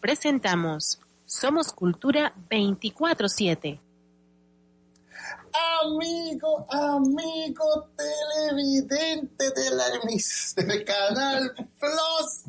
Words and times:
Presentamos 0.00 0.98
Somos 1.26 1.72
Cultura 1.72 2.34
24-7. 2.48 3.78
Amigo, 5.82 6.66
amigo 6.70 7.88
televidente 7.96 9.50
de 9.50 9.70
la 9.70 9.88
emis- 10.00 10.54
del 10.54 10.84
canal 10.84 11.52
Plus, 11.78 12.44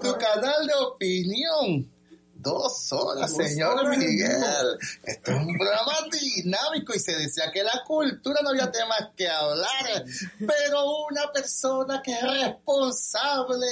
tu 0.00 0.12
canal 0.18 0.66
de 0.66 0.74
opinión. 0.74 1.90
Dos 2.34 2.90
horas, 2.92 3.34
señor 3.36 3.86
Miguel. 3.98 4.78
Esto 5.02 5.30
es 5.32 5.36
un 5.36 5.58
programa 5.58 5.92
dinámico 6.10 6.94
y 6.94 6.98
se 6.98 7.14
decía 7.16 7.50
que 7.52 7.62
la 7.62 7.82
cultura 7.86 8.40
no 8.42 8.50
había 8.50 8.70
temas 8.72 9.10
que 9.14 9.28
hablar, 9.28 10.04
pero 10.38 10.84
una 11.10 11.30
persona 11.32 12.00
que 12.02 12.12
es 12.12 12.22
responsable 12.22 13.66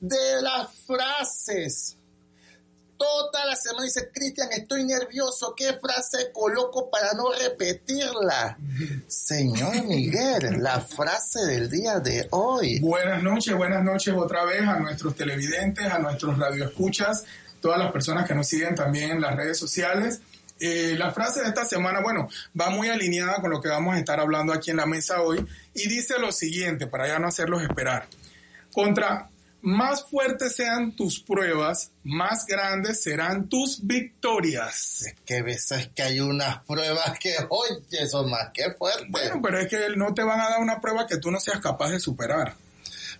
de 0.00 0.42
las 0.42 0.68
frases 0.86 1.96
toda 2.96 3.44
la 3.44 3.56
semana 3.56 3.84
dice, 3.84 4.10
Cristian, 4.12 4.48
estoy 4.52 4.84
nervioso, 4.84 5.54
¿qué 5.56 5.74
frase 5.74 6.30
coloco 6.32 6.90
para 6.90 7.12
no 7.14 7.32
repetirla? 7.32 8.58
Señor 9.06 9.84
Miguel, 9.84 10.62
la 10.62 10.80
frase 10.80 11.44
del 11.46 11.70
día 11.70 12.00
de 12.00 12.26
hoy. 12.30 12.80
Buenas 12.80 13.22
noches, 13.22 13.54
buenas 13.54 13.84
noches 13.84 14.14
otra 14.16 14.44
vez 14.44 14.62
a 14.62 14.78
nuestros 14.78 15.14
televidentes, 15.14 15.86
a 15.86 15.98
nuestros 15.98 16.38
radioescuchas, 16.38 17.24
todas 17.60 17.78
las 17.78 17.92
personas 17.92 18.26
que 18.26 18.34
nos 18.34 18.48
siguen 18.48 18.74
también 18.74 19.10
en 19.10 19.20
las 19.20 19.36
redes 19.36 19.58
sociales. 19.58 20.20
Eh, 20.58 20.94
la 20.96 21.12
frase 21.12 21.42
de 21.42 21.48
esta 21.48 21.66
semana, 21.66 22.00
bueno, 22.00 22.28
va 22.58 22.70
muy 22.70 22.88
alineada 22.88 23.40
con 23.42 23.50
lo 23.50 23.60
que 23.60 23.68
vamos 23.68 23.94
a 23.94 23.98
estar 23.98 24.18
hablando 24.20 24.54
aquí 24.54 24.70
en 24.70 24.78
la 24.78 24.86
mesa 24.86 25.20
hoy 25.20 25.46
y 25.74 25.88
dice 25.88 26.18
lo 26.18 26.32
siguiente, 26.32 26.86
para 26.86 27.06
ya 27.08 27.18
no 27.18 27.28
hacerlos 27.28 27.62
esperar. 27.62 28.06
Contra 28.72 29.28
más 29.66 30.04
fuertes 30.04 30.54
sean 30.54 30.94
tus 30.94 31.18
pruebas, 31.18 31.90
más 32.04 32.46
grandes 32.46 33.02
serán 33.02 33.48
tus 33.48 33.84
victorias. 33.84 35.02
Es 35.02 35.16
que 35.26 35.42
veces 35.42 35.90
que 35.92 36.04
hay 36.04 36.20
unas 36.20 36.62
pruebas 36.62 37.18
que, 37.18 37.34
oye, 37.48 38.06
son 38.08 38.30
más 38.30 38.50
que 38.54 38.72
fuertes. 38.78 39.08
Bueno, 39.10 39.40
pero 39.42 39.58
es 39.58 39.66
que 39.66 39.88
no 39.96 40.14
te 40.14 40.22
van 40.22 40.38
a 40.38 40.50
dar 40.50 40.60
una 40.60 40.80
prueba 40.80 41.04
que 41.04 41.16
tú 41.16 41.32
no 41.32 41.40
seas 41.40 41.58
capaz 41.58 41.90
de 41.90 41.98
superar. 41.98 42.54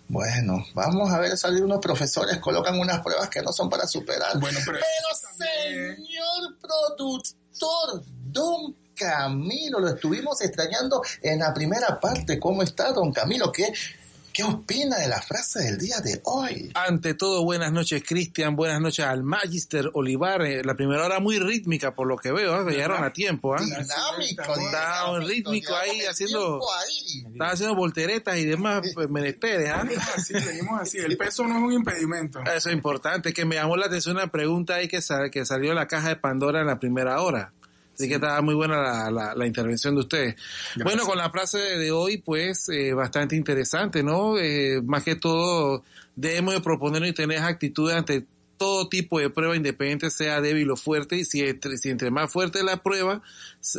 Bueno, 0.07 0.65
vamos 0.73 1.11
a 1.11 1.19
ver, 1.19 1.37
salir 1.37 1.65
unos 1.65 1.81
profesores, 1.81 2.37
colocan 2.37 2.79
unas 2.79 3.01
pruebas 3.01 3.27
que 3.27 3.41
no 3.41 3.51
son 3.51 3.69
para 3.69 3.85
superar. 3.85 4.39
Bueno, 4.39 4.59
pero, 4.65 4.79
pero 4.79 5.49
señor 5.49 6.57
productor, 6.61 8.05
don 8.23 8.73
Camilo, 8.95 9.81
lo 9.81 9.89
estuvimos 9.89 10.41
extrañando 10.41 11.01
en 11.21 11.39
la 11.39 11.53
primera 11.53 11.99
parte. 11.99 12.39
¿Cómo 12.39 12.63
está, 12.63 12.93
don 12.93 13.11
Camilo? 13.11 13.51
¿Qué, 13.51 13.73
¿Qué 14.37 14.43
opina 14.43 14.97
de 14.97 15.07
la 15.07 15.19
frase 15.19 15.63
del 15.63 15.79
día 15.79 15.99
de 15.99 16.21
hoy? 16.25 16.69
Ante 16.75 17.15
todo, 17.15 17.43
buenas 17.43 17.71
noches, 17.71 18.03
Cristian. 18.05 18.55
Buenas 18.55 18.79
noches 18.79 19.03
al 19.03 19.23
Magister 19.23 19.89
Olivar. 19.95 20.43
Eh, 20.43 20.63
la 20.63 20.75
primera 20.75 21.03
hora 21.03 21.19
muy 21.19 21.39
rítmica, 21.39 21.95
por 21.95 22.05
lo 22.05 22.17
que 22.17 22.31
veo. 22.31 22.69
¿eh? 22.69 22.71
Llegaron 22.71 23.03
a 23.03 23.11
tiempo. 23.11 23.55
¿eh? 23.55 23.61
Dinámico, 23.65 24.43
Estaba 24.63 25.19
rítmico 25.21 25.75
ahí 25.75 26.01
haciendo, 26.01 26.59
ahí. 26.79 27.25
estaba 27.31 27.49
haciendo 27.49 27.75
volteretas 27.75 28.37
y 28.37 28.45
demás 28.45 28.83
pues, 28.93 29.09
menesteres. 29.09 29.73
Venimos 29.75 30.07
así, 30.15 30.33
venimos 30.33 30.81
así. 30.81 30.99
El 30.99 31.17
peso 31.17 31.47
no 31.47 31.57
es 31.57 31.63
un 31.63 31.73
impedimento. 31.73 32.39
Eso 32.41 32.69
es 32.69 32.75
importante. 32.75 33.33
Que 33.33 33.43
me 33.43 33.55
llamó 33.55 33.75
la 33.75 33.87
atención 33.87 34.17
una 34.17 34.27
pregunta 34.27 34.75
ahí 34.75 34.87
que, 34.87 35.01
sal, 35.01 35.31
que 35.31 35.47
salió 35.47 35.73
la 35.73 35.87
caja 35.87 36.09
de 36.09 36.15
Pandora 36.15 36.61
en 36.61 36.67
la 36.67 36.77
primera 36.77 37.23
hora. 37.23 37.53
Así 37.97 38.07
que 38.07 38.15
estaba 38.15 38.39
muy 38.43 38.53
buena 38.53 38.79
la, 38.79 39.09
la, 39.09 39.33
la 39.33 39.47
intervención 39.47 39.95
de 39.95 40.01
ustedes. 40.01 40.35
Gracias. 40.35 40.83
Bueno, 40.83 41.03
con 41.05 41.17
la 41.17 41.31
frase 41.31 41.57
de 41.57 41.91
hoy, 41.91 42.17
pues, 42.17 42.69
eh, 42.69 42.93
bastante 42.93 43.35
interesante, 43.35 44.03
¿no? 44.03 44.37
Eh, 44.37 44.81
más 44.83 45.03
que 45.03 45.15
todo, 45.15 45.83
debemos 46.15 46.53
de 46.53 46.61
proponer 46.61 47.03
y 47.05 47.13
tener 47.13 47.39
actitudes 47.39 47.95
ante 47.95 48.27
todo 48.57 48.87
tipo 48.87 49.19
de 49.19 49.29
prueba, 49.29 49.55
independiente 49.55 50.09
sea 50.09 50.41
débil 50.41 50.69
o 50.71 50.75
fuerte, 50.75 51.15
y 51.15 51.25
si 51.25 51.41
entre, 51.41 51.77
si 51.77 51.89
entre 51.89 52.11
más 52.11 52.31
fuerte 52.31 52.63
la 52.63 52.83
prueba, 52.83 53.21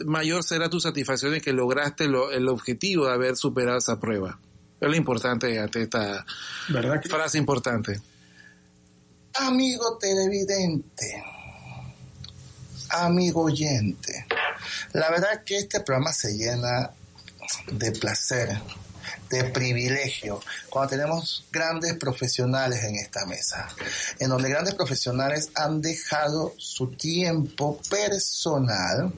mayor 0.07 0.43
será 0.43 0.69
tu 0.69 0.81
satisfacción 0.81 1.33
de 1.33 1.41
que 1.41 1.53
lograste 1.53 2.07
lo, 2.07 2.31
el 2.31 2.49
objetivo 2.49 3.07
de 3.07 3.13
haber 3.13 3.37
superado 3.37 3.79
esa 3.79 4.01
prueba. 4.01 4.41
Es 4.81 4.89
lo 4.89 4.97
importante 4.97 5.59
ante 5.59 5.83
esta 5.83 6.25
¿verdad 6.69 7.01
que... 7.01 7.09
frase 7.09 7.39
importante. 7.39 8.01
Amigo 9.35 9.99
televidente, 10.01 11.25
amigo 12.91 13.43
oyente. 13.43 14.27
La 14.93 15.11
verdad 15.11 15.43
que 15.45 15.59
este 15.59 15.81
programa 15.81 16.13
se 16.13 16.37
llena 16.37 16.91
de 17.73 17.93
placer, 17.93 18.59
de 19.31 19.45
privilegio, 19.45 20.41
cuando 20.71 20.91
tenemos 20.91 21.45
grandes 21.53 21.95
profesionales 21.97 22.83
en 22.85 22.97
esta 22.97 23.27
mesa, 23.27 23.69
en 24.19 24.31
donde 24.31 24.49
grandes 24.49 24.75
profesionales 24.75 25.51
han 25.55 25.81
dejado 25.81 26.55
su 26.57 26.89
tiempo 26.93 27.81
personal 27.91 29.13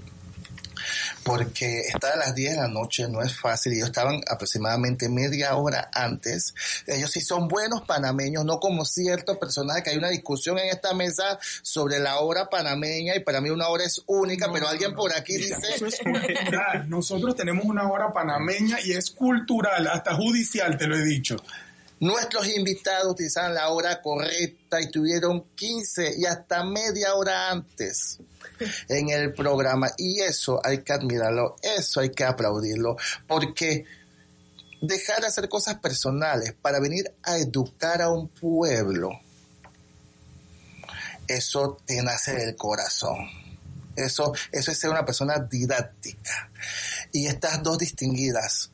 porque 1.31 1.83
estar 1.83 2.15
a 2.15 2.17
las 2.17 2.35
10 2.35 2.55
de 2.55 2.61
la 2.61 2.69
noche 2.69 3.09
no 3.09 3.23
es 3.23 3.39
fácil. 3.39 3.73
Ellos 3.73 3.87
estaban 3.87 4.21
aproximadamente 4.29 5.09
media 5.09 5.55
hora 5.55 5.89
antes. 5.95 6.55
Ellos 6.89 7.09
sí 7.11 7.21
son 7.21 7.47
buenos 7.47 7.83
panameños, 7.83 8.45
no 8.45 8.59
como 8.59 8.85
ciertos 8.85 9.39
personajes 9.39 9.85
que 9.85 9.91
hay 9.91 9.97
una 9.97 10.09
discusión 10.09 10.59
en 10.59 10.71
esta 10.71 10.93
mesa 10.93 11.39
sobre 11.63 12.01
la 12.01 12.19
hora 12.19 12.51
panameña 12.51 13.15
y 13.15 13.21
para 13.21 13.41
mí 13.41 13.49
una 13.49 13.69
hora 13.69 13.85
es 13.85 14.03
única, 14.07 14.49
no, 14.49 14.55
pero 14.55 14.69
alguien 14.69 14.93
por 14.93 15.13
aquí 15.13 15.35
mira, 15.35 15.57
dice... 15.57 15.75
Eso 15.77 15.87
es 15.87 16.01
cultural. 16.01 16.91
Nosotros 16.91 17.37
tenemos 17.37 17.65
una 17.65 17.89
hora 17.89 18.13
panameña 18.13 18.79
y 18.83 18.93
es 18.93 19.13
cultural, 19.13 19.87
hasta 19.87 20.17
judicial, 20.17 20.77
te 20.77 20.89
lo 20.89 20.97
he 20.97 21.05
dicho. 21.05 21.37
Nuestros 22.01 22.49
invitados 22.49 23.13
utilizaron 23.13 23.55
la 23.55 23.69
hora 23.69 24.03
correcta 24.03 24.81
y 24.81 24.91
tuvieron 24.91 25.45
15 25.55 26.15
y 26.19 26.25
hasta 26.25 26.65
media 26.65 27.15
hora 27.15 27.51
antes 27.51 28.19
en 28.89 29.11
el 29.11 29.33
programa. 29.33 29.91
Y 29.97 30.21
eso 30.21 30.61
hay 30.65 30.83
que 30.83 30.93
admirarlo, 30.93 31.57
eso 31.63 32.01
hay 32.01 32.11
que 32.11 32.25
aplaudirlo, 32.25 32.97
porque 33.27 33.85
dejar 34.81 35.21
de 35.21 35.27
hacer 35.27 35.49
cosas 35.49 35.79
personales 35.79 36.55
para 36.61 36.81
venir 36.81 37.13
a 37.23 37.37
educar 37.37 38.01
a 38.03 38.11
un 38.11 38.29
pueblo, 38.29 39.11
eso 41.29 41.79
te 41.85 42.03
nace 42.03 42.35
del 42.35 42.57
corazón. 42.57 43.19
Eso, 43.97 44.33
eso 44.53 44.71
es 44.71 44.79
ser 44.79 44.91
una 44.91 45.05
persona 45.05 45.39
didáctica. 45.39 46.51
Y 47.13 47.27
estas 47.27 47.63
dos 47.63 47.79
distinguidas 47.79 48.71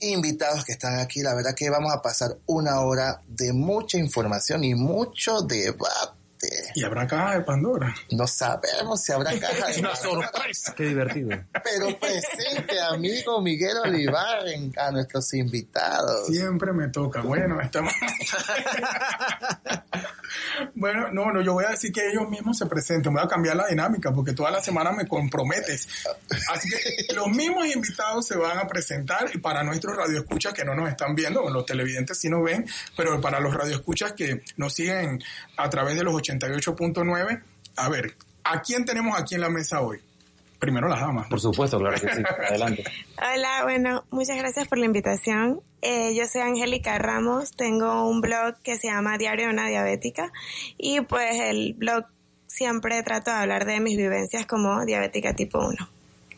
invitados 0.00 0.64
que 0.64 0.72
están 0.72 0.98
aquí. 0.98 1.22
La 1.22 1.34
verdad 1.34 1.54
que 1.54 1.70
vamos 1.70 1.92
a 1.92 2.02
pasar 2.02 2.36
una 2.46 2.80
hora 2.80 3.22
de 3.26 3.52
mucha 3.52 3.98
información 3.98 4.64
y 4.64 4.74
mucho 4.74 5.42
debate. 5.42 6.15
¿Y 6.76 6.84
habrá 6.84 7.06
caja 7.06 7.38
de 7.38 7.40
Pandora? 7.40 7.94
No 8.10 8.26
sabemos 8.26 9.02
si 9.02 9.10
habrá 9.10 9.30
caja 9.40 9.68
de 9.68 9.80
Una 9.80 9.96
sorpresa. 9.96 10.74
Qué 10.76 10.84
divertido. 10.84 11.30
Pero 11.64 11.98
presente, 11.98 12.78
amigo 12.78 13.40
Miguel 13.40 13.78
Olivar, 13.82 14.46
en, 14.46 14.70
a 14.76 14.90
nuestros 14.90 15.32
invitados. 15.32 16.26
Siempre 16.26 16.74
me 16.74 16.90
toca. 16.90 17.22
Bueno, 17.22 17.62
estamos... 17.62 17.94
bueno, 20.74 21.10
no, 21.12 21.32
no, 21.32 21.40
yo 21.40 21.52
voy 21.52 21.64
a 21.64 21.70
decir 21.70 21.92
que 21.92 22.08
ellos 22.08 22.28
mismos 22.28 22.58
se 22.58 22.66
presenten. 22.66 23.12
Voy 23.12 23.22
a 23.22 23.28
cambiar 23.28 23.56
la 23.56 23.66
dinámica 23.66 24.12
porque 24.12 24.32
toda 24.32 24.50
la 24.50 24.60
semana 24.60 24.92
me 24.92 25.06
comprometes. 25.06 25.88
Así 26.52 26.68
que 26.68 27.14
los 27.14 27.28
mismos 27.28 27.66
invitados 27.66 28.26
se 28.26 28.36
van 28.36 28.58
a 28.58 28.66
presentar 28.66 29.30
y 29.34 29.38
para 29.38 29.62
nuestros 29.62 29.96
radioescuchas 29.96 30.52
que 30.54 30.64
no 30.64 30.74
nos 30.74 30.88
están 30.88 31.14
viendo, 31.14 31.48
los 31.50 31.66
televidentes 31.66 32.18
sí 32.18 32.28
nos 32.28 32.44
ven, 32.44 32.66
pero 32.96 33.20
para 33.20 33.40
los 33.40 33.54
radioescuchas 33.54 34.12
que 34.12 34.42
nos 34.56 34.74
siguen 34.74 35.22
a 35.56 35.70
través 35.70 35.96
de 35.96 36.04
los 36.04 36.14
88.9, 36.14 37.42
a 37.76 37.88
ver, 37.88 38.16
¿a 38.44 38.60
quién 38.62 38.84
tenemos 38.84 39.18
aquí 39.18 39.34
en 39.34 39.40
la 39.42 39.50
mesa 39.50 39.80
hoy? 39.80 40.00
Primero 40.66 40.88
las 40.88 41.00
damas. 41.00 41.28
Por 41.28 41.40
supuesto, 41.40 41.78
claro 41.78 41.94
que 41.94 42.12
sí. 42.12 42.22
Adelante. 42.50 42.82
Hola, 43.18 43.62
bueno, 43.62 44.04
muchas 44.10 44.36
gracias 44.36 44.66
por 44.66 44.78
la 44.78 44.86
invitación. 44.86 45.60
Eh, 45.80 46.12
yo 46.16 46.26
soy 46.26 46.40
Angélica 46.40 46.98
Ramos, 46.98 47.52
tengo 47.52 48.10
un 48.10 48.20
blog 48.20 48.56
que 48.64 48.76
se 48.76 48.88
llama 48.88 49.16
Diario 49.16 49.46
de 49.46 49.52
una 49.52 49.68
Diabética 49.68 50.32
y 50.76 51.02
pues 51.02 51.40
el 51.40 51.74
blog 51.74 52.06
siempre 52.48 53.00
trato 53.04 53.30
de 53.30 53.36
hablar 53.36 53.64
de 53.64 53.78
mis 53.78 53.96
vivencias 53.96 54.44
como 54.44 54.84
diabética 54.84 55.34
tipo 55.34 55.64
1. 55.64 55.88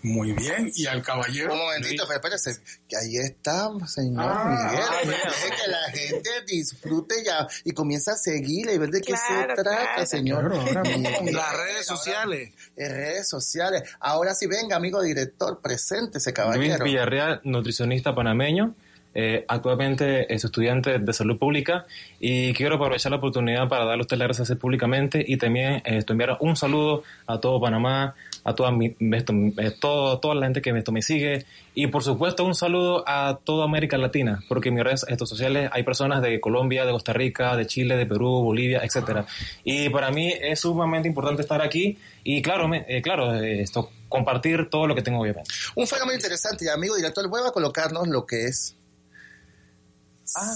Muy 0.03 0.33
bien, 0.33 0.71
y 0.77 0.87
al 0.87 1.03
caballero. 1.03 1.53
Un 1.53 1.59
momentito, 1.59 2.05
pero 2.07 2.21
espérese, 2.21 2.61
que 2.89 2.97
ahí 2.97 3.17
está, 3.17 3.69
señor 3.87 4.25
Ah, 4.27 4.71
Miguel. 5.05 5.15
ah, 5.25 5.31
que 5.65 5.71
la 5.71 5.91
gente 5.91 6.31
disfrute 6.47 7.17
ya 7.25 7.47
y 7.65 7.73
comienza 7.73 8.13
a 8.13 8.17
seguirle 8.17 8.75
y 8.75 8.79
ver 8.79 8.91
de 8.91 9.01
qué 9.01 9.13
Claro, 9.15 9.57
se 9.57 9.63
trata, 9.63 9.87
claro. 9.95 10.07
señor. 10.07 10.49
Claro, 10.49 10.61
ahora. 10.61 10.83
Las 10.85 11.25
redes 11.25 11.35
Ahora- 11.35 11.83
sociales. 11.85 12.53
en 12.77 12.91
redes 12.93 13.29
sociales. 13.29 13.83
Ahora 13.99 14.35
sí, 14.35 14.47
venga, 14.47 14.77
amigo 14.77 15.03
director, 15.03 15.61
preséntese, 15.61 16.31
Luis 16.31 16.35
caballero. 16.37 16.85
Villarreal, 16.85 17.41
nutricionista 17.45 18.15
panameño. 18.15 18.75
Eh, 19.15 19.45
actualmente 19.49 20.33
es 20.33 20.45
estudiante 20.45 20.99
de 20.99 21.13
salud 21.13 21.39
pública 21.39 21.87
y 22.21 22.53
quiero 22.53 22.77
aprovechar 22.77 23.11
la 23.11 23.19
oportunidad 23.19 23.69
para 23.69 23.85
darle 23.85 24.03
a 24.03 24.05
usted 24.05 24.17
las 24.19 24.29
gracias 24.29 24.57
públicamente 24.59 25.25
y 25.27 25.37
también 25.39 25.83
eh, 25.85 26.05
enviar 26.09 26.37
un 26.41 26.57
saludo 26.57 27.03
a 27.27 27.39
todo 27.41 27.61
Panamá, 27.61 28.15
a 28.45 28.55
toda, 28.55 28.71
mi, 28.71 28.95
esto, 29.13 29.33
eh, 29.59 29.73
todo, 29.81 30.19
toda 30.21 30.35
la 30.35 30.47
gente 30.47 30.63
que 30.63 30.71
esto 30.71 30.93
me 30.93 31.03
sigue 31.03 31.45
y 31.75 31.87
por 31.89 32.03
supuesto 32.03 32.45
un 32.45 32.55
saludo 32.55 33.05
a 33.07 33.39
toda 33.43 33.65
América 33.65 33.99
Latina 33.99 34.41
porque 34.49 34.69
en 34.69 34.77
mis 34.77 34.85
redes 34.85 35.07
estos 35.09 35.29
sociales 35.29 35.69
hay 35.73 35.83
personas 35.83 36.23
de 36.23 36.39
Colombia, 36.41 36.85
de 36.85 36.93
Costa 36.93 37.13
Rica, 37.13 37.57
de 37.57 37.67
Chile, 37.67 37.97
de 37.97 38.07
Perú, 38.07 38.43
Bolivia, 38.43 38.81
etcétera 38.85 39.27
y 39.65 39.89
para 39.89 40.11
mí 40.11 40.33
es 40.41 40.61
sumamente 40.61 41.09
importante 41.09 41.43
estar 41.43 41.61
aquí 41.63 41.99
y 42.25 42.43
claro, 42.43 42.69
me- 42.69 42.85
eh, 42.89 43.01
claro 43.03 43.35
eh, 43.35 43.63
esto 43.63 43.91
compartir 44.09 44.71
todo 44.71 44.87
lo 44.87 44.95
que 44.95 45.03
tengo 45.03 45.21
obviamente. 45.21 45.51
Un 45.75 45.87
fenómeno 45.87 46.15
interesante, 46.15 46.65
y 46.65 46.69
amigo 46.69 46.97
director, 46.97 47.29
voy 47.29 47.43
a 47.47 47.51
colocarnos 47.53 48.09
lo 48.09 48.25
que 48.25 48.47
es. 48.47 48.75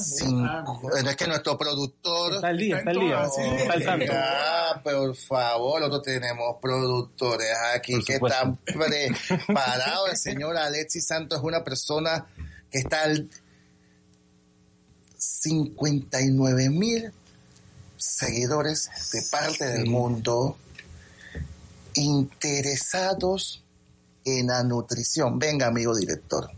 Cinco- 0.05 0.91
es 0.97 1.17
que 1.17 1.27
nuestro 1.27 1.57
productor. 1.59 2.35
Está 2.35 2.51
el 2.51 2.59
día, 2.59 2.79
está 2.79 2.91
día, 2.93 3.23
al 3.73 3.85
tanto. 3.85 4.13
Ah, 4.15 4.81
por 4.83 5.17
favor, 5.17 5.81
nosotros 5.81 6.03
tenemos 6.03 6.57
productores 6.61 7.49
aquí 7.75 7.93
Por 7.95 8.05
que 8.05 8.15
supuesto. 8.15 8.37
están 8.39 8.57
preparados. 9.47 10.11
El 10.11 10.17
señor 10.17 10.57
Alexis 10.57 11.07
Santos 11.07 11.39
es 11.39 11.45
una 11.45 11.63
persona 11.65 12.27
que 12.71 12.79
está 12.79 13.03
al 13.03 13.29
59 15.17 16.69
mil 16.71 17.13
seguidores 17.97 18.91
de 19.13 19.23
parte 19.31 19.65
del 19.67 19.87
mundo 19.87 20.57
interesados 21.95 23.63
en 24.25 24.47
la 24.49 24.63
nutrición. 24.63 25.39
Venga, 25.39 25.67
amigo 25.69 25.95
director. 25.97 26.51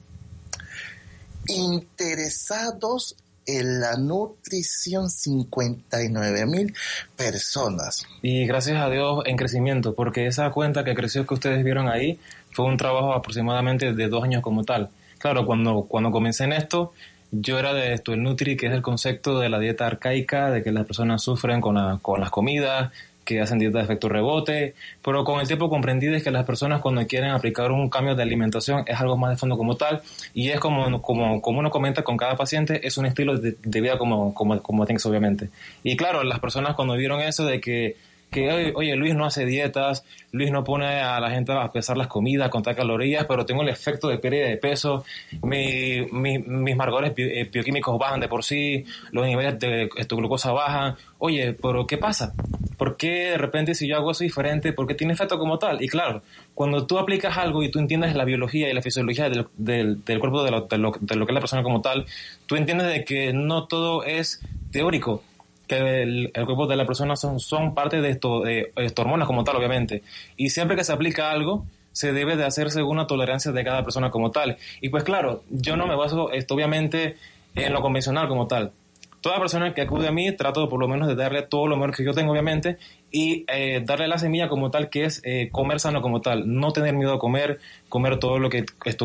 Interesados 1.49 3.17
en 3.47 3.81
la 3.81 3.97
nutrición, 3.97 5.11
59 5.11 6.47
mil 6.47 6.75
personas. 7.17 8.07
Y 8.23 8.47
gracias 8.47 8.81
a 8.81 8.89
Dios 8.89 9.23
en 9.27 9.37
crecimiento, 9.37 9.95
porque 9.95 10.27
esa 10.27 10.51
cuenta 10.51 10.85
que 10.85 10.95
creció 10.95 11.27
que 11.27 11.35
ustedes 11.35 11.63
vieron 11.65 11.89
ahí 11.89 12.19
fue 12.53 12.65
un 12.65 12.77
trabajo 12.77 13.13
aproximadamente 13.13 13.93
de 13.93 14.09
dos 14.09 14.25
años 14.25 14.43
como 14.43 14.65
tal. 14.65 14.89
Claro, 15.19 15.45
cuando, 15.45 15.83
cuando 15.89 16.11
comencé 16.11 16.45
en 16.45 16.53
esto, 16.53 16.93
yo 17.33 17.59
era 17.59 17.75
de 17.75 17.93
esto, 17.95 18.13
el 18.13 18.23
Nutri, 18.23 18.57
que 18.57 18.67
es 18.67 18.73
el 18.73 18.83
concepto 18.83 19.39
de 19.41 19.49
la 19.49 19.59
dieta 19.59 19.87
arcaica, 19.87 20.51
de 20.51 20.63
que 20.63 20.71
las 20.73 20.87
personas 20.87 21.23
sufren 21.23 21.61
con, 21.61 21.75
la- 21.75 21.99
con 22.01 22.21
las 22.21 22.31
comidas, 22.31 22.93
que 23.25 23.41
hacen 23.41 23.59
dieta 23.59 23.79
de 23.79 23.85
efecto 23.85 24.09
rebote, 24.09 24.75
pero 25.03 25.25
con 25.25 25.41
el 25.41 25.47
tiempo 25.47 25.69
comprendí 25.69 26.07
de 26.07 26.23
que 26.23 26.31
las 26.31 26.45
personas 26.45 26.81
cuando 26.81 27.07
quieren 27.07 27.31
aplicar 27.31 27.73
un 27.73 27.89
cambio 27.89 28.15
de 28.15 28.23
alimentación 28.23 28.85
es 28.87 29.01
algo 29.01 29.17
más 29.17 29.31
de 29.31 29.37
fondo 29.37 29.57
como 29.57 29.77
tal, 29.77 30.03
y 30.35 30.51
es 30.51 30.61
como, 30.61 31.01
como, 31.03 31.41
como 31.41 31.59
uno 31.59 31.71
comenta 31.71 32.03
con 32.03 32.17
cada 32.17 32.37
paciente, 32.37 32.87
es 32.87 32.99
un 32.99 33.07
estilo 33.07 33.39
de, 33.39 33.57
de 33.63 33.81
vida 33.81 33.99
como, 33.99 34.35
como, 34.35 34.61
como 34.63 34.87
tienes 34.87 35.05
obviamente. 35.07 35.49
Y 35.83 35.97
claro, 35.97 36.23
las 36.23 36.41
personas 36.41 36.75
cuando 36.75 36.95
vieron 36.95 37.21
eso 37.21 37.45
de 37.45 37.61
que 37.61 37.97
que 38.35 38.73
oye, 38.75 38.97
Luis 38.97 39.15
no 39.15 39.25
hace 39.25 39.47
dietas, 39.47 40.05
Luis 40.33 40.51
no 40.51 40.65
pone 40.65 40.87
a 41.01 41.21
la 41.21 41.31
gente 41.31 41.53
a 41.53 41.71
pesar 41.71 41.97
las 41.97 42.09
comidas, 42.09 42.49
contar 42.51 42.75
calorías, 42.75 43.25
pero 43.27 43.47
tengo 43.47 43.63
el 43.63 43.69
efecto 43.69 44.09
de 44.09 44.19
pérdida 44.19 44.49
de 44.49 44.57
peso, 44.57 45.05
mi- 45.43 46.07
mi- 46.11 46.39
mis 46.39 46.77
marcadores 46.77 47.13
eh, 47.17 47.49
bioquímicos 47.51 47.99
bajan 47.99 48.19
de 48.21 48.29
por 48.29 48.43
sí, 48.43 48.85
los 49.13 49.25
niveles 49.25 49.59
de 49.61 49.89
esto, 49.97 50.17
glucosa 50.17 50.53
bajan. 50.53 50.97
Oye, 51.19 51.53
pero 51.55 51.87
¿qué 51.87 51.97
pasa? 51.97 52.35
¿Por 52.77 52.97
qué 52.97 53.31
de 53.31 53.39
repente 53.39 53.75
si 53.75 53.87
yo 53.87 53.97
hago 53.97 54.11
eso 54.11 54.25
diferente? 54.25 54.73
Porque 54.73 54.95
tiene 54.95 55.13
efecto 55.15 55.39
como 55.39 55.59
tal. 55.59 55.81
Y 55.83 55.89
claro, 55.89 56.23
cuando 56.55 56.87
tú 56.87 56.99
aplicas 56.99 57.39
algo 57.39 57.63
y 57.63 57.71
tú 57.71 57.79
entiendes 57.79 58.15
la 58.17 58.25
biología 58.25 58.69
y 58.69 58.75
la 58.75 58.83
fisiología 58.83 59.31
del, 59.31 59.47
del- 59.57 60.05
del 60.05 60.19
cuerpo 60.19 60.43
de 60.43 60.51
lo, 60.51 60.63
de 60.63 60.79
lo- 60.79 60.93
que 60.93 60.99
es 61.07 61.17
la 61.35 61.41
persona 61.41 61.63
como 61.63 61.81
tal, 61.81 62.05
tú 62.47 62.57
entiendes 62.57 62.89
de 62.89 63.05
que 63.05 63.33
no 63.33 63.67
todo 63.69 64.03
es 64.05 64.41
teórico 64.73 65.23
que 65.67 66.03
el, 66.03 66.33
cuerpo 66.33 66.67
de 66.67 66.77
la 66.77 66.87
persona 66.87 67.17
son, 67.17 67.41
son 67.41 67.75
parte 67.75 68.01
de 68.01 68.11
esto, 68.11 68.43
de 68.43 68.73
hormonas 68.97 69.27
como 69.27 69.45
tal, 69.45 69.57
obviamente. 69.57 70.03
Y 70.37 70.51
siempre 70.51 70.77
que 70.77 70.85
se 70.85 70.93
aplica 70.93 71.31
algo, 71.31 71.67
se 71.95 72.13
debe 72.13 72.37
de 72.37 72.45
hacer 72.45 72.71
según 72.71 72.99
la 72.99 73.07
tolerancia 73.07 73.53
de 73.53 73.65
cada 73.65 73.83
persona 73.83 74.11
como 74.11 74.31
tal. 74.31 74.59
Y 74.81 74.91
pues 74.91 75.05
claro, 75.05 75.45
yo 75.49 75.77
no 75.77 75.87
me 75.87 75.95
baso 75.97 76.31
esto 76.33 76.55
obviamente 76.55 77.17
en 77.55 77.73
lo 77.73 77.81
convencional 77.81 78.29
como 78.29 78.47
tal. 78.47 78.73
Toda 79.21 79.39
persona 79.39 79.73
que 79.73 79.81
acude 79.81 80.09
a 80.09 80.13
mí 80.13 80.33
trato 80.33 80.69
por 80.69 80.79
lo 80.79 80.87
menos 80.87 81.09
de 81.09 81.15
darle 81.15 81.43
todo 81.43 81.67
lo 81.67 81.77
mejor 81.77 81.97
que 81.97 82.05
yo 82.05 82.13
tengo 82.13 82.33
obviamente 82.33 82.77
y 83.11 83.47
eh, 83.49 83.81
darle 83.83 84.07
la 84.07 84.19
semilla 84.19 84.49
como 84.49 84.71
tal 84.71 84.91
que 84.91 85.05
es 85.05 85.23
eh, 85.25 85.49
comer 85.51 85.81
sano 85.81 86.03
como 86.03 86.21
tal, 86.21 86.43
no 86.53 86.73
tener 86.73 86.95
miedo 86.95 87.15
a 87.15 87.19
comer, 87.19 87.59
comer 87.89 88.19
todo 88.19 88.39
lo 88.39 88.51
que 88.51 88.67
es, 88.85 88.97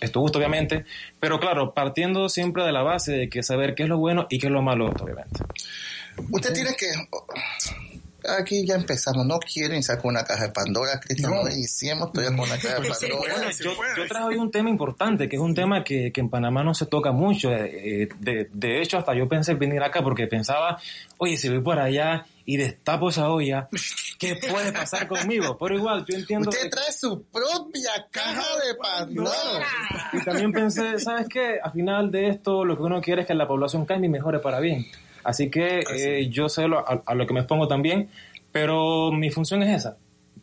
es 0.00 0.12
tu 0.12 0.20
gusto 0.20 0.38
obviamente, 0.38 0.86
pero 1.20 1.38
claro, 1.38 1.74
partiendo 1.74 2.30
siempre 2.30 2.64
de 2.64 2.72
la 2.72 2.82
base 2.82 3.12
de 3.12 3.28
que 3.28 3.42
saber 3.42 3.74
qué 3.74 3.82
es 3.82 3.88
lo 3.90 3.98
bueno 3.98 4.26
y 4.30 4.38
qué 4.38 4.46
es 4.46 4.52
lo 4.52 4.62
malo 4.62 4.86
obviamente. 4.86 5.40
Usted 6.30 6.52
tiene 6.52 6.74
que... 6.74 6.86
Aquí 8.36 8.66
ya 8.66 8.74
empezamos. 8.74 9.24
No 9.24 9.38
quiero 9.38 9.72
iniciar 9.74 10.02
con 10.02 10.10
una 10.10 10.24
caja 10.24 10.48
de 10.48 10.52
Pandora, 10.52 10.98
Cristian. 11.00 11.30
No, 11.30 11.48
iniciemos 11.48 12.12
todavía 12.12 12.36
con 12.36 12.46
una 12.48 12.58
caja 12.58 12.80
de 12.80 12.92
Sí, 12.92 13.06
Pandora. 13.08 13.34
bueno, 13.36 13.50
yo, 13.58 13.76
puede. 13.76 13.96
yo 13.96 14.06
traje 14.08 14.24
hoy 14.24 14.36
un 14.36 14.50
tema 14.50 14.68
importante, 14.70 15.28
que 15.28 15.36
es 15.36 15.40
un 15.42 15.54
tema 15.54 15.84
que, 15.84 16.10
que 16.12 16.20
en 16.20 16.28
Panamá 16.28 16.64
no 16.64 16.74
se 16.74 16.86
toca 16.86 17.12
mucho. 17.12 17.50
eh, 17.52 18.02
eh, 18.02 18.08
de, 18.18 18.50
de 18.52 18.82
hecho, 18.82 18.98
hasta 18.98 19.14
yo 19.14 19.28
pensé 19.28 19.54
venir 19.54 19.80
acá 19.82 20.02
porque 20.02 20.26
pensaba, 20.26 20.78
oye, 21.18 21.36
si 21.36 21.48
voy 21.48 21.60
por 21.60 21.78
allá 21.78 22.26
y 22.44 22.56
destapo 22.56 23.08
esa 23.10 23.30
olla, 23.30 23.68
¿qué 24.18 24.34
puede 24.50 24.72
pasar 24.72 25.06
conmigo? 25.06 25.56
Pero 25.56 25.76
igual, 25.76 26.04
yo 26.06 26.16
entiendo... 26.18 26.50
Usted 26.50 26.64
que- 26.64 26.70
trae 26.70 26.92
su 26.92 27.22
propia 27.22 28.08
caja 28.10 28.42
de 28.66 28.74
Pandora. 28.74 29.66
Y 30.12 30.24
también 30.24 30.52
pensé, 30.52 30.98
¿sabes 30.98 31.28
qué? 31.28 31.58
Al 31.62 31.72
final 31.72 32.10
de 32.10 32.28
esto, 32.30 32.64
lo 32.64 32.76
que 32.76 32.82
uno 32.82 33.00
quiere 33.00 33.22
es 33.22 33.28
que 33.28 33.34
la 33.34 33.46
población 33.46 33.86
cambie 33.86 34.08
y 34.08 34.12
mejore 34.12 34.40
para 34.40 34.58
bien. 34.60 34.84
Así 35.28 35.50
que 35.50 35.80
eh, 35.94 36.28
yo 36.30 36.48
sé 36.48 36.66
lo- 36.68 36.78
a, 36.88 37.02
a 37.04 37.14
lo 37.14 37.26
que 37.26 37.34
me 37.34 37.40
expongo 37.40 37.68
también, 37.68 38.08
pero 38.50 39.12
mi 39.12 39.30
función 39.30 39.62
es 39.62 39.76
esa. 39.80 39.98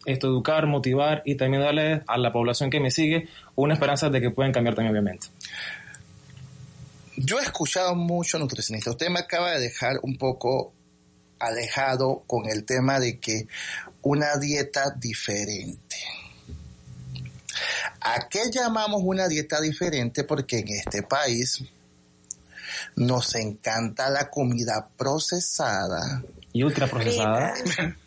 Esto, 0.06 0.28
educar, 0.28 0.68
motivar 0.68 1.24
y 1.26 1.34
también 1.36 1.64
darle 1.64 2.04
a 2.06 2.18
la 2.20 2.32
población 2.32 2.70
que 2.70 2.80
me 2.80 2.92
sigue 2.92 3.28
una 3.56 3.74
esperanza 3.74 4.10
de 4.10 4.22
que 4.22 4.30
pueden 4.30 4.54
cambiar 4.54 4.76
también, 4.76 4.92
obviamente. 4.92 5.28
Yo 7.18 7.40
he 7.40 7.44
escuchado 7.44 7.96
mucho 7.96 8.38
nutricionista. 8.38 8.92
Usted 8.92 9.10
me 9.10 9.20
acaba 9.22 9.52
de 9.54 9.60
dejar 9.62 9.96
un 10.04 10.18
poco 10.18 10.74
alejado 11.40 12.24
con 12.28 12.46
el 12.48 12.64
tema 12.64 13.00
de 13.00 13.18
que 13.20 13.48
una 14.04 14.38
dieta 14.38 14.92
diferente. 15.00 15.96
¿A 18.02 18.28
qué 18.30 18.52
llamamos 18.52 19.02
una 19.04 19.28
dieta 19.28 19.60
diferente? 19.62 20.24
Porque 20.26 20.60
en 20.60 20.68
este 20.68 21.02
país 21.02 21.64
nos 22.96 23.36
encanta 23.36 24.10
la 24.10 24.30
comida 24.30 24.90
procesada. 24.98 26.24
Y 26.54 26.64
ultraprocesada. 26.64 27.56
Frita. 27.56 27.98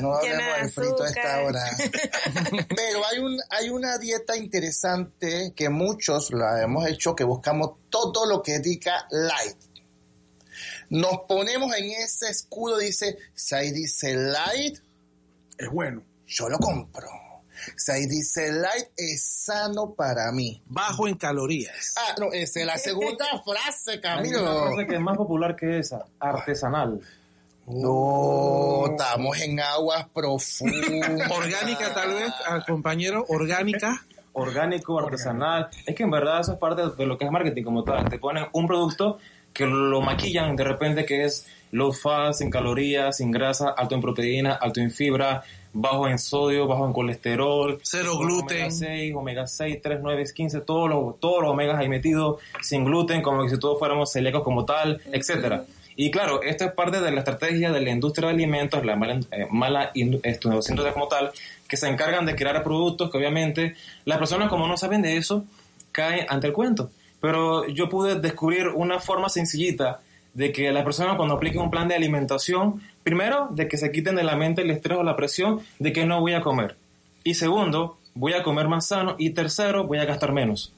No 0.00 0.14
hablemos 0.14 0.56
de 0.56 0.62
del 0.62 0.70
frito 0.70 1.02
a 1.02 1.08
esta 1.08 1.42
hora. 1.42 1.64
Pero 2.68 3.06
hay, 3.06 3.18
un, 3.18 3.38
hay 3.50 3.70
una 3.70 3.98
dieta 3.98 4.36
interesante 4.36 5.52
que 5.54 5.68
muchos 5.68 6.32
la 6.32 6.62
hemos 6.62 6.86
hecho, 6.88 7.14
que 7.14 7.24
buscamos 7.24 7.76
todo 7.88 8.26
lo 8.26 8.42
que 8.42 8.58
diga 8.58 9.06
light. 9.10 9.56
Nos 10.90 11.20
ponemos 11.28 11.74
en 11.76 11.90
ese 11.90 12.30
escudo, 12.30 12.78
dice, 12.78 13.18
si 13.34 13.54
ahí 13.54 13.70
dice 13.70 14.14
light, 14.16 14.78
Es 15.56 15.68
bueno. 15.70 16.02
yo 16.26 16.48
lo 16.48 16.58
compro. 16.58 17.08
Ahí 17.88 18.06
dice 18.06 18.52
light, 18.52 18.88
es 18.96 19.22
sano 19.22 19.94
para 19.94 20.30
mí. 20.32 20.62
Bajo 20.66 21.08
en 21.08 21.16
calorías. 21.16 21.94
Ah, 21.96 22.14
no, 22.18 22.32
esa 22.32 22.60
es 22.60 22.66
la 22.66 22.78
segunda 22.78 23.24
frase, 23.44 23.92
Hay 23.92 23.98
una 23.98 24.02
Camilo. 24.16 24.70
cosa 24.70 24.86
que 24.86 24.94
es 24.94 25.00
más 25.00 25.16
popular 25.16 25.56
que 25.56 25.78
esa, 25.78 26.04
artesanal. 26.18 27.00
No, 27.66 28.86
estamos 28.90 29.38
en 29.40 29.60
aguas 29.60 30.06
profundas. 30.14 31.30
Orgánica 31.30 31.92
tal 31.92 32.14
vez, 32.14 32.32
compañero, 32.66 33.24
orgánica. 33.28 34.02
orgánico, 34.32 34.98
artesanal. 34.98 35.68
Es 35.84 35.94
que 35.94 36.04
en 36.04 36.10
verdad 36.10 36.40
eso 36.40 36.52
es 36.52 36.58
parte 36.58 36.82
de 36.96 37.06
lo 37.06 37.18
que 37.18 37.24
es 37.26 37.30
marketing 37.30 37.64
como 37.64 37.84
tal. 37.84 38.08
Te 38.08 38.18
ponen 38.18 38.46
un 38.52 38.66
producto 38.66 39.18
que 39.52 39.66
lo 39.66 40.00
maquillan 40.00 40.56
de 40.56 40.64
repente 40.64 41.04
que 41.04 41.24
es 41.24 41.46
low 41.72 41.92
fat, 41.92 42.34
sin 42.34 42.50
calorías, 42.50 43.16
sin 43.16 43.30
grasa, 43.30 43.70
alto 43.70 43.94
en 43.94 44.00
proteína, 44.00 44.54
alto 44.54 44.80
en 44.80 44.90
fibra, 44.90 45.42
bajo 45.80 46.08
en 46.08 46.18
sodio, 46.18 46.66
bajo 46.66 46.86
en 46.86 46.92
colesterol, 46.92 47.78
Cero 47.82 48.18
gluten. 48.18 48.64
Omega 48.64 48.70
6, 48.70 49.14
omega 49.14 49.46
6, 49.46 49.78
3, 49.82 49.98
9, 50.02 50.24
15, 50.34 50.60
todos 50.62 50.88
los, 50.88 51.20
todos 51.20 51.42
los 51.42 51.50
omegas 51.52 51.78
ahí 51.78 51.88
metidos, 51.88 52.40
sin 52.60 52.84
gluten, 52.84 53.22
como 53.22 53.44
que 53.44 53.50
si 53.50 53.58
todos 53.58 53.78
fuéramos 53.78 54.12
celíacos 54.12 54.42
como 54.42 54.64
tal, 54.64 55.00
etcétera. 55.12 55.64
Y 55.94 56.10
claro, 56.10 56.42
esto 56.42 56.64
es 56.64 56.72
parte 56.72 57.00
de 57.00 57.10
la 57.10 57.20
estrategia 57.20 57.72
de 57.72 57.80
la 57.80 57.90
industria 57.90 58.28
de 58.28 58.34
alimentos, 58.34 58.84
la 58.84 58.96
mala, 58.96 59.20
eh, 59.30 59.46
mala 59.50 59.90
industria 59.94 60.92
como 60.92 61.08
tal, 61.08 61.30
que 61.68 61.76
se 61.76 61.88
encargan 61.88 62.26
de 62.26 62.34
crear 62.34 62.62
productos 62.62 63.10
que 63.10 63.18
obviamente 63.18 63.76
las 64.04 64.18
personas 64.18 64.48
como 64.48 64.66
no 64.66 64.76
saben 64.76 65.02
de 65.02 65.16
eso, 65.16 65.44
caen 65.92 66.26
ante 66.28 66.48
el 66.48 66.52
cuento. 66.52 66.90
Pero 67.20 67.66
yo 67.68 67.88
pude 67.88 68.18
descubrir 68.20 68.68
una 68.68 69.00
forma 69.00 69.28
sencillita 69.28 70.00
de 70.38 70.52
que 70.52 70.70
las 70.70 70.84
personas 70.84 71.16
cuando 71.16 71.34
apliquen 71.34 71.62
un 71.62 71.70
plan 71.70 71.88
de 71.88 71.96
alimentación, 71.96 72.80
primero, 73.02 73.48
de 73.50 73.66
que 73.66 73.76
se 73.76 73.90
quiten 73.90 74.14
de 74.14 74.22
la 74.22 74.36
mente 74.36 74.62
el 74.62 74.70
estrés 74.70 74.96
o 74.96 75.02
la 75.02 75.16
presión 75.16 75.58
de 75.80 75.92
que 75.92 76.06
no 76.06 76.20
voy 76.20 76.34
a 76.34 76.40
comer. 76.40 76.76
Y 77.24 77.34
segundo, 77.34 77.98
voy 78.14 78.34
a 78.34 78.44
comer 78.44 78.68
más 78.68 78.86
sano. 78.86 79.16
Y 79.18 79.30
tercero, 79.30 79.88
voy 79.88 79.98
a 79.98 80.04
gastar 80.04 80.32
menos. 80.32 80.72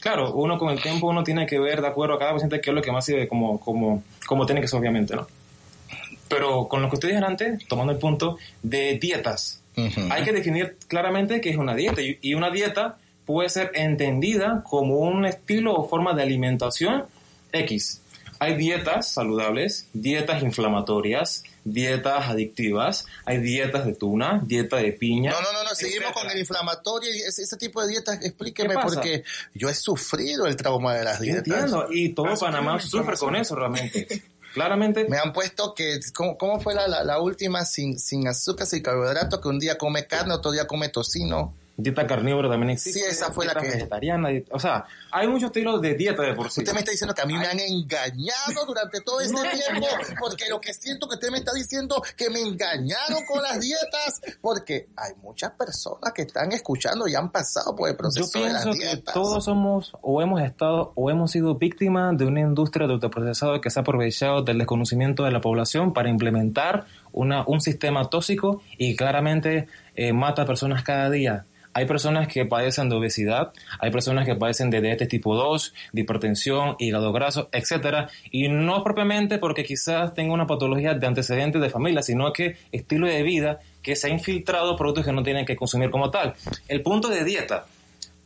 Claro, 0.00 0.32
uno 0.34 0.56
con 0.56 0.70
el 0.70 0.80
tiempo 0.80 1.08
uno 1.08 1.24
tiene 1.24 1.46
que 1.46 1.58
ver 1.58 1.80
de 1.80 1.88
acuerdo 1.88 2.14
a 2.14 2.18
cada 2.20 2.32
paciente 2.34 2.60
qué 2.60 2.70
es 2.70 2.76
lo 2.76 2.80
que 2.80 2.92
más 2.92 3.04
sirve 3.04 3.26
como, 3.26 3.58
como, 3.58 4.04
como 4.24 4.46
tiene 4.46 4.60
que 4.60 4.68
ser, 4.68 4.78
obviamente, 4.78 5.16
¿no? 5.16 5.26
Pero 6.28 6.68
con 6.68 6.80
lo 6.80 6.88
que 6.88 6.94
ustedes 6.94 7.14
dijeron 7.14 7.32
antes, 7.32 7.66
tomando 7.66 7.92
el 7.92 7.98
punto 7.98 8.38
de 8.62 9.00
dietas, 9.00 9.64
hay 10.10 10.22
que 10.22 10.32
definir 10.32 10.76
claramente 10.86 11.40
qué 11.40 11.50
es 11.50 11.56
una 11.56 11.74
dieta. 11.74 12.00
Y 12.00 12.34
una 12.34 12.50
dieta 12.50 12.98
puede 13.26 13.48
ser 13.48 13.72
entendida 13.74 14.62
como 14.62 14.98
un 14.98 15.24
estilo 15.24 15.74
o 15.74 15.88
forma 15.88 16.14
de 16.14 16.22
alimentación 16.22 17.06
X. 17.50 18.01
Hay 18.42 18.56
dietas 18.56 19.08
saludables, 19.08 19.86
dietas 19.92 20.42
inflamatorias, 20.42 21.44
dietas 21.62 22.28
adictivas, 22.28 23.06
hay 23.24 23.38
dietas 23.38 23.86
de 23.86 23.94
tuna, 23.94 24.42
dieta 24.44 24.78
de 24.78 24.90
piña. 24.90 25.30
No, 25.30 25.40
no, 25.42 25.52
no, 25.52 25.62
no 25.62 25.74
seguimos 25.76 26.10
con 26.10 26.28
el 26.28 26.40
inflamatorio 26.40 27.14
y 27.14 27.20
ese, 27.20 27.56
tipo 27.56 27.80
de 27.82 27.90
dietas. 27.90 28.18
Explíqueme 28.20 28.74
porque 28.82 29.22
yo 29.54 29.68
he 29.68 29.74
sufrido 29.76 30.48
el 30.48 30.56
trauma 30.56 30.96
de 30.96 31.04
las 31.04 31.20
dietas. 31.20 31.46
Entiendo, 31.46 31.86
y 31.92 32.08
todo 32.08 32.34
Panamá 32.36 32.80
sufre 32.80 33.16
con 33.16 33.36
eso 33.36 33.54
realmente. 33.54 34.24
Claramente. 34.54 35.04
Me 35.08 35.18
han 35.18 35.32
puesto 35.32 35.72
que, 35.72 36.00
¿cómo, 36.12 36.36
cómo 36.36 36.58
fue 36.58 36.74
la, 36.74 36.88
la, 36.88 37.04
la, 37.04 37.20
última 37.20 37.64
sin, 37.64 37.96
sin 37.96 38.26
azúcar, 38.26 38.66
sin 38.66 38.82
carbohidratos? 38.82 39.40
Que 39.40 39.46
un 39.46 39.60
día 39.60 39.78
come 39.78 40.08
carne, 40.08 40.34
otro 40.34 40.50
día 40.50 40.66
come 40.66 40.88
tocino 40.88 41.54
dieta 41.76 42.06
carnívora 42.06 42.48
también 42.48 42.70
existe. 42.70 43.00
Sí, 43.00 43.06
esa 43.06 43.32
fue 43.32 43.46
la 43.46 43.54
que... 43.54 43.68
vegetariana. 43.68 44.28
O 44.50 44.58
sea, 44.58 44.84
hay 45.10 45.26
muchos 45.26 45.46
estilos 45.46 45.80
de 45.80 45.94
dieta 45.94 46.22
de 46.22 46.34
por 46.34 46.50
sí. 46.50 46.60
Usted 46.60 46.72
me 46.72 46.80
está 46.80 46.90
diciendo 46.90 47.14
que 47.14 47.22
a 47.22 47.26
mí 47.26 47.34
me 47.34 47.46
han 47.46 47.58
engañado 47.60 48.66
durante 48.66 49.00
todo 49.00 49.20
este 49.20 49.40
tiempo, 49.70 49.86
porque 50.20 50.48
lo 50.48 50.60
que 50.60 50.72
siento 50.74 51.08
que 51.08 51.14
usted 51.14 51.30
me 51.30 51.38
está 51.38 51.52
diciendo 51.52 52.02
que 52.16 52.30
me 52.30 52.40
engañaron 52.40 53.24
con 53.26 53.42
las 53.42 53.60
dietas, 53.60 54.20
porque 54.40 54.88
hay 54.96 55.12
muchas 55.22 55.52
personas 55.52 56.12
que 56.12 56.22
están 56.22 56.52
escuchando 56.52 57.08
y 57.08 57.14
han 57.14 57.30
pasado 57.30 57.74
por 57.74 57.88
el 57.88 57.96
proceso 57.96 58.38
Yo 58.38 58.44
pienso 58.44 58.72
Que 58.72 58.96
todos 59.12 59.44
somos 59.44 59.92
o 60.02 60.22
hemos 60.22 60.42
estado 60.42 60.92
o 60.94 61.10
hemos 61.10 61.30
sido 61.30 61.56
víctimas 61.56 62.16
de 62.16 62.26
una 62.26 62.40
industria 62.40 62.86
de 62.86 62.94
autoprocesado 62.94 63.60
que 63.60 63.70
se 63.70 63.78
ha 63.78 63.82
aprovechado 63.82 64.42
del 64.42 64.58
desconocimiento 64.58 65.24
de 65.24 65.30
la 65.30 65.40
población 65.40 65.92
para 65.92 66.10
implementar 66.10 66.86
una, 67.12 67.44
un 67.46 67.60
sistema 67.60 68.08
tóxico 68.08 68.62
y 68.78 68.96
claramente 68.96 69.68
eh, 69.94 70.12
mata 70.12 70.42
a 70.42 70.46
personas 70.46 70.82
cada 70.82 71.10
día 71.10 71.46
hay 71.74 71.86
personas 71.86 72.28
que 72.28 72.44
padecen 72.44 72.88
de 72.88 72.96
obesidad, 72.96 73.52
hay 73.78 73.90
personas 73.90 74.26
que 74.26 74.34
padecen 74.34 74.70
de 74.70 74.80
diabetes 74.80 75.08
tipo 75.08 75.34
2, 75.34 75.74
de 75.92 76.00
hipertensión, 76.00 76.76
hígado 76.78 77.12
graso, 77.12 77.48
etcétera, 77.52 78.08
y 78.30 78.48
no 78.48 78.82
propiamente 78.82 79.38
porque 79.38 79.64
quizás 79.64 80.14
tenga 80.14 80.34
una 80.34 80.46
patología 80.46 80.94
de 80.94 81.06
antecedentes 81.06 81.60
de 81.60 81.70
familia, 81.70 82.02
sino 82.02 82.32
que 82.32 82.56
estilo 82.72 83.06
de 83.06 83.22
vida 83.22 83.60
que 83.82 83.96
se 83.96 84.08
ha 84.08 84.10
infiltrado 84.10 84.76
productos 84.76 85.04
que 85.04 85.12
no 85.12 85.22
tienen 85.22 85.44
que 85.44 85.56
consumir 85.56 85.90
como 85.90 86.10
tal. 86.10 86.34
El 86.68 86.82
punto 86.82 87.08
de 87.08 87.24
dieta. 87.24 87.66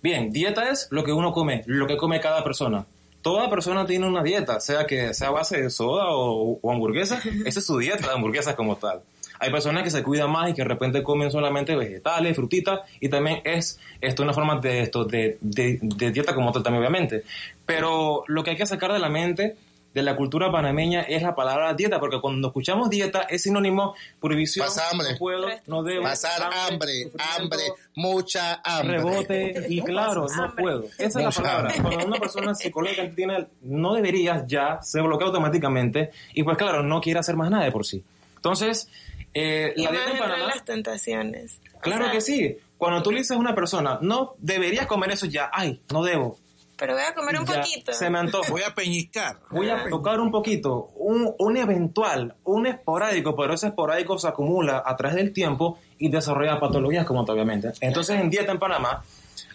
Bien, 0.02 0.30
dieta 0.30 0.70
es 0.70 0.88
lo 0.90 1.04
que 1.04 1.12
uno 1.12 1.32
come, 1.32 1.62
lo 1.66 1.86
que 1.86 1.96
come 1.96 2.20
cada 2.20 2.44
persona. 2.44 2.86
Toda 3.22 3.50
persona 3.50 3.84
tiene 3.86 4.06
una 4.06 4.22
dieta, 4.22 4.60
sea 4.60 4.86
que 4.86 5.12
sea 5.12 5.30
base 5.30 5.60
de 5.60 5.70
soda 5.70 6.04
o, 6.10 6.60
hamburguesa, 6.70 7.20
esa 7.44 7.58
es 7.58 7.66
su 7.66 7.78
dieta 7.78 8.06
de 8.06 8.12
hamburguesas 8.12 8.54
como 8.54 8.76
tal. 8.76 9.02
Hay 9.38 9.50
personas 9.50 9.82
que 9.82 9.90
se 9.90 10.02
cuidan 10.02 10.30
más 10.30 10.50
y 10.50 10.54
que 10.54 10.62
de 10.62 10.68
repente 10.68 11.02
comen 11.02 11.30
solamente 11.30 11.76
vegetales, 11.76 12.36
frutitas, 12.36 12.80
y 13.00 13.08
también 13.08 13.40
es 13.44 13.78
esto 14.00 14.22
una 14.22 14.32
forma 14.32 14.60
de, 14.60 14.80
esto, 14.80 15.04
de, 15.04 15.38
de, 15.40 15.78
dieta 16.10 16.34
como 16.34 16.52
tal 16.52 16.62
también, 16.62 16.80
obviamente. 16.80 17.24
Pero 17.64 18.24
lo 18.26 18.42
que 18.42 18.50
hay 18.50 18.56
que 18.56 18.66
sacar 18.66 18.92
de 18.92 18.98
la 18.98 19.08
mente 19.08 19.56
de 19.96 20.02
la 20.02 20.14
cultura 20.14 20.52
panameña 20.52 21.00
es 21.00 21.22
la 21.22 21.34
palabra 21.34 21.72
dieta, 21.72 21.98
porque 21.98 22.20
cuando 22.20 22.48
escuchamos 22.48 22.90
dieta 22.90 23.22
es 23.22 23.44
sinónimo 23.44 23.94
prohibición, 24.20 24.68
hambre. 24.92 25.12
no 25.12 25.18
puedo, 25.18 25.48
no 25.66 25.82
debo, 25.82 26.02
pasar 26.02 26.50
hambre, 26.52 27.10
hambre, 27.34 27.62
mucha 27.94 28.60
hambre, 28.62 28.98
rebote 28.98 29.66
y 29.70 29.80
claro, 29.80 30.26
no 30.36 30.54
puedo. 30.54 30.84
Esa 30.98 31.18
es 31.20 31.24
la 31.24 31.30
palabra. 31.30 31.74
Cuando 31.80 32.04
una 32.04 32.18
persona 32.18 32.54
psicológica 32.54 33.08
tiene, 33.08 33.46
no 33.62 33.94
deberías 33.94 34.46
ya, 34.46 34.80
se 34.82 35.00
bloquea 35.00 35.28
automáticamente 35.28 36.10
y 36.34 36.42
pues 36.42 36.58
claro, 36.58 36.82
no 36.82 37.00
quiere 37.00 37.20
hacer 37.20 37.34
más 37.34 37.50
nada 37.50 37.64
de 37.64 37.72
por 37.72 37.86
sí. 37.86 38.04
Entonces, 38.36 38.90
eh, 39.38 39.74
la 39.76 39.90
dieta 39.90 40.36
las 40.38 40.64
tentaciones. 40.64 41.60
Claro 41.80 42.10
que 42.10 42.22
sí. 42.22 42.56
Cuando 42.78 43.02
tú 43.02 43.10
le 43.10 43.18
dices 43.18 43.36
a 43.36 43.38
una 43.38 43.54
persona, 43.54 43.98
no 44.00 44.34
deberías 44.38 44.86
comer 44.86 45.10
eso 45.10 45.26
ya, 45.26 45.50
ay, 45.52 45.82
no 45.92 46.02
debo. 46.02 46.38
Pero 46.78 46.94
voy 46.94 47.02
a 47.02 47.14
comer 47.14 47.38
un 47.38 47.44
poquito. 47.44 47.92
Se 47.92 48.08
me 48.08 48.18
antoja. 48.18 48.50
Voy 48.50 48.62
a 48.62 48.74
peñiscar. 48.74 49.40
Voy 49.50 49.68
a 49.68 49.88
tocar 49.88 50.20
un 50.20 50.30
poquito. 50.30 50.90
Un, 50.96 51.34
un 51.38 51.56
eventual, 51.56 52.34
un 52.44 52.66
esporádico, 52.66 53.36
pero 53.36 53.54
ese 53.54 53.68
esporádico 53.68 54.18
se 54.18 54.28
acumula 54.28 54.82
a 54.84 54.96
través 54.96 55.16
del 55.16 55.32
tiempo 55.32 55.78
y 55.98 56.10
desarrolla 56.10 56.58
patologías 56.58 57.06
como 57.06 57.20
obviamente. 57.20 57.72
Entonces 57.80 58.18
en 58.20 58.30
dieta 58.30 58.52
en 58.52 58.58
Panamá 58.58 59.02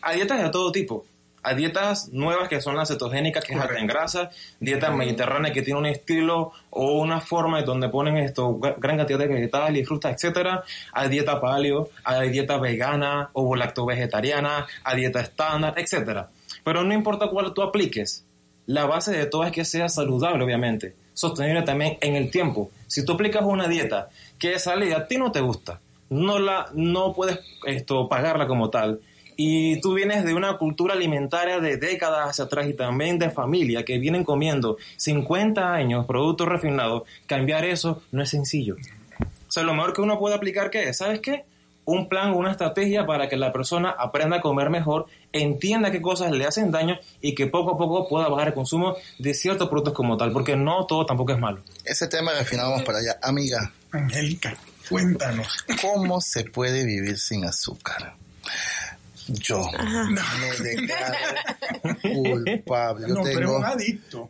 hay 0.01 0.15
dietas 0.17 0.41
de 0.41 0.49
todo 0.49 0.71
tipo 0.71 1.05
hay 1.43 1.55
dietas 1.55 2.09
nuevas 2.09 2.47
que 2.47 2.61
son 2.61 2.75
las 2.75 2.89
cetogénicas, 2.89 3.43
que 3.43 3.53
es 3.53 3.59
alta 3.59 3.79
en 3.79 3.87
grasa, 3.87 4.29
dietas 4.59 4.95
mediterráneas 4.95 5.53
que 5.53 5.61
tienen 5.61 5.83
un 5.83 5.85
estilo 5.87 6.51
o 6.69 6.99
una 6.99 7.19
forma 7.19 7.61
donde 7.63 7.89
ponen 7.89 8.17
esto, 8.17 8.57
gran 8.59 8.97
cantidad 8.97 9.19
de 9.19 9.27
vegetales 9.27 9.81
y 9.81 9.85
frutas, 9.85 10.13
etcétera. 10.13 10.63
Hay 10.93 11.09
dieta 11.09 11.41
paleo, 11.41 11.89
hay 12.03 12.29
dieta 12.29 12.57
vegana 12.57 13.29
o 13.33 13.55
lacto-vegetariana, 13.55 14.67
hay 14.83 14.97
dieta 14.97 15.21
estándar, 15.21 15.73
etcétera. 15.77 16.29
Pero 16.63 16.83
no 16.83 16.93
importa 16.93 17.27
cuál 17.27 17.53
tú 17.53 17.63
apliques, 17.63 18.25
la 18.67 18.85
base 18.85 19.11
de 19.11 19.25
todo 19.25 19.43
es 19.43 19.51
que 19.51 19.65
sea 19.65 19.89
saludable, 19.89 20.43
obviamente, 20.43 20.95
sostenible 21.13 21.63
también 21.63 21.97
en 22.01 22.15
el 22.15 22.29
tiempo. 22.29 22.69
Si 22.85 23.03
tú 23.03 23.13
aplicas 23.13 23.43
una 23.43 23.67
dieta 23.67 24.09
que 24.37 24.59
sale 24.59 24.89
y 24.89 24.91
a 24.93 25.07
ti 25.07 25.17
no 25.17 25.31
te 25.31 25.41
gusta, 25.41 25.79
no 26.09 26.39
la, 26.39 26.67
no 26.73 27.13
puedes 27.13 27.39
esto 27.65 28.07
pagarla 28.07 28.45
como 28.45 28.69
tal 28.69 28.99
y 29.43 29.81
tú 29.81 29.95
vienes 29.95 30.23
de 30.23 30.35
una 30.35 30.59
cultura 30.59 30.93
alimentaria 30.93 31.59
de 31.59 31.77
décadas 31.77 32.29
hacia 32.29 32.45
atrás 32.45 32.67
y 32.67 32.75
también 32.75 33.17
de 33.17 33.31
familia 33.31 33.83
que 33.83 33.97
vienen 33.97 34.23
comiendo 34.23 34.77
50 34.97 35.73
años 35.73 36.05
productos 36.05 36.47
refinados, 36.47 37.03
cambiar 37.25 37.65
eso 37.65 38.03
no 38.11 38.21
es 38.21 38.29
sencillo. 38.29 38.75
O 39.19 39.51
sea, 39.51 39.63
lo 39.63 39.73
mejor 39.73 39.93
que 39.93 40.01
uno 40.01 40.19
puede 40.19 40.35
aplicar, 40.35 40.69
¿qué 40.69 40.89
es? 40.89 40.99
¿Sabes 40.99 41.21
qué? 41.21 41.45
Un 41.85 42.07
plan, 42.07 42.33
una 42.33 42.51
estrategia 42.51 43.07
para 43.07 43.29
que 43.29 43.35
la 43.35 43.51
persona 43.51 43.89
aprenda 43.89 44.37
a 44.37 44.41
comer 44.41 44.69
mejor, 44.69 45.07
entienda 45.31 45.89
qué 45.89 46.03
cosas 46.03 46.31
le 46.31 46.45
hacen 46.45 46.69
daño 46.69 46.99
y 47.19 47.33
que 47.33 47.47
poco 47.47 47.71
a 47.73 47.77
poco 47.79 48.07
pueda 48.07 48.27
bajar 48.29 48.49
el 48.49 48.53
consumo 48.53 48.95
de 49.17 49.33
ciertos 49.33 49.69
productos 49.69 49.95
como 49.95 50.17
tal, 50.17 50.31
porque 50.31 50.55
no 50.55 50.85
todo 50.85 51.03
tampoco 51.07 51.31
es 51.31 51.39
malo. 51.39 51.63
Ese 51.83 52.07
tema 52.07 52.31
refinamos 52.37 52.83
para 52.83 52.99
allá. 52.99 53.17
Amiga. 53.23 53.73
Angélica, 53.91 54.55
cuéntanos. 54.87 55.65
¿Cómo 55.81 56.21
se 56.21 56.43
puede 56.43 56.85
vivir 56.85 57.17
sin 57.17 57.43
azúcar? 57.43 58.13
Yo 59.27 59.63
me 59.71 60.69
declaro 60.69 61.97
culpable. 62.01 63.07
Yo, 63.07 63.23
tengo, 63.23 63.65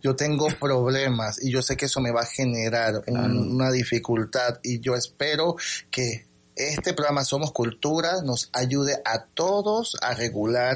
yo 0.02 0.16
tengo 0.16 0.48
problemas 0.60 1.44
y 1.44 1.52
yo 1.52 1.62
sé 1.62 1.78
que 1.78 1.86
eso 1.86 2.02
me 2.02 2.12
va 2.12 2.22
a 2.22 2.26
generar 2.26 3.04
una 3.08 3.72
dificultad 3.72 4.60
y 4.64 4.80
yo 4.80 4.96
espero 4.96 5.56
que 5.90 6.26
este 6.56 6.94
programa 6.94 7.24
Somos 7.24 7.52
Cultura 7.52 8.22
nos 8.24 8.50
ayude 8.54 9.02
a 9.06 9.24
todos 9.24 9.96
a 10.02 10.14
regular 10.14 10.76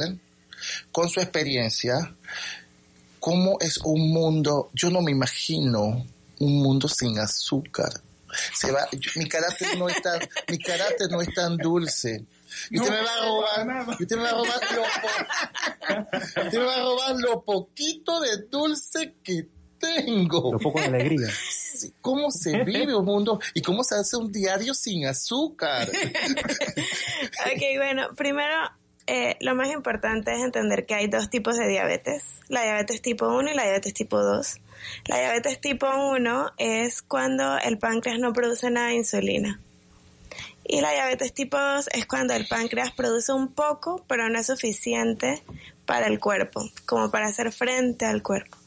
con 0.91 1.09
su 1.09 1.19
experiencia 1.19 2.15
cómo 3.19 3.57
es 3.59 3.77
un 3.83 4.13
mundo, 4.13 4.69
yo 4.73 4.91
no 4.91 5.01
me 5.01 5.11
imagino 5.11 6.05
un 6.39 6.61
mundo 6.61 6.87
sin 6.87 7.17
azúcar. 7.17 7.91
Se 8.53 8.71
va, 8.71 8.87
mi 9.15 9.27
carácter 9.27 9.77
no 9.79 9.89
es 9.89 10.01
tan, 10.01 10.19
mi 10.49 10.59
carácter 10.59 11.09
no 11.09 11.21
es 11.21 11.33
tan 11.33 11.57
dulce 11.57 12.23
y 12.69 12.79
usted 12.79 12.91
me 12.91 13.01
va 13.01 13.13
a 13.13 13.25
robar, 13.25 13.89
usted 13.89 14.15
me 14.15 14.23
va 14.23 14.29
a 14.29 14.33
robar 14.33 14.61
lo, 14.75 14.83
usted 16.43 16.59
me 16.59 16.65
va 16.65 16.75
a 16.75 16.81
robar 16.81 17.15
lo 17.17 17.43
poquito 17.43 18.19
de 18.21 18.37
dulce 18.49 19.15
que 19.23 19.47
tengo. 19.79 20.53
Lo 20.53 20.59
poco 20.59 20.79
de 20.79 20.85
alegría. 20.85 21.27
¿Cómo 22.01 22.31
se 22.31 22.63
vive 22.63 22.95
un 22.95 23.05
mundo 23.05 23.39
y 23.53 23.61
cómo 23.61 23.83
se 23.83 23.95
hace 23.95 24.17
un 24.17 24.31
diario 24.31 24.73
sin 24.73 25.05
azúcar? 25.05 25.87
ok, 25.89 27.61
bueno, 27.77 28.07
primero 28.15 28.55
eh, 29.07 29.35
lo 29.39 29.55
más 29.55 29.69
importante 29.71 30.33
es 30.33 30.41
entender 30.41 30.85
que 30.85 30.95
hay 30.95 31.07
dos 31.07 31.29
tipos 31.29 31.57
de 31.57 31.67
diabetes, 31.67 32.23
la 32.47 32.63
diabetes 32.63 33.01
tipo 33.01 33.27
1 33.27 33.51
y 33.51 33.53
la 33.53 33.63
diabetes 33.63 33.93
tipo 33.93 34.21
2. 34.21 34.61
La 35.07 35.19
diabetes 35.19 35.61
tipo 35.61 35.87
1 35.87 36.53
es 36.57 37.01
cuando 37.01 37.57
el 37.59 37.77
páncreas 37.77 38.19
no 38.19 38.33
produce 38.33 38.71
nada 38.71 38.87
de 38.87 38.95
insulina. 38.95 39.59
Y 40.67 40.81
la 40.81 40.91
diabetes 40.91 41.33
tipo 41.33 41.57
2 41.57 41.89
es 41.93 42.05
cuando 42.05 42.33
el 42.33 42.47
páncreas 42.47 42.91
produce 42.91 43.31
un 43.31 43.53
poco, 43.53 44.03
pero 44.07 44.29
no 44.29 44.39
es 44.39 44.47
suficiente 44.47 45.43
para 45.85 46.07
el 46.07 46.19
cuerpo, 46.19 46.63
como 46.85 47.11
para 47.11 47.27
hacer 47.27 47.51
frente 47.51 48.05
al 48.05 48.23
cuerpo. 48.23 48.57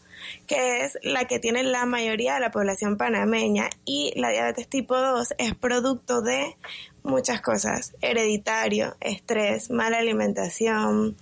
que 0.47 0.85
es 0.85 0.99
la 1.03 1.25
que 1.27 1.39
tiene 1.39 1.63
la 1.63 1.87
mayoría 1.87 2.35
de 2.35 2.41
la 2.41 2.51
población 2.51 2.97
panameña 2.99 3.71
y 3.85 4.13
la 4.17 4.31
diabetes 4.31 4.69
tipo 4.69 4.97
2 4.97 5.35
es 5.39 5.55
producto 5.55 6.21
de 6.21 6.57
muchas 7.03 7.41
cosas, 7.41 7.95
hereditario, 8.03 8.97
estrés, 9.01 9.71
mala 9.71 9.99
alimentación, 9.99 11.17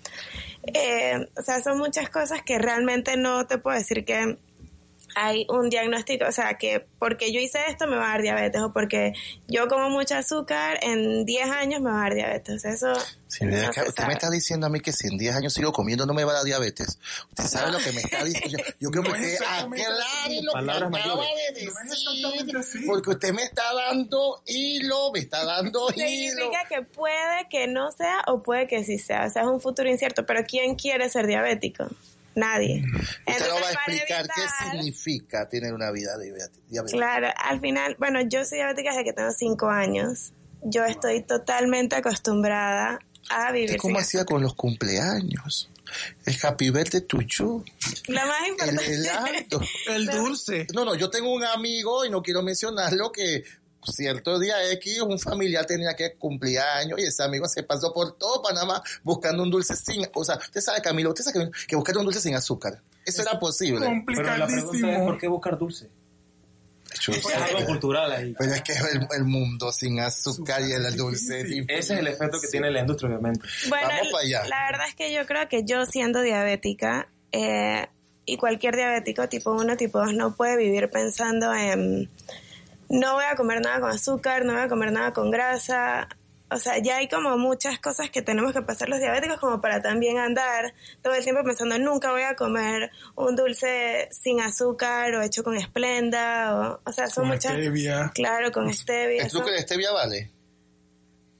eh, 0.67 1.29
o 1.39 1.43
sea, 1.43 1.63
son 1.63 1.79
muchas 1.79 2.11
cosas 2.11 2.43
que 2.43 2.59
realmente 2.59 3.17
no 3.17 3.47
te 3.47 3.59
puedo 3.59 3.79
decir 3.79 4.05
que 4.05 4.39
hay 5.19 5.47
un 5.49 5.71
diagnóstico, 5.71 6.27
o 6.29 6.33
sea, 6.33 6.59
que 6.59 6.85
porque 6.99 7.33
yo 7.33 7.41
hice 7.41 7.59
esto 7.69 7.87
me 7.87 7.97
va 7.97 8.05
a 8.05 8.11
dar 8.11 8.23
diabetes 8.23 8.61
o 8.61 8.71
porque 8.75 9.15
yo 9.49 9.67
como 9.67 9.89
mucho 9.89 10.15
azúcar 10.15 10.79
en 10.83 11.25
10 11.25 11.51
años 11.51 11.81
me 11.81 11.91
va 11.91 12.01
a 12.01 12.03
dar 12.03 12.15
diabetes. 12.15 12.67
Eso 12.67 12.93
Sí, 13.29 13.45
no 13.47 13.57
es 13.57 13.69
que 13.71 13.81
se 13.81 13.89
usted 13.89 13.95
sabe. 14.03 14.09
me 14.09 14.13
está 14.13 14.31
diciendo 14.31 14.67
a 14.67 14.71
mí 14.71 14.79
que 14.81 14.93
si 14.93 15.09
en 15.09 15.17
10 15.17 15.37
años 15.37 15.55
sigo 15.55 15.73
comiendo 15.73 16.05
no 16.05 16.13
me 16.13 16.23
va 16.25 16.33
a 16.33 16.35
dar 16.37 16.45
diabetes. 16.45 16.99
Usted 17.31 17.45
sabe 17.45 17.73
lo 17.73 17.79
que 17.79 17.93
me 17.93 18.03
está 18.03 18.23
diciendo. 18.25 18.59
Yo, 18.59 18.75
yo 18.79 18.91
creo 18.91 19.03
No 19.05 19.13
que 19.15 19.21
usted 19.23 19.45
aclare 19.47 20.43
lo 20.43 20.53
que 20.53 20.53
Palabras 20.53 20.77
acaba 20.95 21.17
mayores. 21.17 21.55
de 21.55 22.53
decir. 22.53 22.83
Porque 22.87 23.11
usted 23.11 23.33
me 23.33 23.43
está 23.43 23.73
dando 23.73 24.43
hilo, 24.47 25.11
me 25.13 25.21
está 25.21 25.45
dando 25.47 25.89
hilo. 25.97 26.07
Significa 26.09 26.65
que 26.69 26.83
puede 26.83 27.49
que 27.51 27.67
no 27.69 27.91
sea 27.91 28.23
o 28.27 28.43
puede 28.43 28.67
que 28.69 28.85
sí 28.85 28.99
sea. 28.99 29.25
O 29.27 29.31
sea, 29.31 29.43
es 29.43 29.49
un 29.49 29.63
futuro 29.63 29.89
incierto. 29.89 30.27
Pero 30.27 30.45
¿quién 30.47 30.75
quiere 30.77 31.09
ser 31.09 31.27
diabético? 31.27 31.87
Nadie. 32.37 32.85
Usted 32.85 33.49
no 33.49 33.55
va 33.55 33.61
a 33.61 33.71
Entonces, 33.71 33.73
explicar 33.73 34.29
qué 34.29 34.41
evitar- 34.43 34.71
significa 34.73 35.49
tener 35.49 35.73
una 35.75 35.91
vida 35.91 36.17
diabética. 36.19 36.85
Claro, 36.97 37.29
al 37.37 37.61
final, 37.61 37.97
bueno, 37.99 38.21
yo 38.21 38.45
soy 38.45 38.59
diabética 38.59 38.91
desde 38.91 39.05
que 39.05 39.13
tengo 39.15 39.31
cinco 39.33 39.69
años. 39.71 40.33
Yo 40.63 40.85
estoy 40.85 41.23
totalmente 41.23 41.97
acostumbrada 41.97 42.99
a 43.31 43.53
vivir 43.53 43.71
¿Usted 43.71 43.81
cómo 43.81 43.99
hacía 43.99 44.25
con 44.27 44.43
los 44.43 44.55
cumpleaños? 44.55 45.71
El 46.27 46.37
happy 46.43 46.71
birthday 46.71 47.01
to 47.03 47.19
you. 47.23 47.65
Lo 48.09 48.15
más 48.27 48.37
El 48.43 48.49
importante. 48.51 48.95
helado. 48.95 49.61
El 49.89 50.07
dulce. 50.07 50.67
No, 50.75 50.85
no, 50.85 50.95
yo 50.95 51.09
tengo 51.09 51.33
un 51.33 51.45
amigo 51.45 52.05
y 52.05 52.11
no 52.11 52.23
quiero 52.23 52.43
mencionarlo 52.43 53.13
que 53.13 53.45
cierto 53.87 54.39
día 54.39 54.71
X 54.73 55.01
un 55.01 55.19
familiar 55.19 55.65
tenía 55.67 55.95
que 55.95 56.15
cumplir 56.15 56.59
años 56.59 56.99
y 56.99 57.05
ese 57.05 57.23
amigo 57.23 57.47
se 57.49 57.63
pasó 57.63 57.93
por 57.93 58.17
todo 58.19 58.43
Panamá 58.43 58.83
buscando 59.03 59.43
un 59.43 59.51
dulce 59.51 59.75
sin, 59.77 60.07
o 60.13 60.25
sea, 60.25 60.37
usted 60.37 60.61
sabe 60.61 60.83
Camilo, 60.83 61.11
usted 61.11 61.25
sabe 61.25 61.51
que, 61.51 61.67
que 61.69 61.77
buscar 61.77 61.97
un 61.99 62.05
dulce 62.05 62.21
sin 62.21 62.35
azúcar. 62.35 62.81
Eso 63.05 63.23
era 63.23 63.39
posible. 63.39 64.03
Pero 64.07 64.23
la 64.37 64.47
pregunta 64.47 64.57
es, 64.57 64.65
Complicadísimo. 64.65 65.07
¿por 65.07 65.19
qué 65.19 65.29
buscar 65.29 65.59
dulce? 65.59 65.89
Es 67.09 67.27
algo 67.27 67.67
cultural 67.67 68.11
ahí. 68.11 68.35
Pero 68.39 68.53
es 68.55 68.63
que 68.63 68.73
es 68.73 68.81
el, 68.81 69.07
el 69.17 69.25
mundo 69.25 69.71
sin 69.73 70.01
azúcar 70.01 70.63
y 70.63 70.73
el 70.73 70.97
dulce. 70.97 71.45
Difícil. 71.45 71.67
Ese 71.69 71.95
es 71.95 72.01
el 72.01 72.07
efecto 72.07 72.41
que 72.41 72.49
tiene 72.49 72.71
la 72.71 72.81
industria, 72.81 73.11
obviamente. 73.11 73.47
Bueno, 73.69 73.89
Vamos 73.89 74.09
para 74.13 74.25
allá. 74.25 74.45
la 74.49 74.65
verdad 74.71 74.89
es 74.89 74.95
que 74.95 75.13
yo 75.13 75.27
creo 75.27 75.49
que 75.49 75.65
yo 75.65 75.85
siendo 75.87 76.23
diabética, 76.23 77.09
eh, 77.33 77.87
y 78.25 78.37
cualquier 78.39 78.75
diabético 78.75 79.29
tipo 79.29 79.53
1, 79.53 79.77
tipo 79.77 79.99
2, 79.99 80.15
no 80.15 80.35
puede 80.35 80.57
vivir 80.57 80.91
pensando 80.91 81.55
en 81.55 82.11
no 82.89 83.15
voy 83.15 83.25
a 83.25 83.37
comer 83.37 83.61
nada 83.61 83.81
con 83.81 83.91
azúcar, 83.91 84.45
no 84.45 84.53
voy 84.53 84.63
a 84.63 84.69
comer 84.69 84.93
nada 84.93 85.13
con 85.13 85.31
grasa. 85.31 86.09
O 86.49 86.59
sea, 86.59 86.79
ya 86.79 86.99
hay 86.99 87.09
como 87.09 87.37
muchas 87.37 87.81
cosas 87.81 88.09
que 88.11 88.23
tenemos 88.23 88.53
que 88.53 88.63
pasar 88.63 88.89
los 88.89 89.01
diabéticos 89.01 89.41
como 89.41 89.61
para 89.61 89.83
también 89.83 90.19
andar 90.19 90.75
todo 91.03 91.15
el 91.15 91.25
tiempo 91.25 91.43
pensando 91.43 91.77
nunca 91.79 92.13
voy 92.13 92.23
a 92.23 92.37
comer 92.37 92.91
un 93.17 93.35
dulce 93.35 94.09
sin 94.13 94.41
azúcar 94.41 95.13
o 95.17 95.23
hecho 95.23 95.43
con 95.43 95.57
esplenda 95.57 96.55
o, 96.85 96.89
o 96.89 96.93
sea, 96.93 97.09
son 97.09 97.25
Con 97.25 97.33
muchas 97.33 97.53
stevia. 97.53 98.13
claro, 98.15 98.53
con 98.53 98.73
stevia. 98.73 99.25
¿El 99.25 99.31
truco 99.31 99.51
de 99.51 99.63
stevia 99.63 99.91
vale? 99.91 100.31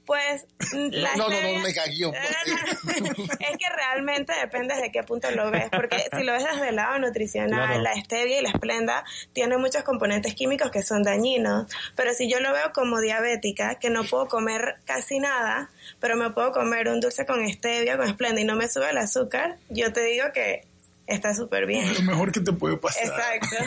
Pues 0.07 0.47
la 0.71 1.15
No, 1.17 1.29
no, 1.29 1.35
no, 1.41 1.59
me. 1.59 1.73
No, 1.73 2.11
no, 2.11 2.99
no. 2.99 3.23
es 3.39 3.57
que 3.57 3.69
realmente 3.75 4.33
depende 4.41 4.73
de 4.75 4.91
qué 4.91 5.03
punto 5.03 5.29
lo 5.31 5.51
ves, 5.51 5.65
porque 5.71 6.03
si 6.15 6.23
lo 6.23 6.31
ves 6.33 6.45
desde 6.51 6.69
el 6.69 6.77
lado 6.77 6.97
nutricional, 6.97 7.67
Claro. 7.67 7.81
la 7.81 7.93
stevia 8.01 8.39
y 8.39 8.41
la 8.41 8.49
esplenda 8.49 9.03
tienen 9.33 9.59
muchos 9.59 9.83
componentes 9.83 10.33
químicos 10.33 10.71
que 10.71 10.81
son 10.81 11.03
dañinos, 11.03 11.67
pero 11.95 12.13
si 12.13 12.27
yo 12.29 12.39
lo 12.39 12.51
veo 12.53 12.71
como 12.73 12.99
diabética, 13.01 13.75
que 13.75 13.89
no 13.89 14.03
puedo 14.05 14.27
comer 14.27 14.77
casi 14.85 15.19
nada, 15.19 15.69
pero 15.99 16.15
me 16.15 16.31
puedo 16.31 16.51
comer 16.53 16.87
un 16.87 16.99
dulce 17.01 17.25
con 17.25 17.47
stevia, 17.51 17.97
con 17.97 18.07
esplenda 18.07 18.39
y 18.41 18.45
no 18.45 18.55
me 18.55 18.67
sube 18.69 18.89
el 18.89 18.97
azúcar, 18.97 19.57
yo 19.69 19.91
te 19.93 20.01
digo 20.05 20.25
que 20.33 20.65
está 21.05 21.33
súper 21.35 21.65
bien. 21.65 21.93
Lo 21.93 22.01
mejor 22.01 22.31
que 22.31 22.39
te 22.39 22.53
puede 22.53 22.77
pasar. 22.77 23.03
Exacto. 23.05 23.57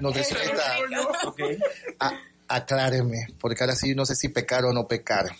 Ok. 1.28 1.40
a- 1.98 2.18
acláreme, 2.50 3.28
porque 3.38 3.62
ahora 3.62 3.76
sí 3.76 3.94
no 3.94 4.04
sé 4.04 4.16
si 4.16 4.28
pecar 4.28 4.64
o 4.64 4.72
no 4.72 4.88
pecar. 4.88 5.30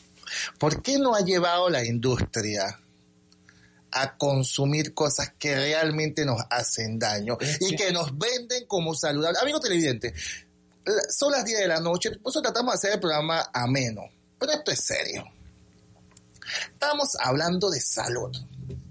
¿Por 0.58 0.80
qué 0.80 0.96
no 0.96 1.14
ha 1.14 1.20
llevado 1.20 1.68
la 1.68 1.84
industria 1.84 2.80
a 3.90 4.16
consumir 4.16 4.94
cosas 4.94 5.32
que 5.36 5.56
realmente 5.56 6.24
nos 6.24 6.40
hacen 6.48 7.00
daño 7.00 7.36
y 7.58 7.74
que 7.74 7.90
nos 7.90 8.16
venden 8.16 8.64
como 8.66 8.94
saludables? 8.94 9.42
Amigo 9.42 9.58
televidente, 9.58 10.14
son 11.08 11.32
las 11.32 11.44
10 11.44 11.58
de 11.58 11.68
la 11.68 11.80
noche, 11.80 12.10
nosotros 12.24 12.44
tratamos 12.44 12.74
de 12.74 12.76
hacer 12.76 12.92
el 12.92 13.00
programa 13.00 13.50
ameno, 13.52 14.02
pero 14.38 14.52
esto 14.52 14.70
es 14.70 14.80
serio. 14.80 15.24
Estamos 16.72 17.16
hablando 17.20 17.70
de 17.70 17.80
salud. 17.80 18.30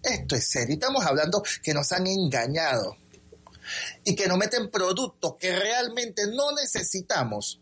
Esto 0.04 0.36
es 0.36 0.46
serio. 0.46 0.74
Estamos 0.74 1.06
hablando 1.06 1.41
que 1.63 1.74
nos 1.74 1.91
han 1.94 2.08
engañado 2.08 2.98
y 4.04 4.15
que 4.15 4.28
nos 4.28 4.38
meten 4.38 4.70
productos 4.70 5.36
que 5.39 5.58
realmente 5.58 6.28
no 6.28 6.52
necesitamos, 6.52 7.60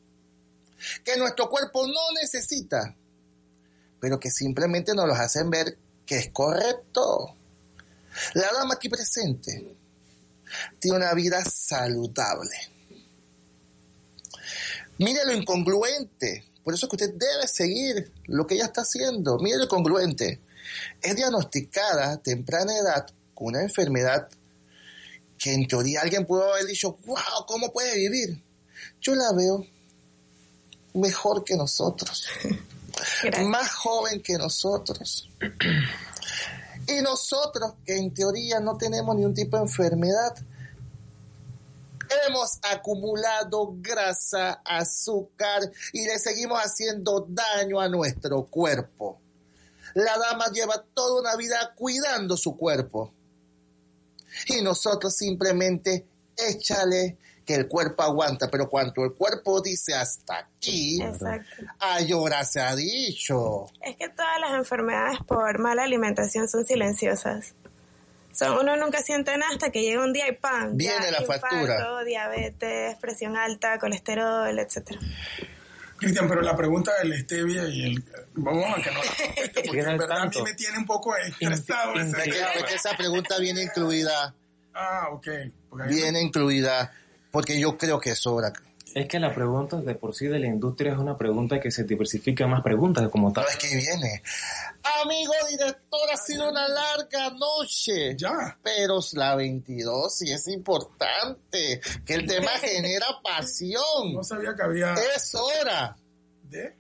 que 1.04 1.18
nuestro 1.18 1.50
cuerpo 1.50 1.86
no 1.88 2.22
necesita, 2.22 2.96
pero 4.00 4.20
que 4.20 4.30
simplemente 4.30 4.94
nos 4.94 5.08
los 5.08 5.18
hacen 5.18 5.50
ver 5.50 5.78
que 6.06 6.18
es 6.18 6.30
correcto. 6.30 7.36
La 8.34 8.52
dama 8.54 8.76
aquí 8.76 8.90
presente 8.90 9.76
tiene 10.80 10.98
una 10.98 11.14
vida 11.14 11.44
saludable. 11.44 12.56
Mire 15.00 15.26
lo 15.26 15.34
incongruente. 15.34 16.46
Por 16.64 16.74
eso 16.74 16.86
es 16.86 16.90
que 16.90 16.96
usted 17.04 17.18
debe 17.18 17.48
seguir 17.48 18.12
lo 18.26 18.48
que 18.48 18.56
ella 18.56 18.66
está 18.66 18.82
haciendo. 18.82 19.38
Mire 19.40 19.58
lo 19.58 19.66
incongruente. 19.66 20.42
Es 21.02 21.16
diagnosticada 21.16 22.12
a 22.12 22.18
temprana 22.18 22.76
edad 22.76 23.08
con 23.34 23.48
una 23.48 23.62
enfermedad 23.62 24.28
que 25.38 25.54
en 25.54 25.68
teoría 25.68 26.02
alguien 26.02 26.26
pudo 26.26 26.52
haber 26.52 26.66
dicho, 26.66 26.98
wow, 27.06 27.46
¿cómo 27.46 27.72
puede 27.72 27.96
vivir? 27.96 28.44
Yo 29.00 29.14
la 29.14 29.32
veo 29.34 29.66
mejor 30.94 31.44
que 31.44 31.56
nosotros, 31.56 32.26
Gracias. 33.24 33.48
más 33.48 33.72
joven 33.72 34.22
que 34.22 34.38
nosotros. 34.38 35.30
Y 36.88 37.02
nosotros, 37.02 37.74
que 37.86 37.98
en 37.98 38.14
teoría 38.14 38.60
no 38.60 38.78
tenemos 38.78 39.16
ningún 39.16 39.34
tipo 39.34 39.58
de 39.58 39.64
enfermedad, 39.64 40.36
hemos 42.28 42.60
acumulado 42.64 43.76
grasa, 43.78 44.62
azúcar 44.64 45.70
y 45.94 46.06
le 46.06 46.18
seguimos 46.20 46.60
haciendo 46.60 47.26
daño 47.30 47.80
a 47.80 47.90
nuestro 47.90 48.46
cuerpo. 48.46 49.20
La 49.94 50.18
dama 50.18 50.46
lleva 50.52 50.84
toda 50.94 51.22
una 51.22 51.36
vida 51.36 51.74
cuidando 51.76 52.38
su 52.38 52.56
cuerpo. 52.56 53.14
Y 54.48 54.62
nosotros 54.62 55.16
simplemente 55.16 56.08
échale 56.36 57.18
que 57.48 57.56
el 57.56 57.68
cuerpo 57.70 58.04
aguanta, 58.04 58.50
pero 58.52 58.70
cuando 58.70 59.06
el 59.06 59.14
cuerpo 59.14 59.62
dice 59.62 59.96
hasta 59.96 60.38
aquí, 60.38 61.02
Exacto. 61.02 61.64
a 61.80 62.02
llorar 62.02 62.46
se 62.46 62.60
ha 62.60 62.76
dicho. 62.76 63.68
Es 63.82 63.96
que 63.96 64.10
todas 64.10 64.40
las 64.42 64.52
enfermedades 64.54 65.20
por 65.26 65.58
mala 65.58 65.84
alimentación 65.86 66.50
son 66.50 66.66
silenciosas. 66.66 67.54
Son, 68.34 68.60
uno 68.60 68.76
nunca 68.76 69.02
siente 69.02 69.36
nada 69.38 69.52
hasta 69.54 69.72
que 69.72 69.82
llega 69.82 70.04
un 70.04 70.12
día 70.12 70.28
y 70.28 70.34
¡pam! 70.34 70.76
Viene 70.76 71.06
ya, 71.06 71.12
la 71.12 71.22
infarto, 71.22 71.48
factura. 71.48 72.04
diabetes, 72.04 72.98
presión 72.98 73.38
alta, 73.38 73.80
colesterol, 73.80 74.60
etcétera. 74.60 75.00
Cristian, 75.98 76.28
pero 76.28 76.42
la 76.42 76.56
pregunta 76.56 76.92
del 77.02 77.18
stevia 77.22 77.68
y 77.70 77.84
el... 77.86 78.04
Vamos 78.36 78.66
a 78.78 78.82
que 78.82 78.92
no 78.92 79.00
la 79.04 79.10
conteste, 79.26 79.62
porque 79.66 79.80
en 79.80 79.98
verdad 79.98 80.18
a 80.18 80.26
mí 80.26 80.32
tanto. 80.32 80.44
me 80.44 80.54
tiene 80.54 80.78
un 80.78 80.86
poco 80.86 81.16
estresado 81.16 81.94
ese 81.96 82.30
Es 82.30 82.64
que, 82.66 82.76
esa 82.76 82.96
pregunta 82.96 83.40
viene 83.40 83.64
incluida, 83.64 84.36
Ah, 84.76 85.08
ok. 85.12 85.28
Viene 85.88 86.22
incluida, 86.22 86.94
porque 87.38 87.60
yo 87.60 87.78
creo 87.78 88.00
que 88.00 88.16
sobra. 88.16 88.52
Es 88.96 89.08
que 89.08 89.20
la 89.20 89.32
pregunta 89.32 89.80
de 89.80 89.94
por 89.94 90.16
sí 90.16 90.26
de 90.26 90.40
la 90.40 90.48
industria 90.48 90.94
es 90.94 90.98
una 90.98 91.16
pregunta 91.16 91.60
que 91.60 91.70
se 91.70 91.84
diversifica 91.84 92.48
más 92.48 92.64
preguntas 92.64 93.08
como 93.10 93.32
tal. 93.32 93.46
Es 93.48 93.58
que 93.58 93.76
viene. 93.76 94.24
Amigo 95.04 95.34
director, 95.48 96.10
ha 96.12 96.18
sido 96.18 96.50
una 96.50 96.68
larga 96.68 97.30
noche. 97.30 98.16
Ya. 98.18 98.58
Pero 98.64 98.98
la 99.14 99.36
22 99.36 100.18
sí 100.18 100.32
es 100.32 100.48
importante, 100.48 101.80
que 102.04 102.14
el 102.16 102.26
tema 102.26 102.50
genera 102.60 103.06
pasión. 103.24 104.16
No 104.16 104.24
sabía 104.24 104.56
que 104.56 104.64
había... 104.64 104.96
Es 105.16 105.36
hora. 105.36 105.96
¿De? 106.42 106.76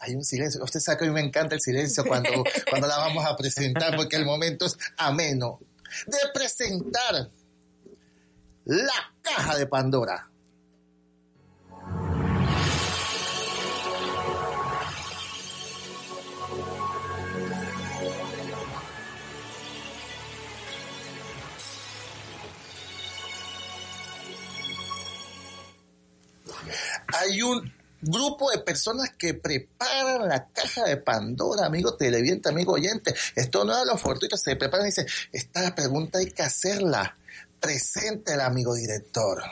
Hay 0.00 0.16
un 0.16 0.24
silencio. 0.24 0.60
Usted 0.64 0.80
sabe 0.80 0.98
que 0.98 1.04
a 1.04 1.06
mí 1.06 1.14
me 1.14 1.20
encanta 1.20 1.54
el 1.54 1.60
silencio 1.60 2.04
cuando, 2.04 2.30
cuando 2.68 2.88
la 2.88 2.98
vamos 2.98 3.24
a 3.24 3.36
presentar, 3.36 3.94
porque 3.94 4.16
el 4.16 4.24
momento 4.24 4.66
es 4.66 4.76
ameno. 4.96 5.60
De 6.08 6.18
presentar 6.34 7.30
la 8.64 9.14
caja 9.36 9.56
de 9.56 9.66
Pandora. 9.66 10.30
Hay 27.20 27.42
un 27.42 27.72
grupo 28.00 28.50
de 28.50 28.58
personas 28.58 29.10
que 29.18 29.34
preparan 29.34 30.28
la 30.28 30.46
caja 30.48 30.84
de 30.84 30.98
Pandora, 30.98 31.66
amigo 31.66 31.96
televidente, 31.96 32.48
amigo 32.48 32.74
oyente. 32.74 33.14
Esto 33.34 33.64
no 33.64 33.72
es 33.72 33.78
a 33.78 33.84
los 33.84 34.00
fortuitos, 34.00 34.40
se 34.40 34.56
preparan 34.56 34.86
y 34.86 34.90
dicen, 34.90 35.06
esta 35.32 35.74
pregunta 35.74 36.18
hay 36.18 36.30
que 36.30 36.42
hacerla. 36.42 37.16
Presente 37.60 38.34
el 38.34 38.40
amigo 38.40 38.74
director. 38.74 39.42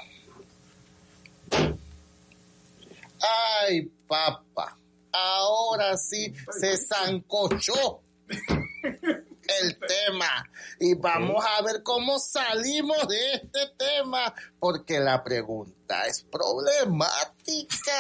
Ay, 3.61 3.83
papá, 4.07 4.77
ahora 5.12 5.97
sí 5.97 6.33
se 6.51 6.77
zancochó 6.77 8.01
el 9.62 9.79
tema 9.79 10.49
y 10.81 10.95
vamos 10.95 11.45
a 11.45 11.62
ver 11.62 11.83
cómo 11.83 12.19
salimos 12.19 13.07
de 13.09 13.35
este 13.35 13.69
tema 13.77 14.35
porque 14.59 14.99
la 14.99 15.23
pregunta 15.23 16.07
es 16.07 16.23
problemática. 16.23 17.92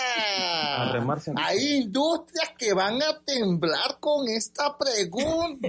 Hay 1.36 1.76
industrias 1.82 2.50
que 2.58 2.72
van 2.72 3.02
a 3.02 3.20
temblar 3.20 3.98
con 4.00 4.28
esta 4.28 4.76
pregunta. 4.76 5.68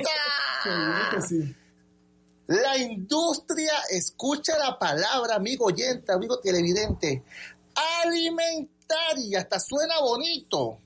La 2.48 2.78
industria, 2.78 3.74
escucha 3.90 4.58
la 4.58 4.80
palabra, 4.80 5.36
amigo 5.36 5.66
oyente, 5.66 6.14
amigo 6.14 6.40
televidente, 6.40 7.24
alimentaria, 8.04 9.40
hasta 9.40 9.60
suena 9.60 10.00
bonito. 10.00 10.80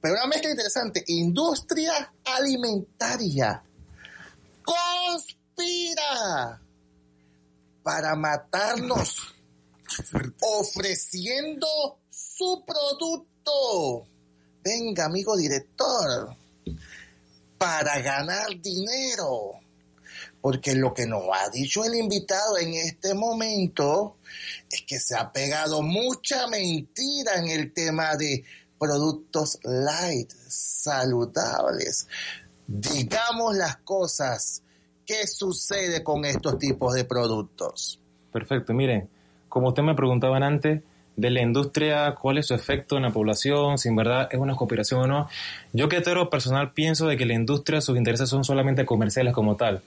Pero 0.00 0.14
una 0.14 0.26
mezcla 0.26 0.50
interesante, 0.50 1.04
industria 1.06 2.12
alimentaria 2.24 3.62
conspira 4.64 6.60
para 7.82 8.16
matarnos 8.16 9.34
ofreciendo 10.40 11.66
su 12.10 12.64
producto. 12.66 14.06
Venga, 14.62 15.04
amigo 15.04 15.36
director, 15.36 16.34
para 17.58 18.00
ganar 18.00 18.60
dinero. 18.60 19.63
Porque 20.44 20.74
lo 20.74 20.92
que 20.92 21.06
nos 21.06 21.22
ha 21.32 21.48
dicho 21.48 21.86
el 21.86 21.94
invitado 21.94 22.58
en 22.58 22.74
este 22.74 23.14
momento 23.14 24.18
es 24.70 24.82
que 24.82 25.00
se 25.00 25.16
ha 25.16 25.32
pegado 25.32 25.80
mucha 25.80 26.46
mentira 26.48 27.36
en 27.36 27.48
el 27.48 27.72
tema 27.72 28.14
de 28.16 28.44
productos 28.78 29.58
light, 29.62 30.30
saludables. 30.46 32.08
Digamos 32.66 33.56
las 33.56 33.78
cosas. 33.78 34.62
¿Qué 35.06 35.26
sucede 35.26 36.04
con 36.04 36.26
estos 36.26 36.58
tipos 36.58 36.92
de 36.92 37.06
productos? 37.06 37.98
Perfecto, 38.30 38.74
miren, 38.74 39.08
como 39.48 39.68
usted 39.68 39.82
me 39.82 39.94
preguntaban 39.94 40.42
antes, 40.42 40.82
de 41.16 41.30
la 41.30 41.40
industria, 41.40 42.14
cuál 42.20 42.36
es 42.36 42.48
su 42.48 42.54
efecto 42.54 42.98
en 42.98 43.04
la 43.04 43.12
población, 43.12 43.78
si 43.78 43.88
en 43.88 43.96
verdad 43.96 44.28
es 44.30 44.38
una 44.38 44.56
cooperación 44.56 45.00
o 45.00 45.06
no. 45.06 45.28
Yo 45.72 45.88
que 45.88 45.98
hetero 45.98 46.28
personal 46.28 46.72
pienso 46.72 47.06
de 47.06 47.16
que 47.16 47.24
la 47.24 47.32
industria, 47.32 47.80
sus 47.80 47.96
intereses 47.96 48.28
son 48.28 48.44
solamente 48.44 48.84
comerciales 48.84 49.32
como 49.32 49.56
tal. 49.56 49.80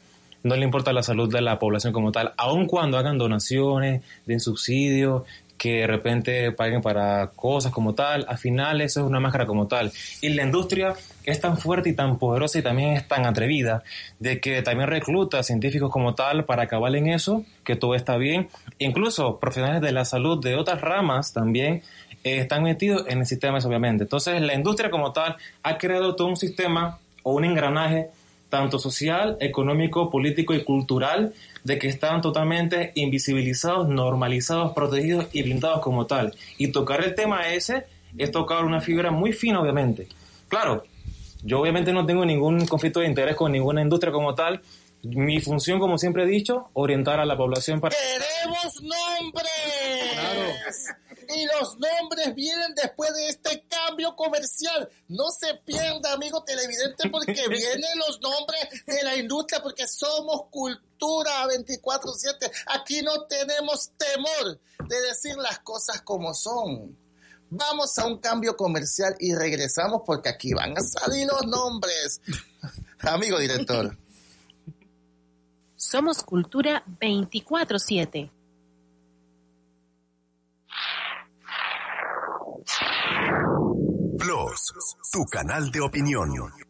No 0.43 0.55
le 0.55 0.63
importa 0.63 0.93
la 0.93 1.03
salud 1.03 1.31
de 1.31 1.41
la 1.41 1.59
población 1.59 1.93
como 1.93 2.11
tal, 2.11 2.33
aun 2.37 2.67
cuando 2.67 2.97
hagan 2.97 3.17
donaciones, 3.17 4.01
den 4.25 4.39
subsidios, 4.39 5.23
que 5.57 5.79
de 5.79 5.87
repente 5.87 6.51
paguen 6.51 6.81
para 6.81 7.27
cosas 7.31 7.71
como 7.71 7.95
tal, 7.95 8.25
al 8.29 8.37
final 8.37 8.79
eso 8.81 9.01
es 9.01 9.07
una 9.07 9.19
máscara 9.19 9.45
como 9.45 9.67
tal. 9.67 9.91
Y 10.21 10.29
la 10.29 10.43
industria 10.43 10.93
es 11.23 11.41
tan 11.41 11.57
fuerte 11.57 11.89
y 11.89 11.93
tan 11.93 12.17
poderosa 12.19 12.59
y 12.59 12.61
también 12.61 12.93
es 12.93 13.07
tan 13.07 13.25
atrevida 13.25 13.83
de 14.19 14.39
que 14.39 14.61
también 14.61 14.89
recluta 14.89 15.41
científicos 15.43 15.91
como 15.91 16.15
tal 16.15 16.45
para 16.45 16.63
acabar 16.63 16.95
en 16.95 17.07
eso, 17.07 17.43
que 17.63 17.75
todo 17.75 17.95
está 17.95 18.17
bien. 18.17 18.49
Incluso 18.77 19.39
profesionales 19.39 19.81
de 19.81 19.91
la 19.91 20.05
salud 20.05 20.41
de 20.41 20.55
otras 20.55 20.81
ramas 20.81 21.33
también 21.33 21.81
eh, 22.23 22.37
están 22.37 22.63
metidos 22.63 23.05
en 23.07 23.19
el 23.19 23.25
sistema, 23.25 23.57
obviamente. 23.57 24.03
Entonces 24.03 24.41
la 24.41 24.53
industria 24.53 24.91
como 24.91 25.11
tal 25.11 25.37
ha 25.63 25.77
creado 25.77 26.15
todo 26.15 26.27
un 26.27 26.37
sistema 26.37 26.99
o 27.23 27.33
un 27.33 27.45
engranaje 27.45 28.09
tanto 28.49 28.79
social, 28.79 29.37
económico, 29.39 30.09
político 30.09 30.53
y 30.53 30.63
cultural 30.63 31.33
de 31.63 31.77
que 31.77 31.87
están 31.87 32.21
totalmente 32.21 32.91
invisibilizados, 32.95 33.89
normalizados, 33.89 34.73
protegidos 34.73 35.27
y 35.33 35.43
blindados 35.43 35.81
como 35.81 36.05
tal. 36.05 36.33
Y 36.57 36.71
tocar 36.71 37.03
el 37.03 37.13
tema 37.15 37.47
ese 37.49 37.85
es 38.17 38.31
tocar 38.31 38.63
una 38.63 38.79
fibra 38.79 39.11
muy 39.11 39.33
fina, 39.33 39.61
obviamente. 39.61 40.07
Claro, 40.47 40.83
yo 41.43 41.59
obviamente 41.59 41.91
no 41.91 42.05
tengo 42.05 42.25
ningún 42.25 42.65
conflicto 42.65 43.01
de 43.01 43.07
interés 43.07 43.35
con 43.35 43.51
ninguna 43.51 43.81
industria 43.81 44.11
como 44.11 44.33
tal. 44.33 44.61
Mi 45.03 45.39
función, 45.39 45.79
como 45.79 45.97
siempre 45.97 46.23
he 46.23 46.27
dicho, 46.27 46.69
orientar 46.73 47.19
a 47.19 47.25
la 47.25 47.37
población 47.37 47.79
para... 47.79 47.95
¡Queremos 47.95 48.81
nombres! 48.81 49.43
Claro. 50.13 51.06
Y 51.35 51.45
los 51.45 51.77
nombres 51.77 52.33
vienen 52.35 52.73
después 52.75 53.13
de 53.13 53.29
este 53.29 53.65
cambio 53.67 54.15
comercial. 54.15 54.89
No 55.07 55.29
se 55.31 55.55
pierda, 55.65 56.13
amigo 56.13 56.43
televidente, 56.43 57.09
porque 57.09 57.33
vienen 57.49 57.97
los 58.07 58.21
nombres 58.21 58.85
de 58.85 59.03
la 59.03 59.15
industria, 59.15 59.61
porque 59.61 59.87
somos 59.87 60.43
cultura 60.49 61.45
24/7. 61.47 62.51
Aquí 62.67 63.01
no 63.01 63.25
tenemos 63.25 63.91
temor 63.97 64.59
de 64.87 65.01
decir 65.01 65.35
las 65.37 65.59
cosas 65.59 66.01
como 66.01 66.33
son. 66.33 66.97
Vamos 67.49 67.97
a 67.97 68.05
un 68.05 68.17
cambio 68.17 68.57
comercial 68.57 69.15
y 69.19 69.33
regresamos 69.33 70.01
porque 70.05 70.29
aquí 70.29 70.53
van 70.53 70.77
a 70.77 70.81
salir 70.81 71.27
los 71.27 71.45
nombres. 71.45 72.21
Amigo 72.99 73.39
director. 73.39 73.97
Somos 75.77 76.23
Cultura 76.23 76.83
24-7. 76.99 78.31
Plus, 84.17 84.73
tu 85.11 85.25
canal 85.25 85.69
de 85.71 85.79
opinión. 85.81 86.66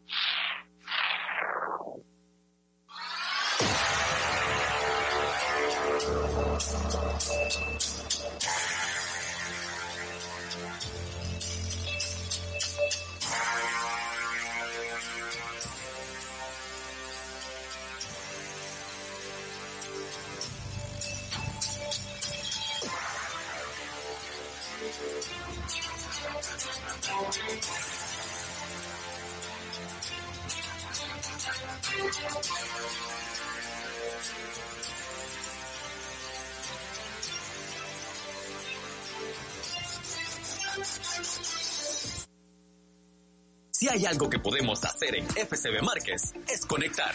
Si 43.78 43.88
hay 43.88 44.06
algo 44.06 44.28
que 44.28 44.40
podemos 44.40 44.84
hacer 44.84 45.14
en 45.14 45.24
FCB 45.24 45.84
Márquez 45.84 46.34
es 46.48 46.66
conectar. 46.66 47.14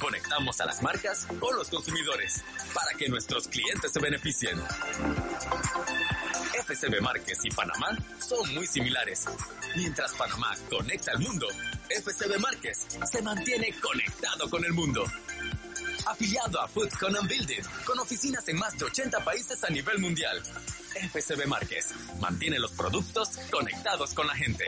Conectamos 0.00 0.58
a 0.62 0.64
las 0.64 0.80
marcas 0.82 1.26
con 1.38 1.54
los 1.56 1.68
consumidores 1.68 2.42
para 2.72 2.96
que 2.96 3.06
nuestros 3.10 3.48
clientes 3.48 3.92
se 3.92 4.00
beneficien. 4.00 4.58
FCB 6.66 7.02
Márquez 7.02 7.40
y 7.44 7.50
Panamá 7.50 7.88
son 8.18 8.54
muy 8.54 8.66
similares. 8.66 9.26
Mientras 9.76 10.14
Panamá 10.14 10.56
conecta 10.70 11.12
al 11.12 11.18
mundo, 11.18 11.46
FCB 11.90 12.38
Márquez 12.40 12.86
se 13.04 13.20
mantiene 13.20 13.74
conectado 13.78 14.48
con 14.48 14.64
el 14.64 14.72
mundo. 14.72 15.04
Afiliado 16.06 16.62
a 16.62 16.68
Foodcon 16.68 17.14
and 17.14 17.28
Building, 17.28 17.62
con 17.84 17.98
oficinas 17.98 18.48
en 18.48 18.56
más 18.56 18.78
de 18.78 18.86
80 18.86 19.22
países 19.22 19.62
a 19.64 19.68
nivel 19.68 19.98
mundial. 19.98 20.42
FCB 21.12 21.46
Márquez 21.46 21.90
mantiene 22.20 22.58
los 22.58 22.72
productos 22.72 23.38
conectados 23.50 24.14
con 24.14 24.26
la 24.26 24.34
gente. 24.34 24.64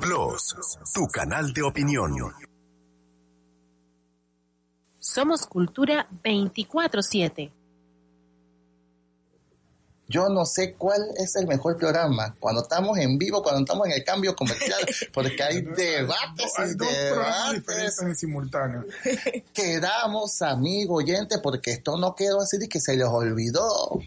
Plus, 0.00 0.56
tu 0.94 1.06
canal 1.08 1.52
de 1.52 1.62
opinión. 1.62 2.12
Somos 4.98 5.46
Cultura 5.46 6.08
24-7. 6.22 7.52
Yo 10.10 10.28
no 10.28 10.44
sé 10.44 10.74
cuál 10.74 11.02
es 11.16 11.36
el 11.36 11.46
mejor 11.46 11.76
programa, 11.76 12.34
cuando 12.40 12.62
estamos 12.62 12.98
en 12.98 13.16
vivo, 13.16 13.44
cuando 13.44 13.60
estamos 13.60 13.86
en 13.86 13.92
el 13.92 14.02
cambio 14.02 14.34
comercial, 14.34 14.80
porque 15.12 15.40
hay 15.40 15.60
debates 15.60 16.52
hay 16.58 16.70
y 16.70 16.74
dos 16.74 16.88
programas 16.88 17.52
diferentes 17.52 17.96
debates. 17.96 18.02
en 18.02 18.16
simultáneo. 18.16 18.84
Quedamos, 19.54 20.42
amigo 20.42 20.96
oyente, 20.96 21.38
porque 21.38 21.70
esto 21.70 21.96
no 21.96 22.16
quedó 22.16 22.40
así 22.40 22.58
de 22.58 22.68
que 22.68 22.80
se 22.80 22.96
les 22.96 23.06
olvidó. 23.06 24.00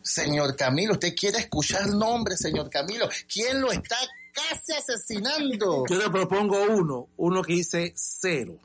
Señor 0.00 0.56
Camilo, 0.56 0.94
usted 0.94 1.14
quiere 1.14 1.38
escuchar 1.38 1.86
nombres, 1.88 2.40
señor 2.40 2.70
Camilo. 2.70 3.06
¿Quién 3.30 3.60
lo 3.60 3.70
está 3.72 3.96
casi 4.36 4.72
asesinando? 4.72 5.84
Yo 5.88 5.96
le 5.96 6.10
propongo 6.10 6.62
uno, 6.70 7.08
uno 7.16 7.42
que 7.42 7.54
dice 7.54 7.92
cero. 7.96 8.58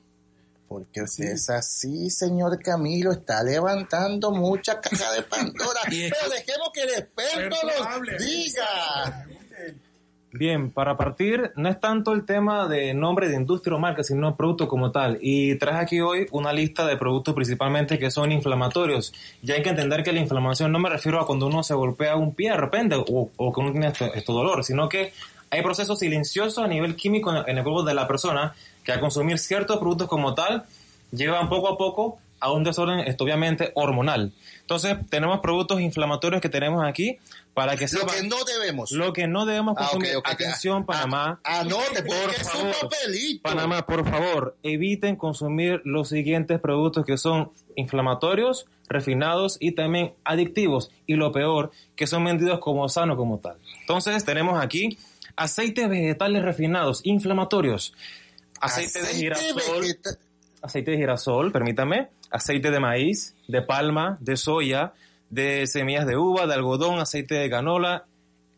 porque 0.67 1.01
usted 1.01 1.31
es 1.31 1.49
así, 1.49 2.10
señor 2.10 2.60
Camilo, 2.60 3.12
está 3.12 3.43
levantando 3.43 4.31
mucha 4.31 4.79
caja 4.79 5.12
de 5.13 5.23
Pandora. 5.23 5.81
Pero 5.89 6.29
dejemos 6.29 6.69
que 6.73 6.81
el 6.84 6.89
experto 6.91 7.57
nos 7.65 8.25
diga. 8.25 9.27
Bien, 10.34 10.71
para 10.71 10.95
partir, 10.95 11.51
no 11.57 11.67
es 11.67 11.77
tanto 11.81 12.13
el 12.13 12.25
tema 12.25 12.65
de 12.65 12.93
nombre 12.93 13.27
de 13.27 13.36
industria 13.36 13.75
o 13.75 13.79
marca, 13.79 14.01
sino 14.01 14.38
producto 14.38 14.65
como 14.69 14.89
tal. 14.89 15.17
Y 15.19 15.55
traje 15.55 15.79
aquí 15.79 15.99
hoy 15.99 16.25
una 16.31 16.53
lista 16.53 16.88
de 16.88 16.95
productos 16.95 17.36
principalmente 17.36 17.99
que 17.99 18.10
son 18.10 18.31
inflamatorios. 18.31 19.13
Ya 19.41 19.55
hay 19.55 19.62
que 19.62 19.71
entender 19.71 20.03
que 20.03 20.13
la 20.13 20.21
inflamación 20.21 20.71
no 20.71 20.79
me 20.79 20.89
refiero 20.89 21.19
a 21.19 21.25
cuando 21.25 21.47
uno 21.47 21.63
se 21.63 21.73
golpea 21.73 22.15
un 22.15 22.34
pie 22.34 22.51
de 22.51 22.57
repente 22.57 22.95
o, 22.95 23.29
o 23.36 23.53
que 23.53 23.60
uno 23.60 23.71
tiene 23.73 23.88
este, 23.88 24.05
este 24.17 24.31
dolor, 24.31 24.63
sino 24.63 24.88
que 24.88 25.12
hay 25.51 25.61
procesos 25.61 25.99
silenciosos 25.99 26.57
a 26.63 26.67
nivel 26.67 26.95
químico 26.95 27.31
en, 27.45 27.57
el 27.57 27.63
cuerpo 27.63 27.83
de 27.83 27.93
la 27.93 28.07
persona 28.07 28.53
que 28.83 28.91
al 28.91 28.99
consumir 28.99 29.37
ciertos 29.37 29.77
productos 29.77 30.07
como 30.07 30.33
tal 30.33 30.63
llevan 31.11 31.49
poco 31.49 31.67
a 31.69 31.77
poco 31.77 32.17
a 32.39 32.51
un 32.51 32.63
desorden, 32.63 33.05
obviamente, 33.19 33.71
hormonal. 33.75 34.33
Entonces, 34.61 34.97
tenemos 35.11 35.41
productos 35.41 35.79
inflamatorios 35.79 36.41
que 36.41 36.49
tenemos 36.49 36.83
aquí 36.83 37.19
para 37.53 37.75
que 37.75 37.83
Lo 37.83 37.87
sepan 37.89 38.15
que 38.15 38.27
no 38.27 38.43
debemos. 38.45 38.91
lo 38.91 39.13
que 39.13 39.27
no 39.27 39.45
debemos 39.45 39.75
Ah, 39.77 39.83
ok, 39.83 39.91
consumir. 39.91 40.15
ok, 40.17 40.27
Atención, 40.27 40.81
ah, 40.81 40.85
Panamá. 40.87 41.39
Anote, 41.43 42.01
por 42.01 42.15
porque 42.17 42.41
es 42.41 42.47
un 42.55 42.61
favor. 42.73 42.75
papelito. 42.89 43.41
Panamá, 43.43 43.85
por 43.85 44.09
favor, 44.09 44.55
eviten 44.63 45.17
consumir 45.17 45.81
los 45.85 46.09
siguientes 46.09 46.59
productos 46.59 47.05
que 47.05 47.17
son 47.17 47.51
inflamatorios, 47.75 48.65
refinados 48.89 49.57
y 49.59 49.73
también 49.73 50.13
adictivos. 50.23 50.89
Y 51.05 51.15
lo 51.15 51.31
peor, 51.31 51.69
que 51.95 52.07
son 52.07 52.23
vendidos 52.23 52.59
como 52.59 52.89
sano 52.89 53.15
como 53.17 53.37
tal. 53.37 53.57
Entonces, 53.81 54.25
tenemos 54.25 54.59
aquí 54.63 54.97
aceites 55.36 55.89
vegetales 55.89 56.44
refinados, 56.44 57.02
inflamatorios. 57.04 57.94
Aceite, 58.60 59.02
de 59.02 59.08
girasol, 59.08 59.82
vegeta- 59.82 60.17
aceite 60.62 60.91
de 60.91 60.98
girasol, 60.98 61.52
permítame, 61.52 62.10
aceite 62.30 62.70
de 62.72 62.80
maíz, 62.80 63.36
de 63.48 63.62
palma, 63.63 64.17
de 64.22 64.38
soya, 64.38 64.94
de 65.30 65.65
semillas 65.67 66.06
de 66.06 66.15
uva, 66.17 66.46
de 66.46 66.54
algodón, 66.54 67.00
aceite 67.00 67.36
de 67.36 67.50
canola. 67.50 68.06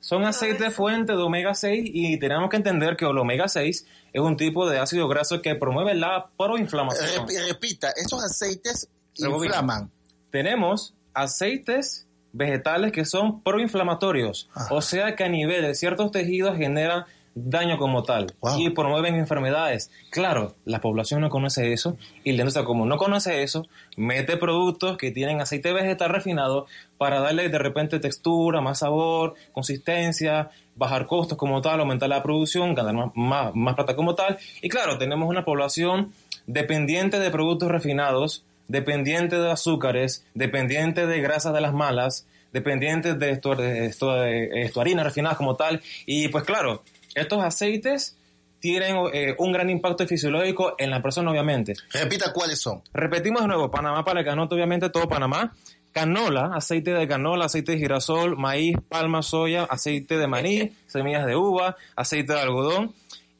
Son 0.01 0.25
aceites 0.25 0.73
fuente 0.73 1.13
de 1.13 1.19
omega 1.21 1.53
6 1.53 1.89
y 1.93 2.19
tenemos 2.19 2.49
que 2.49 2.57
entender 2.57 2.97
que 2.97 3.05
el 3.05 3.17
omega 3.17 3.47
6 3.47 3.85
es 4.11 4.21
un 4.21 4.35
tipo 4.35 4.67
de 4.69 4.79
ácido 4.79 5.07
graso 5.07 5.41
que 5.41 5.55
promueve 5.55 5.93
la 5.95 6.29
proinflamación. 6.37 7.25
Rep- 7.25 7.47
repita, 7.47 7.91
esos 7.95 8.21
aceites 8.21 8.89
inflaman. 9.15 9.89
Tenemos 10.29 10.93
aceites 11.13 12.02
vegetales 12.33 12.91
que 12.91 13.05
son 13.05 13.41
proinflamatorios, 13.41 14.49
o 14.69 14.81
sea 14.81 15.15
que 15.15 15.23
a 15.23 15.29
nivel 15.29 15.61
de 15.61 15.75
ciertos 15.75 16.11
tejidos 16.11 16.57
generan 16.57 17.05
daño 17.35 17.79
como 17.79 18.03
tal 18.03 18.33
Wow. 18.41 18.59
y 18.59 18.69
promueven 18.69 19.15
enfermedades. 19.15 19.89
Claro, 20.11 20.53
la 20.65 20.81
población 20.81 21.21
no 21.21 21.29
conoce 21.31 21.73
eso 21.73 21.97
y 22.23 22.33
la 22.33 22.41
industria 22.43 22.63
como 22.65 22.85
no 22.85 22.97
conoce 22.97 23.41
eso, 23.41 23.65
mete 23.97 24.37
productos 24.37 24.97
que 24.97 25.09
tienen 25.09 25.41
aceite 25.41 25.73
vegetal 25.73 26.11
refinado 26.11 26.67
para 26.99 27.21
darle 27.21 27.49
de 27.49 27.57
repente 27.57 27.99
textura, 27.99 28.61
más 28.61 28.79
sabor, 28.79 29.33
consistencia, 29.51 30.51
bajar 30.75 31.07
costos 31.07 31.37
como 31.37 31.59
tal, 31.61 31.79
aumentar 31.79 32.09
la 32.09 32.21
producción, 32.21 32.75
ganar 32.75 32.93
más, 32.93 33.11
más, 33.15 33.55
más 33.55 33.75
plata 33.75 33.95
como 33.95 34.13
tal. 34.13 34.37
Y 34.61 34.69
claro, 34.69 34.99
tenemos 34.99 35.27
una 35.27 35.43
población 35.43 36.11
dependiente 36.45 37.19
de 37.19 37.31
productos 37.31 37.69
refinados, 37.71 38.43
dependiente 38.67 39.37
de 39.37 39.51
azúcares, 39.51 40.25
dependiente 40.33 41.07
de 41.07 41.21
grasas 41.21 41.53
de 41.53 41.61
las 41.61 41.73
malas, 41.73 42.27
dependiente 42.51 43.15
de, 43.15 43.31
esto, 43.31 43.55
de, 43.55 43.85
esto, 43.87 44.13
de 44.13 44.49
esto, 44.61 44.81
harinas 44.81 45.05
refinadas 45.05 45.37
como 45.37 45.55
tal. 45.55 45.81
Y 46.05 46.27
pues 46.29 46.43
claro, 46.43 46.83
estos 47.15 47.43
aceites 47.43 48.17
tienen 48.59 48.95
eh, 49.11 49.35
un 49.39 49.51
gran 49.51 49.69
impacto 49.69 50.07
fisiológico 50.07 50.75
en 50.77 50.89
la 50.89 51.01
persona, 51.01 51.29
obviamente. 51.31 51.73
Repita 51.91 52.31
cuáles 52.31 52.61
son. 52.61 52.81
Repetimos 52.93 53.41
de 53.41 53.49
nuevo, 53.49 53.69
Panamá 53.69 54.05
para 54.05 54.23
que 54.23 54.29
anote 54.29 54.55
obviamente 54.55 54.89
todo 54.89 55.09
Panamá. 55.09 55.53
Canola, 55.91 56.51
aceite 56.55 56.91
de 56.91 57.07
canola, 57.07 57.45
aceite 57.45 57.73
de 57.73 57.77
girasol, 57.77 58.35
maíz, 58.35 58.75
palma, 58.89 59.21
soya, 59.21 59.65
aceite 59.65 60.17
de 60.17 60.27
maní, 60.27 60.71
semillas 60.87 61.25
de 61.25 61.35
uva, 61.35 61.75
aceite 61.95 62.33
de 62.33 62.39
algodón. 62.39 62.93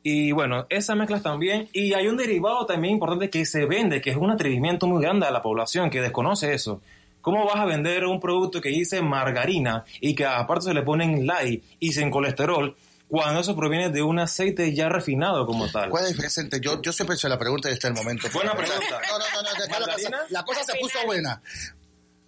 Y 0.03 0.33
bueno, 0.33 0.67
esas 0.69 0.97
mezclas 0.97 1.23
también. 1.23 1.69
Y 1.71 1.93
hay 1.93 2.07
un 2.07 2.17
derivado 2.17 2.65
también 2.65 2.95
importante 2.95 3.29
que 3.29 3.45
se 3.45 3.65
vende, 3.65 4.01
que 4.01 4.11
es 4.11 4.17
un 4.17 4.29
atrevimiento 4.29 4.85
muy 4.85 5.01
grande 5.01 5.25
a 5.25 5.31
la 5.31 5.41
población 5.41 5.89
que 5.89 6.01
desconoce 6.01 6.53
eso. 6.53 6.81
¿Cómo 7.21 7.45
vas 7.45 7.55
a 7.55 7.65
vender 7.65 8.05
un 8.05 8.19
producto 8.19 8.59
que 8.59 8.67
dice 8.67 9.01
margarina 9.01 9.85
y 10.01 10.13
que 10.13 10.25
aparte 10.25 10.65
se 10.65 10.73
le 10.73 10.81
ponen 10.83 11.25
light 11.25 11.63
y 11.79 11.93
sin 11.93 12.11
colesterol 12.11 12.75
cuando 13.07 13.39
eso 13.39 13.55
proviene 13.55 13.89
de 13.89 14.01
un 14.01 14.19
aceite 14.19 14.73
ya 14.73 14.89
refinado 14.89 15.45
como 15.45 15.71
tal? 15.71 15.89
¿Cuál 15.89 16.03
es 16.03 16.09
la 16.09 16.11
diferencia 16.11 16.43
entre 16.43 16.59
yo? 16.59 16.81
Yo 16.81 16.91
siempre 16.91 17.13
he 17.13 17.17
hecho 17.17 17.29
la 17.29 17.39
pregunta 17.39 17.69
y 17.69 17.73
este 17.73 17.87
es 17.87 17.91
el 17.91 17.97
momento. 17.97 18.27
Buena 18.33 18.53
pregunta. 18.53 18.99
No, 19.09 19.19
no, 19.19 19.25
no, 19.35 19.41
no, 19.41 19.49
deja 19.57 19.79
la 19.79 19.85
cosa, 19.85 20.09
¿Margarina? 20.09 20.17
la 20.31 20.43
cosa 20.43 20.63
se 20.65 20.79
puso 20.79 20.99
buena. 21.05 21.41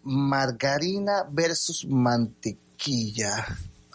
Margarina 0.03 1.25
versus 1.29 1.85
mantequilla. 1.85 3.45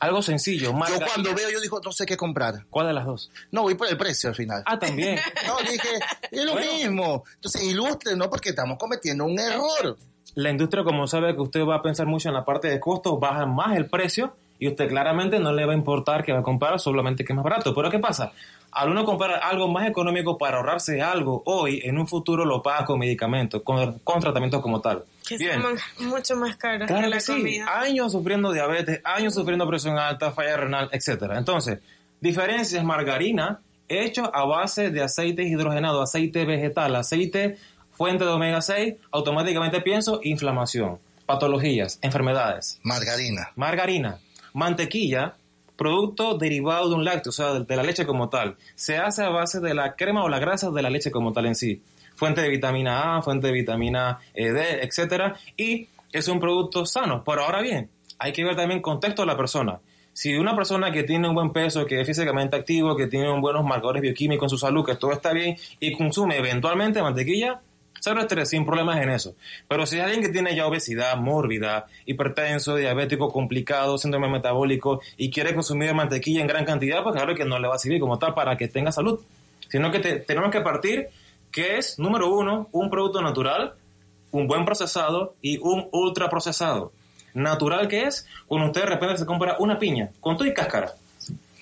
Algo 0.01 0.23
sencillo. 0.23 0.65
Yo 0.65 0.73
margarina. 0.73 1.07
cuando 1.07 1.35
veo, 1.35 1.51
yo 1.51 1.61
digo, 1.61 1.81
no 1.85 1.93
sé 1.93 2.07
qué 2.07 2.17
comprar. 2.17 2.65
¿Cuál 2.71 2.87
de 2.89 2.93
las 2.95 3.05
dos? 3.07 3.31
No, 3.53 3.63
voy 3.63 3.75
por 3.75 3.87
el 3.89 3.97
precio 3.99 4.31
al 4.31 4.35
final. 4.35 4.63
Ah, 4.67 4.79
también. 4.79 5.19
No, 5.47 5.57
dije, 5.59 5.89
es 6.31 6.45
lo 6.45 6.53
Bueno. 6.53 6.73
mismo. 6.73 7.25
Entonces, 7.35 7.63
ilustre, 7.65 8.17
¿no? 8.17 8.29
Porque 8.31 8.49
estamos 8.51 8.79
cometiendo 8.79 9.25
un 9.27 9.39
error. 9.39 9.97
La 10.35 10.51
industria, 10.51 10.85
como 10.85 11.07
sabe 11.07 11.35
que 11.35 11.41
usted 11.43 11.61
va 11.65 11.77
a 11.77 11.83
pensar 11.83 12.07
mucho 12.07 12.29
en 12.29 12.35
la 12.35 12.45
parte 12.45 12.69
de 12.69 12.81
costos, 12.81 13.19
baja 13.21 13.47
más 13.47 13.77
el 13.77 13.89
precio 13.91 14.35
y 14.61 14.69
usted 14.69 14.89
claramente 14.89 15.41
no 15.41 15.53
le 15.53 15.67
va 15.67 15.73
a 15.73 15.77
importar 15.77 16.23
que 16.23 16.33
va 16.33 16.39
a 16.39 16.43
comprar 16.43 16.79
solamente 16.79 17.25
que 17.25 17.33
es 17.33 17.37
más 17.37 17.43
barato. 17.43 17.75
Pero 17.75 17.91
¿qué 17.91 17.99
pasa? 17.99 18.31
Al 18.71 18.91
uno 18.91 19.05
comprar 19.05 19.41
algo 19.43 19.67
más 19.67 19.89
económico 19.89 20.39
para 20.39 20.59
ahorrarse 20.59 21.03
algo 21.03 21.43
hoy, 21.47 21.81
en 21.83 21.99
un 21.99 22.07
futuro 22.07 22.45
lo 22.45 22.63
paga 22.63 22.85
con 22.85 23.01
medicamentos, 23.01 23.63
con, 23.63 23.99
con 24.05 24.21
tratamientos 24.21 24.61
como 24.63 24.81
tal. 24.81 25.03
Que 25.27 25.37
Bien. 25.39 25.61
son 25.61 26.09
mucho 26.09 26.37
más 26.37 26.57
caros 26.57 26.87
Claro 26.87 27.03
que 27.03 27.09
que 27.09 27.15
la 27.15 27.21
sí. 27.21 27.33
comida. 27.33 27.81
Años 27.81 28.13
sufriendo 28.13 28.53
diabetes, 28.53 29.01
años 29.03 29.35
sufriendo 29.35 29.67
presión 29.67 29.99
alta, 29.99 30.31
falla 30.31 30.57
renal, 30.57 30.89
etcétera. 30.93 31.37
Entonces, 31.39 31.81
diferencias 32.21 32.85
margarina 32.85 33.61
hecho 33.89 34.31
a 34.33 34.45
base 34.45 34.91
de 34.91 35.03
aceite 35.03 35.43
hidrogenado, 35.43 36.01
aceite 36.03 36.45
vegetal, 36.45 36.95
aceite 36.95 37.57
fuente 37.93 38.25
de 38.25 38.31
omega 38.31 38.63
6, 38.63 38.95
automáticamente 39.11 39.81
pienso 39.81 40.21
inflamación, 40.23 40.99
patologías, 41.27 41.99
enfermedades. 42.03 42.79
Margarina. 42.83 43.51
Margarina, 43.57 44.19
mantequilla, 44.53 45.35
producto 45.77 46.37
derivado 46.37 46.91
de 46.91 46.95
un 46.95 47.05
lácteo, 47.05 47.31
o 47.31 47.33
sea, 47.33 47.61
de, 47.61 47.77
la 47.77 47.83
leche 47.83 48.07
como 48.07 48.29
tal. 48.29 48.57
Se 48.75 48.99
hace 48.99 49.23
a 49.23 49.31
base 49.31 49.61
de 49.61 49.75
la 49.75 49.97
crema 49.97 50.23
o 50.23 50.29
la 50.29 50.39
grasa 50.39 50.71
de 50.71 50.83
la 50.83 50.91
leche 50.91 51.11
como 51.11 51.33
tal 51.33 51.47
en 51.47 51.55
sí. 51.55 51.83
Fuente 52.17 52.43
de 52.43 52.51
vitamina 52.51 53.17
A, 53.17 53.23
fuente 53.23 53.47
de 53.47 53.53
vitamina 53.55 54.19
eh, 54.35 54.53
D, 54.53 54.83
etcétera, 54.83 55.37
y 55.57 55.89
es 56.13 56.29
un 56.29 56.39
producto 56.39 56.85
sano. 56.85 57.25
Pero 57.25 57.45
ahora 57.45 57.63
bien, 57.63 57.89
hay 58.19 58.33
que 58.33 58.45
ver 58.45 58.57
también 58.57 58.79
el 58.79 58.83
contexto 58.83 59.23
de 59.23 59.27
la 59.27 59.37
persona. 59.37 59.81
Si 60.13 60.37
una 60.37 60.55
persona 60.55 60.93
que 60.93 61.05
tiene 61.05 61.29
un 61.29 61.35
buen 61.35 61.51
peso, 61.51 61.87
que 61.87 62.01
es 62.01 62.07
físicamente 62.07 62.57
activo, 62.57 62.95
que 62.95 63.07
tiene 63.07 63.31
buenos 63.41 63.65
marcadores 63.65 64.03
bioquímicos 64.03 64.45
en 64.45 64.51
su 64.51 64.59
salud, 64.59 64.85
que 64.85 64.97
todo 64.97 65.13
está 65.13 65.33
bien 65.33 65.57
y 65.79 65.97
consume 65.97 66.37
eventualmente 66.37 67.01
mantequilla, 67.01 67.63
cero 68.01 68.21
estrés, 68.21 68.49
sin 68.51 68.67
problemas 68.67 69.01
en 69.01 69.11
eso. 69.11 69.35
Pero 69.69 69.87
si 69.87 69.99
es 69.99 70.03
alguien 70.05 70.23
que 70.23 70.29
tiene 70.31 70.57
ya 70.57 70.67
obesidad 70.67 71.17
mórbida, 71.17 71.87
hipertenso, 72.07 72.75
diabético 72.77 73.31
complicado, 73.31 73.97
síndrome 73.99 74.29
metabólico 74.29 75.01
y 75.17 75.31
quiere 75.31 75.55
consumir 75.55 75.95
mantequilla 75.95 76.41
en 76.41 76.47
gran 76.49 76.65
cantidad, 76.65 77.03
pues 77.03 77.15
claro 77.15 77.35
que 77.35 77.45
no 77.45 77.59
le 77.59 77.69
va 77.69 77.77
a 77.77 77.79
servir 77.79 78.01
como 78.01 78.19
tal 78.19 78.35
para 78.35 78.57
que 78.57 78.67
tenga 78.69 78.91
salud. 78.91 79.21
Sino 79.69 79.91
que 79.93 80.01
te- 80.01 80.17
tenemos 80.21 80.51
que 80.51 80.61
partir 80.61 81.09
que 81.53 81.79
es, 81.79 81.99
número 81.99 82.29
uno, 82.35 82.69
un 82.73 82.91
producto 82.91 83.23
natural, 83.23 83.75
un 84.33 84.47
buen 84.47 84.65
procesado 84.65 85.35
y 85.43 85.59
un 85.59 85.89
ultra 85.93 86.29
procesado. 86.29 86.93
Natural 87.35 87.87
que 87.87 88.05
es 88.05 88.27
cuando 88.47 88.67
usted 88.67 88.81
de 88.83 88.87
repente 88.89 89.17
se 89.19 89.27
compra 89.27 89.57
una 89.61 89.79
piña 89.79 90.11
con 90.21 90.37
todo 90.37 90.49
y 90.49 90.55
cáscara. 90.55 90.93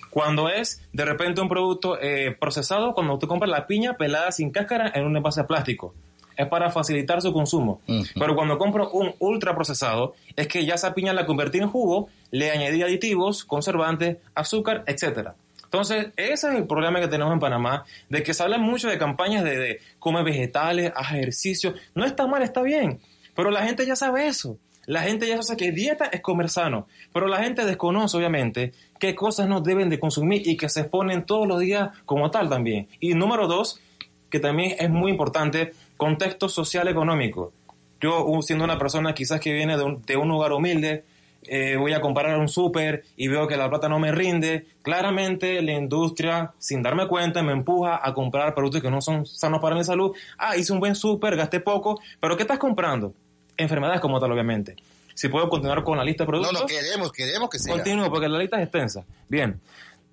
Cuando 0.09 0.49
es 0.49 0.81
de 0.91 1.05
repente 1.05 1.39
un 1.41 1.47
producto 1.49 1.99
eh, 2.01 2.35
procesado, 2.39 2.93
cuando 2.95 3.13
usted 3.13 3.27
compra 3.27 3.47
la 3.47 3.67
piña 3.67 3.93
pelada 3.93 4.31
sin 4.31 4.49
cáscara 4.49 4.91
en 4.95 5.05
un 5.05 5.15
envase 5.15 5.41
de 5.41 5.47
plástico. 5.47 5.93
Es 6.39 6.47
para 6.47 6.71
facilitar 6.71 7.21
su 7.21 7.33
consumo. 7.33 7.81
Pero 8.15 8.33
cuando 8.33 8.57
compro 8.57 8.89
un 8.91 9.13
ultra 9.19 9.53
procesado, 9.53 10.15
es 10.37 10.47
que 10.47 10.65
ya 10.65 10.75
esa 10.75 10.93
piña 10.93 11.11
la 11.11 11.25
convertí 11.25 11.57
en 11.57 11.67
jugo, 11.67 12.07
le 12.31 12.49
añadí 12.49 12.81
aditivos, 12.81 13.43
conservantes, 13.43 14.19
azúcar, 14.35 14.85
etcétera. 14.87 15.35
Entonces, 15.65 16.13
ese 16.15 16.47
es 16.47 16.55
el 16.55 16.65
problema 16.65 17.01
que 17.01 17.09
tenemos 17.09 17.33
en 17.33 17.41
Panamá, 17.41 17.83
de 18.07 18.23
que 18.23 18.33
se 18.33 18.41
habla 18.41 18.57
mucho 18.57 18.87
de 18.87 18.97
campañas 18.97 19.43
de, 19.43 19.57
de 19.57 19.79
come 19.99 20.23
vegetales, 20.23 20.93
haz 20.95 21.11
ejercicio. 21.11 21.73
No 21.93 22.05
está 22.05 22.25
mal, 22.25 22.41
está 22.41 22.61
bien, 22.61 23.01
pero 23.35 23.51
la 23.51 23.65
gente 23.65 23.85
ya 23.85 23.97
sabe 23.97 24.27
eso. 24.27 24.57
La 24.85 25.01
gente 25.01 25.27
ya 25.27 25.41
sabe 25.43 25.57
que 25.57 25.71
dieta 25.73 26.05
es 26.05 26.21
comer 26.21 26.47
sano, 26.47 26.87
pero 27.11 27.27
la 27.27 27.43
gente 27.43 27.65
desconoce, 27.65 28.15
obviamente, 28.15 28.71
qué 28.97 29.13
cosas 29.13 29.49
no 29.49 29.59
deben 29.59 29.89
de 29.89 29.99
consumir 29.99 30.47
y 30.47 30.55
que 30.55 30.69
se 30.69 30.79
exponen 30.79 31.25
todos 31.25 31.45
los 31.45 31.59
días 31.59 31.89
como 32.05 32.31
tal 32.31 32.47
también. 32.47 32.87
Y 33.01 33.13
número 33.13 33.45
dos, 33.45 33.81
que 34.29 34.39
también 34.39 34.75
es 34.79 34.89
muy 34.89 35.11
importante, 35.11 35.73
contexto 35.99 36.47
social 36.47 36.87
económico. 36.87 37.51
Yo, 37.99 38.25
siendo 38.41 38.63
una 38.63 38.79
persona 38.79 39.13
quizás 39.13 39.41
que 39.41 39.51
viene 39.51 39.75
de 39.77 39.83
un, 39.83 40.01
de 40.03 40.15
un 40.15 40.29
lugar 40.29 40.53
humilde, 40.53 41.03
eh, 41.43 41.75
voy 41.77 41.91
a 41.91 41.99
comprar 41.99 42.37
un 42.39 42.47
súper 42.47 43.03
y 43.17 43.27
veo 43.27 43.45
que 43.47 43.57
la 43.57 43.69
plata 43.69 43.89
no 43.89 43.99
me 43.99 44.13
rinde, 44.13 44.67
claramente 44.81 45.61
la 45.61 45.73
industria, 45.73 46.53
sin 46.57 46.81
darme 46.81 47.07
cuenta, 47.09 47.43
me 47.43 47.51
empuja 47.51 47.99
a 48.01 48.13
comprar 48.13 48.55
productos 48.55 48.81
que 48.81 48.89
no 48.89 49.01
son 49.01 49.25
sanos 49.25 49.59
para 49.59 49.75
mi 49.75 49.83
salud. 49.83 50.15
Ah, 50.37 50.55
hice 50.55 50.71
un 50.71 50.79
buen 50.79 50.95
súper, 50.95 51.35
gasté 51.35 51.59
poco, 51.59 51.99
pero 52.21 52.37
¿qué 52.37 52.43
estás 52.43 52.59
comprando? 52.59 53.13
Enfermedades 53.57 53.99
como 53.99 54.19
tal, 54.21 54.31
obviamente. 54.31 54.77
Si 55.13 55.27
puedo 55.27 55.49
continuar 55.49 55.83
con 55.83 55.97
la 55.97 56.05
lista 56.05 56.23
de 56.23 56.27
No, 56.27 56.31
productos. 56.31 56.61
no, 56.61 56.65
queremos, 56.65 57.11
queremos 57.11 57.49
que 57.49 57.59
sea. 57.59 57.73
Continúo, 57.73 58.09
porque 58.09 58.29
la 58.29 58.39
lista 58.39 58.55
es 58.55 58.63
extensa. 58.63 59.03
Bien. 59.27 59.59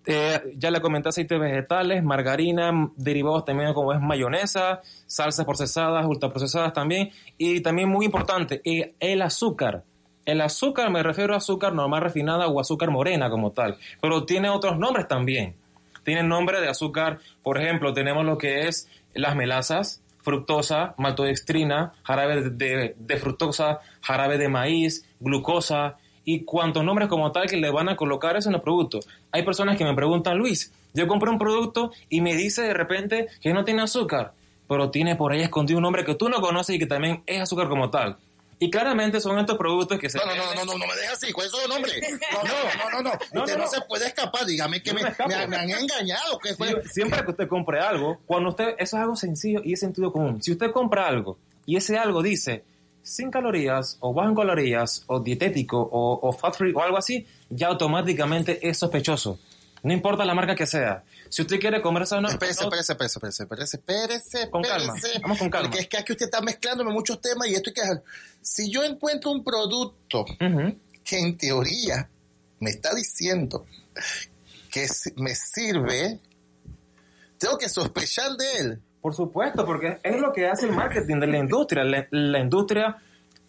Eh, 0.08 0.54
ya 0.56 0.70
le 0.70 0.80
comenté 0.80 1.08
aceites 1.08 1.38
vegetales, 1.38 2.04
margarina, 2.04 2.90
derivados 2.96 3.44
también 3.44 3.74
como 3.74 3.92
es 3.92 4.00
mayonesa, 4.00 4.80
salsas 5.06 5.44
procesadas, 5.44 6.06
ultraprocesadas 6.06 6.72
también. 6.72 7.10
Y 7.36 7.60
también 7.60 7.88
muy 7.88 8.06
importante, 8.06 8.60
eh, 8.64 8.94
el 9.00 9.20
azúcar. 9.22 9.82
El 10.24 10.40
azúcar 10.40 10.90
me 10.90 11.02
refiero 11.02 11.34
a 11.34 11.38
azúcar 11.38 11.74
normal 11.74 12.02
refinada 12.02 12.46
o 12.46 12.60
azúcar 12.60 12.90
morena 12.90 13.28
como 13.30 13.50
tal, 13.50 13.78
pero 14.00 14.24
tiene 14.24 14.48
otros 14.48 14.78
nombres 14.78 15.08
también. 15.08 15.56
Tiene 16.04 16.22
nombre 16.22 16.60
de 16.60 16.68
azúcar, 16.68 17.18
por 17.42 17.58
ejemplo, 17.58 17.92
tenemos 17.92 18.24
lo 18.24 18.38
que 18.38 18.68
es 18.68 18.88
las 19.12 19.34
melasas, 19.34 20.02
fructosa, 20.22 20.94
maltodextrina, 20.98 21.94
jarabe 22.04 22.50
de 22.50 23.16
fructosa, 23.18 23.80
jarabe 24.02 24.38
de 24.38 24.48
maíz, 24.48 25.04
glucosa 25.20 25.96
y 26.26 26.40
cuantos 26.44 26.84
nombres 26.84 27.08
como 27.08 27.32
tal 27.32 27.48
que 27.48 27.56
le 27.56 27.70
van 27.70 27.88
a 27.88 27.96
colocar 27.96 28.36
eso 28.36 28.48
en 28.50 28.56
el 28.56 28.60
producto. 28.60 29.00
Hay 29.32 29.44
personas 29.44 29.78
que 29.78 29.84
me 29.84 29.94
preguntan, 29.94 30.36
Luis, 30.36 30.72
yo 30.92 31.06
compré 31.06 31.30
un 31.30 31.38
producto 31.38 31.92
y 32.10 32.20
me 32.20 32.34
dice 32.34 32.62
de 32.62 32.74
repente 32.74 33.28
que 33.40 33.54
no 33.54 33.64
tiene 33.64 33.82
azúcar, 33.82 34.32
pero 34.68 34.90
tiene 34.90 35.14
por 35.16 35.32
ahí 35.32 35.40
escondido 35.40 35.78
un 35.78 35.84
nombre 35.84 36.04
que 36.04 36.14
tú 36.16 36.28
no 36.28 36.40
conoces 36.40 36.76
y 36.76 36.78
que 36.78 36.86
también 36.86 37.22
es 37.26 37.40
azúcar 37.40 37.68
como 37.68 37.88
tal. 37.90 38.16
Y 38.58 38.70
claramente 38.70 39.20
son 39.20 39.38
estos 39.38 39.58
productos 39.58 39.98
que 40.00 40.08
se... 40.08 40.16
No, 40.18 40.24
no, 40.24 40.34
no, 40.34 40.54
no, 40.54 40.64
no, 40.64 40.72
no 40.78 40.86
me 40.86 40.94
dejes 40.94 41.12
así, 41.12 41.30
¿cuál 41.32 41.46
es 41.46 41.52
su 41.52 41.68
nombre? 41.68 41.92
No, 42.32 42.42
no, 42.42 42.90
no, 42.90 43.02
no, 43.02 43.10
No, 43.34 43.42
Usted 43.42 43.52
no, 43.52 43.58
no, 43.58 43.64
no. 43.64 43.70
se 43.70 43.80
puede 43.82 44.06
escapar, 44.06 44.46
dígame 44.46 44.82
que 44.82 44.94
me, 44.94 45.02
me 45.02 45.08
escapo. 45.10 45.28
me- 45.28 45.46
me 45.46 45.56
han 45.58 45.70
engañado. 45.70 46.40
Sie- 46.42 46.82
Siempre 46.88 47.22
que 47.24 47.30
usted 47.32 47.48
compre 47.48 47.78
algo, 47.80 48.18
cuando 48.26 48.48
usted, 48.48 48.70
eso 48.78 48.96
es 48.96 49.02
algo 49.02 49.14
sencillo 49.14 49.60
y 49.62 49.74
es 49.74 49.80
sentido 49.80 50.10
común. 50.10 50.42
Si 50.42 50.50
usted 50.52 50.70
compra 50.72 51.06
algo 51.06 51.36
y 51.66 51.76
ese 51.76 51.98
algo 51.98 52.22
dice 52.22 52.64
sin 53.06 53.30
calorías 53.30 53.98
o 54.00 54.12
bajo 54.12 54.28
en 54.30 54.34
calorías 54.34 55.04
o 55.06 55.20
dietético 55.20 55.78
o, 55.80 56.28
o 56.28 56.32
fat 56.32 56.54
free 56.56 56.72
o 56.74 56.82
algo 56.82 56.96
así, 56.98 57.24
ya 57.48 57.68
automáticamente 57.68 58.58
es 58.68 58.78
sospechoso. 58.78 59.38
No 59.82 59.92
importa 59.92 60.24
la 60.24 60.34
marca 60.34 60.56
que 60.56 60.66
sea. 60.66 61.04
Si 61.28 61.42
usted 61.42 61.60
quiere 61.60 61.80
comer 61.80 62.02
Espérese, 62.02 62.20
no- 62.20 62.28
espérese, 62.28 62.64
espérese, 62.64 62.92
espérese, 62.92 63.42
espérese, 63.44 63.76
espérese, 63.76 64.50
Con 64.50 64.62
calma, 64.62 64.94
espérese. 64.96 65.20
vamos 65.20 65.38
con 65.38 65.48
calma. 65.50 65.68
Porque 65.68 65.82
es 65.82 65.88
que 65.88 65.98
aquí 65.98 66.12
usted 66.12 66.24
está 66.26 66.40
mezclándome 66.40 66.92
muchos 66.92 67.20
temas 67.20 67.46
y 67.48 67.54
esto 67.54 67.70
hay 67.70 67.74
que. 67.74 68.02
Si 68.42 68.68
yo 68.70 68.82
encuentro 68.82 69.30
un 69.30 69.44
producto 69.44 70.24
que 71.04 71.18
en 71.20 71.36
teoría 71.38 72.08
me 72.58 72.70
está 72.70 72.92
diciendo 72.94 73.64
que 74.72 74.86
me 75.16 75.34
sirve, 75.36 76.18
tengo 77.38 77.56
que 77.56 77.68
sospechar 77.68 78.32
de 78.36 78.56
él. 78.58 78.82
Por 79.06 79.14
supuesto, 79.14 79.64
porque 79.64 79.98
es 80.02 80.20
lo 80.20 80.32
que 80.32 80.48
hace 80.48 80.66
el 80.66 80.72
marketing 80.72 81.20
de 81.20 81.28
la 81.28 81.38
industria. 81.38 81.84
La, 82.10 82.40
industria 82.40 82.96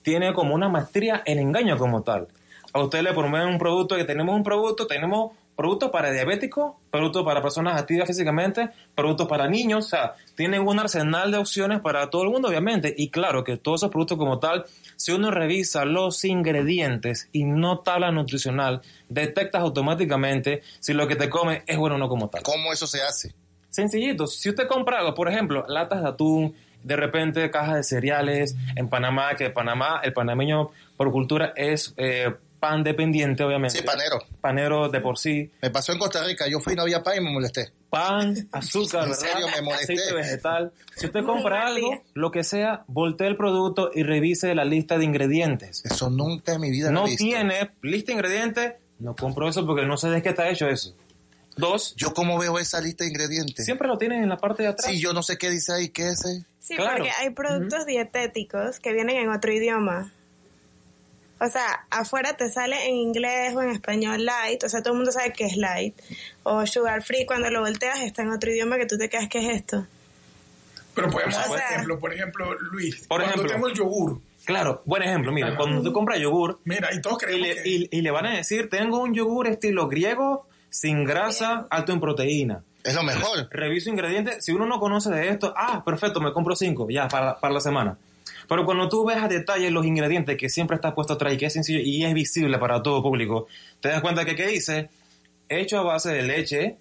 tiene 0.04 0.32
como 0.32 0.54
una 0.54 0.70
maestría 0.70 1.24
en 1.26 1.40
engaño 1.40 1.80
como 1.80 2.04
tal. 2.04 2.28
A 2.74 2.80
usted 2.80 3.02
le 3.02 3.12
prometen 3.12 3.48
un 3.48 3.58
producto 3.58 3.96
que 3.96 4.04
tenemos 4.04 4.36
un 4.36 4.44
producto, 4.44 4.86
tenemos 4.86 5.32
productos 5.56 5.90
para 5.90 6.12
diabéticos, 6.12 6.76
productos 6.92 7.24
para 7.24 7.42
personas 7.42 7.82
activas 7.82 8.08
físicamente, 8.08 8.70
productos 8.94 9.28
para 9.28 9.48
niños, 9.48 9.88
o 9.88 9.90
sea, 9.90 10.14
tienen 10.36 10.62
un 10.62 10.78
arsenal 10.78 11.32
de 11.32 11.40
opciones 11.40 11.80
para 11.80 12.08
todo 12.12 12.22
el 12.22 12.30
mundo, 12.30 12.50
obviamente. 12.50 12.94
Y 12.96 13.10
claro 13.10 13.44
que 13.44 13.58
todos 13.58 13.80
esos 13.80 13.90
productos 13.90 14.20
como 14.20 14.38
tal, 14.38 14.64
si 14.96 15.12
uno 15.12 15.32
revisa 15.32 15.86
los 15.86 16.24
ingredientes 16.24 17.30
y 17.32 17.46
no 17.46 17.80
tabla 17.80 18.12
nutricional, 18.12 18.82
detectas 19.10 19.64
automáticamente 19.64 20.62
si 20.80 20.94
lo 20.94 21.08
que 21.08 21.16
te 21.16 21.32
come 21.32 21.64
es 21.66 21.80
bueno 21.80 21.96
o 21.96 21.98
no 21.98 22.10
como 22.10 22.30
tal. 22.30 22.44
¿Cómo 22.44 22.72
eso 22.72 22.86
se 22.86 23.02
hace? 23.02 23.34
Sencillito, 23.82 24.26
si 24.26 24.50
usted 24.50 24.66
compra 24.68 24.98
algo, 24.98 25.14
por 25.14 25.30
ejemplo, 25.30 25.64
latas 25.68 26.02
de 26.02 26.10
atún, 26.10 26.56
de 26.84 26.96
repente 26.96 27.52
cajas 27.52 27.76
de 27.76 27.84
cereales, 27.84 28.56
en 28.76 28.90
Panamá, 28.90 29.36
que 29.36 29.52
Panamá, 29.52 30.02
el 30.04 30.14
panameño 30.14 30.72
por 30.98 31.12
cultura 31.12 31.54
es 31.56 31.94
eh, 31.98 32.34
pan 32.60 32.84
dependiente, 32.84 33.44
obviamente. 33.44 33.78
Sí, 33.78 33.84
panero. 33.86 34.18
Panero 34.42 34.90
de 34.90 35.00
por 35.00 35.20
sí. 35.20 35.52
Me 35.62 35.70
pasó 35.70 35.92
en 35.92 36.00
Costa 36.00 36.24
Rica, 36.24 36.48
yo 36.50 36.60
fui 36.60 36.74
y 36.74 36.76
no 36.76 36.82
había 36.82 37.04
pan 37.04 37.18
y 37.18 37.22
me 37.22 37.32
molesté. 37.32 37.70
Pan, 37.92 38.34
azúcar, 38.52 39.04
En 39.06 39.10
¿verdad? 39.12 39.26
serio, 39.32 39.48
me 39.56 39.62
molesté. 39.62 39.94
Aceite 39.94 40.14
vegetal. 40.16 40.72
Si 40.96 41.06
usted 41.06 41.24
compra 41.24 41.68
algo, 41.68 42.02
lo 42.16 42.32
que 42.32 42.44
sea, 42.44 42.84
voltee 42.88 43.28
el 43.28 43.38
producto 43.38 43.92
y 43.94 44.02
revise 44.02 44.56
la 44.56 44.66
lista 44.66 44.98
de 44.98 45.06
ingredientes. 45.06 45.84
Eso 45.86 46.10
nunca 46.10 46.54
en 46.54 46.62
mi 46.62 46.72
vida 46.72 46.88
lo 46.90 47.02
No 47.02 47.06
he 47.06 47.10
visto. 47.12 47.24
tiene 47.24 47.70
lista 47.84 48.08
de 48.08 48.14
ingredientes, 48.14 48.74
no 48.98 49.16
compro 49.16 49.48
eso 49.48 49.64
porque 49.68 49.86
no 49.86 49.98
sé 49.98 50.10
de 50.10 50.24
qué 50.24 50.30
está 50.30 50.50
hecho 50.50 50.68
eso. 50.68 50.96
Dos, 51.58 51.96
¿Yo 51.96 52.14
cómo 52.14 52.38
veo 52.38 52.60
esa 52.60 52.80
lista 52.82 53.04
de 53.04 53.10
ingredientes? 53.10 53.66
siempre 53.66 53.88
lo 53.88 53.98
tienen 53.98 54.24
en 54.24 54.30
la 54.30 54.38
parte 54.38 54.64
de 54.64 54.70
atrás. 54.70 54.92
Sí, 54.92 55.00
yo 55.00 55.12
no 55.14 55.24
sé 55.24 55.38
qué 55.38 55.50
dice 55.50 55.74
ahí, 55.74 55.90
qué 55.90 56.10
es. 56.10 56.24
eh? 56.26 56.44
Sí, 56.60 56.76
Claro. 56.76 56.98
porque 56.98 57.12
hay 57.18 57.30
productos 57.32 57.86
dietéticos 57.86 58.80
que 58.80 58.94
vienen 58.94 59.18
en 59.18 59.30
otro 59.30 59.52
idioma. 59.52 60.12
O 61.40 61.48
sea, 61.50 61.86
afuera 61.92 62.36
te 62.36 62.50
sale 62.50 62.88
en 62.88 62.96
inglés 62.96 63.54
o 63.56 63.62
en 63.62 63.70
español 63.70 64.26
light, 64.26 64.64
o 64.64 64.70
sea, 64.70 64.82
todo 64.82 64.94
el 64.94 64.98
mundo 64.98 65.12
sabe 65.12 65.34
que 65.34 65.46
es 65.46 65.56
light. 65.56 65.96
O 66.44 66.66
sugar 66.66 67.04
free, 67.04 67.26
cuando 67.28 67.50
lo 67.52 67.62
volteas 67.62 68.00
está 68.02 68.24
en 68.24 68.30
otro 68.32 68.50
idioma 68.52 68.78
que 68.78 68.88
tú 68.88 68.98
te 68.98 69.08
quedas, 69.10 69.28
¿qué 69.30 69.40
es 69.40 69.56
esto? 69.58 69.86
Pero 70.96 71.12
podemos, 71.12 71.36
O 71.38 71.50
por 71.50 71.60
ejemplo, 71.60 72.00
por 72.00 72.14
ejemplo, 72.14 72.54
Luis, 72.72 73.06
Por 73.08 73.20
cuando 73.22 73.26
ejemplo. 73.44 73.52
tengo 73.54 73.68
el 73.68 73.74
yogur, 73.76 74.22
Claro, 74.46 74.82
buen 74.86 75.04
ejemplo. 75.04 75.32
Mira, 75.34 75.48
Ajá. 75.50 75.58
cuando 75.58 75.78
usted 75.80 75.92
compra 75.92 76.18
yogur, 76.18 76.60
mira, 76.64 76.90
y 76.94 77.02
todos 77.02 77.22
y 77.22 77.26
creemos 77.26 77.48
le, 77.50 77.64
que... 77.64 77.70
y- 77.70 77.90
y 77.92 78.02
le 78.02 78.12
van 78.12 78.26
a 78.28 78.36
decir, 78.38 78.70
tengo 78.70 79.00
un 79.02 79.14
yogur 79.14 79.48
estilo 79.48 79.88
griego, 79.90 80.48
sin 80.70 81.04
grasa, 81.04 81.68
alto 81.70 81.94
en 81.94 82.00
proteína. 82.00 82.64
Es 82.84 82.96
lo 82.96 83.04
mejor. 83.04 83.50
Reviso 83.52 83.90
ingredientes. 83.90 84.46
Si 84.46 84.52
uno 84.52 84.66
no 84.66 84.80
conoce 84.80 85.10
de 85.10 85.30
esto, 85.30 85.54
ah, 85.58 85.84
perfecto, 85.84 86.22
me 86.22 86.32
compro 86.32 86.56
cinco, 86.56 86.88
ya, 86.90 87.08
para, 87.08 87.40
para 87.40 87.54
la 87.54 87.60
semana. 87.60 87.98
Pero 88.48 88.66
cuando 88.66 88.88
tú 88.88 89.06
ves 89.06 89.18
a 89.18 89.28
detalle 89.28 89.70
los 89.72 89.86
ingredientes 89.86 90.38
que 90.38 90.50
siempre 90.50 90.76
está 90.76 90.96
puesto 90.96 91.14
atrás 91.14 91.34
y 91.34 91.38
que 91.38 91.48
es 91.48 91.54
sencillo 91.54 91.80
y 91.84 92.04
es 92.06 92.14
visible 92.14 92.58
para 92.58 92.82
todo 92.82 93.02
público, 93.04 93.48
te 93.82 93.90
das 93.90 94.02
cuenta 94.02 94.26
que, 94.26 94.36
¿qué 94.36 94.48
dice? 94.48 94.90
Hecho 95.50 95.80
a 95.80 95.84
base 95.84 96.12
de 96.12 96.22
leche, 96.24 96.78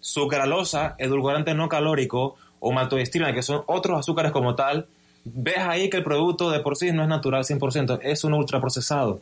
sucralosa, 0.00 0.94
edulcorante 0.98 1.54
no 1.54 1.68
calórico 1.68 2.36
o 2.60 2.72
maltodextrina, 2.72 3.32
que 3.34 3.42
son 3.42 3.62
otros 3.66 3.98
azúcares 3.98 4.32
como 4.32 4.54
tal, 4.54 4.86
ves 5.24 5.58
ahí 5.58 5.90
que 5.90 5.98
el 5.98 6.04
producto 6.04 6.50
de 6.50 6.60
por 6.60 6.76
sí 6.76 6.92
no 6.92 7.02
es 7.02 7.08
natural 7.08 7.44
100%, 7.44 8.00
es 8.02 8.24
un 8.24 8.34
ultraprocesado. 8.34 9.20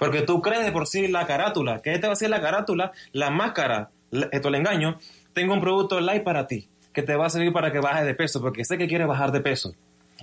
Porque 0.00 0.22
tú 0.22 0.40
crees 0.40 0.64
de 0.64 0.72
por 0.72 0.86
sí 0.86 1.06
la 1.08 1.26
carátula, 1.26 1.82
que 1.82 1.92
te 1.92 2.06
va 2.06 2.08
a 2.08 2.16
decir 2.16 2.30
la 2.30 2.40
carátula, 2.40 2.90
la 3.12 3.28
máscara, 3.28 3.90
esto 4.32 4.48
el 4.48 4.54
engaño, 4.54 4.98
tengo 5.34 5.52
un 5.52 5.60
producto 5.60 6.00
light 6.00 6.24
para 6.24 6.46
ti, 6.46 6.70
que 6.94 7.02
te 7.02 7.14
va 7.14 7.26
a 7.26 7.30
servir 7.30 7.52
para 7.52 7.70
que 7.70 7.80
bajes 7.80 8.06
de 8.06 8.14
peso, 8.14 8.40
porque 8.40 8.64
sé 8.64 8.78
que 8.78 8.88
quieres 8.88 9.06
bajar 9.06 9.30
de 9.30 9.40
peso. 9.40 9.74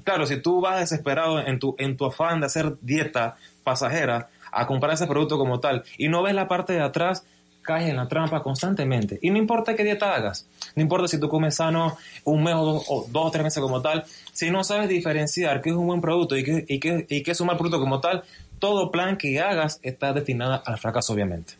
Claro, 0.03 0.25
si 0.25 0.41
tú 0.41 0.61
vas 0.61 0.79
desesperado 0.79 1.39
en 1.39 1.59
tu, 1.59 1.75
en 1.77 1.95
tu 1.95 2.05
afán 2.05 2.39
de 2.39 2.47
hacer 2.47 2.75
dieta 2.81 3.35
pasajera 3.63 4.29
a 4.51 4.65
comprar 4.65 4.93
ese 4.93 5.05
producto 5.05 5.37
como 5.37 5.59
tal 5.59 5.83
y 5.99 6.07
no 6.07 6.23
ves 6.23 6.33
la 6.33 6.47
parte 6.47 6.73
de 6.73 6.81
atrás, 6.81 7.23
caes 7.61 7.89
en 7.89 7.97
la 7.97 8.07
trampa 8.07 8.41
constantemente. 8.41 9.19
Y 9.21 9.29
no 9.29 9.37
importa 9.37 9.75
qué 9.75 9.83
dieta 9.83 10.15
hagas, 10.15 10.47
no 10.75 10.81
importa 10.81 11.07
si 11.07 11.19
tú 11.19 11.29
comes 11.29 11.55
sano 11.55 11.97
un 12.23 12.43
mes 12.43 12.55
o 12.55 12.65
dos 12.65 12.85
o, 12.87 13.07
dos 13.11 13.25
o 13.27 13.31
tres 13.31 13.43
meses 13.43 13.61
como 13.61 13.81
tal, 13.81 14.05
si 14.31 14.49
no 14.49 14.63
sabes 14.63 14.89
diferenciar 14.89 15.61
qué 15.61 15.69
es 15.69 15.75
un 15.75 15.85
buen 15.85 16.01
producto 16.01 16.35
y 16.35 16.43
qué, 16.43 16.65
y 16.67 16.79
qué, 16.79 17.05
y 17.09 17.21
qué 17.21 17.31
es 17.31 17.41
un 17.41 17.47
mal 17.47 17.57
producto 17.57 17.79
como 17.79 17.99
tal, 17.99 18.23
todo 18.59 18.91
plan 18.91 19.17
que 19.17 19.39
hagas 19.39 19.79
está 19.83 20.13
destinado 20.13 20.61
al 20.65 20.77
fracaso, 20.77 21.13
obviamente. 21.13 21.53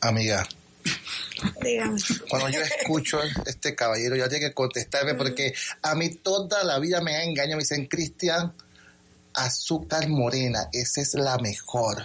Amiga, 0.00 0.46
Dígame. 1.62 2.00
cuando 2.28 2.48
yo 2.48 2.60
escucho 2.60 3.20
a 3.20 3.24
este 3.46 3.74
caballero, 3.74 4.16
ya 4.16 4.28
tiene 4.28 4.48
que 4.48 4.54
contestarme 4.54 5.14
porque 5.14 5.54
a 5.82 5.94
mí 5.94 6.10
toda 6.10 6.64
la 6.64 6.78
vida 6.78 7.00
me 7.00 7.16
ha 7.16 7.24
engañado. 7.24 7.56
Me 7.56 7.62
dicen, 7.62 7.86
Cristian, 7.86 8.52
azúcar 9.34 10.08
morena, 10.08 10.68
esa 10.72 11.00
es 11.00 11.14
la 11.14 11.38
mejor. 11.38 12.02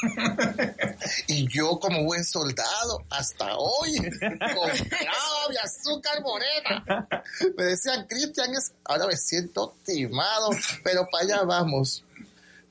y 1.26 1.48
yo 1.48 1.78
como 1.80 2.04
buen 2.04 2.24
soldado, 2.24 3.04
hasta 3.10 3.56
hoy, 3.56 3.96
compraba 3.96 5.48
mi 5.50 5.56
azúcar 5.56 6.22
morena. 6.22 7.08
Me 7.56 7.64
decían, 7.64 8.06
Cristian, 8.06 8.52
ahora 8.84 9.06
me 9.06 9.16
siento 9.16 9.74
timado, 9.84 10.50
pero 10.84 11.08
para 11.10 11.24
allá 11.24 11.42
vamos. 11.44 12.04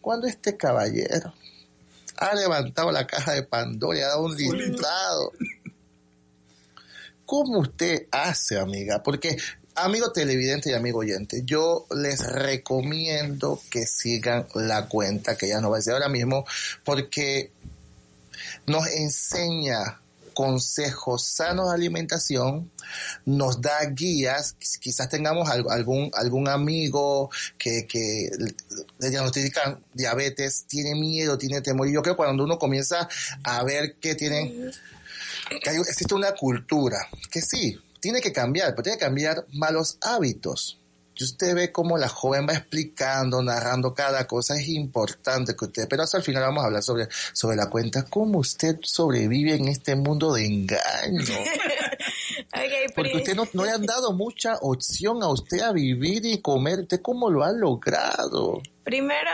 Cuando 0.02 0.28
este 0.28 0.56
caballero 0.56 1.34
ha 2.18 2.36
levantado 2.36 2.92
la 2.92 3.06
caja 3.06 3.34
de 3.34 3.44
Pandora 3.44 3.98
y 3.98 4.02
ha 4.02 4.08
dado 4.08 4.26
un 4.26 4.36
listado. 4.36 5.32
¿Cómo 7.26 7.60
usted 7.60 8.08
hace, 8.12 8.58
amiga? 8.58 9.04
Porque, 9.04 9.38
amigo 9.76 10.12
televidente 10.12 10.72
y 10.72 10.74
amigo 10.74 11.00
oyente, 11.00 11.44
yo 11.46 11.86
les 11.96 12.26
recomiendo 12.26 13.62
que 13.70 13.86
sigan 13.86 14.48
la 14.56 14.88
cuenta 14.88 15.38
que 15.38 15.50
ya 15.50 15.60
no 15.60 15.70
va 15.70 15.78
a 15.78 15.80
decir 15.80 15.94
ahora 15.94 16.10
mismo, 16.10 16.46
porque 16.84 17.52
nos 18.66 18.88
enseña 18.88 20.02
consejos 20.38 21.26
sanos 21.26 21.70
de 21.70 21.74
alimentación, 21.76 22.72
nos 23.26 23.60
da 23.60 23.84
guías, 23.90 24.56
quizás 24.80 25.10
tengamos 25.10 25.50
al- 25.50 25.66
algún, 25.68 26.12
algún 26.14 26.48
amigo 26.48 27.32
que, 27.58 27.88
que 27.88 28.30
le 29.00 29.10
diagnostican 29.10 29.84
diabetes, 29.96 30.66
tiene 30.68 30.94
miedo, 30.94 31.40
tiene 31.40 31.62
temor, 31.62 31.88
y 31.88 31.94
yo 31.94 32.04
creo 32.04 32.14
que 32.14 32.18
cuando 32.18 32.44
uno 32.44 32.60
comienza 32.60 33.10
a 33.44 33.64
ver 33.64 33.96
que 33.96 34.14
tienen, 34.14 34.72
que 35.64 35.70
existe 35.72 36.14
una 36.14 36.34
cultura, 36.34 36.98
que 37.32 37.42
sí, 37.42 37.76
tiene 38.00 38.22
que 38.22 38.32
cambiar, 38.32 38.72
pero 38.76 38.84
tiene 38.84 39.00
que 39.00 39.06
cambiar 39.06 39.44
malos 39.54 39.98
hábitos. 40.02 40.78
Y 41.20 41.24
usted 41.24 41.56
ve 41.56 41.72
cómo 41.72 41.98
la 41.98 42.10
joven 42.10 42.48
va 42.48 42.54
explicando, 42.54 43.42
narrando 43.42 43.94
cada 43.94 44.28
cosa, 44.28 44.56
es 44.56 44.68
importante 44.68 45.56
que 45.56 45.66
usted, 45.66 45.88
pero 45.90 46.04
hasta 46.04 46.18
el 46.18 46.24
final 46.24 46.44
vamos 46.44 46.64
a 46.64 46.68
hablar 46.68 46.84
sobre, 46.84 47.08
sobre 47.34 47.58
la 47.58 47.70
cuenta, 47.70 48.04
cómo 48.04 48.40
usted 48.40 48.78
sobrevive 48.84 49.56
en 49.56 49.68
este 49.68 49.96
mundo 49.96 50.34
de 50.34 50.46
engaño. 50.46 51.36
Ok, 52.54 52.94
Porque 52.96 53.18
usted 53.18 53.36
no, 53.36 53.48
no 53.54 53.66
le 53.66 53.72
han 53.72 53.86
dado 53.86 54.14
mucha 54.14 54.56
opción 54.62 55.22
a 55.22 55.28
usted 55.28 55.60
a 55.60 55.74
vivir 55.74 56.26
y 56.26 56.42
comer. 56.42 56.80
¿Usted 56.80 57.02
cómo 57.02 57.30
lo 57.30 57.44
ha 57.44 57.52
logrado? 57.52 58.62
Primero, 58.84 59.30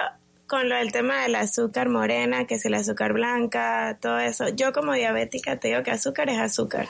con 0.48 0.68
lo 0.68 0.76
del 0.76 0.92
tema 0.92 1.24
del 1.24 1.36
azúcar 1.36 1.90
morena, 1.90 2.46
que 2.46 2.56
es 2.56 2.66
el 2.66 2.74
azúcar 2.74 3.14
blanca, 3.14 3.98
todo 4.02 4.20
eso. 4.20 4.50
Yo 4.50 4.74
como 4.74 4.94
diabética 4.94 5.60
te 5.60 5.70
digo 5.70 5.84
que 5.84 5.92
azúcar 5.92 6.30
es 6.30 6.40
azúcar. 6.40 6.88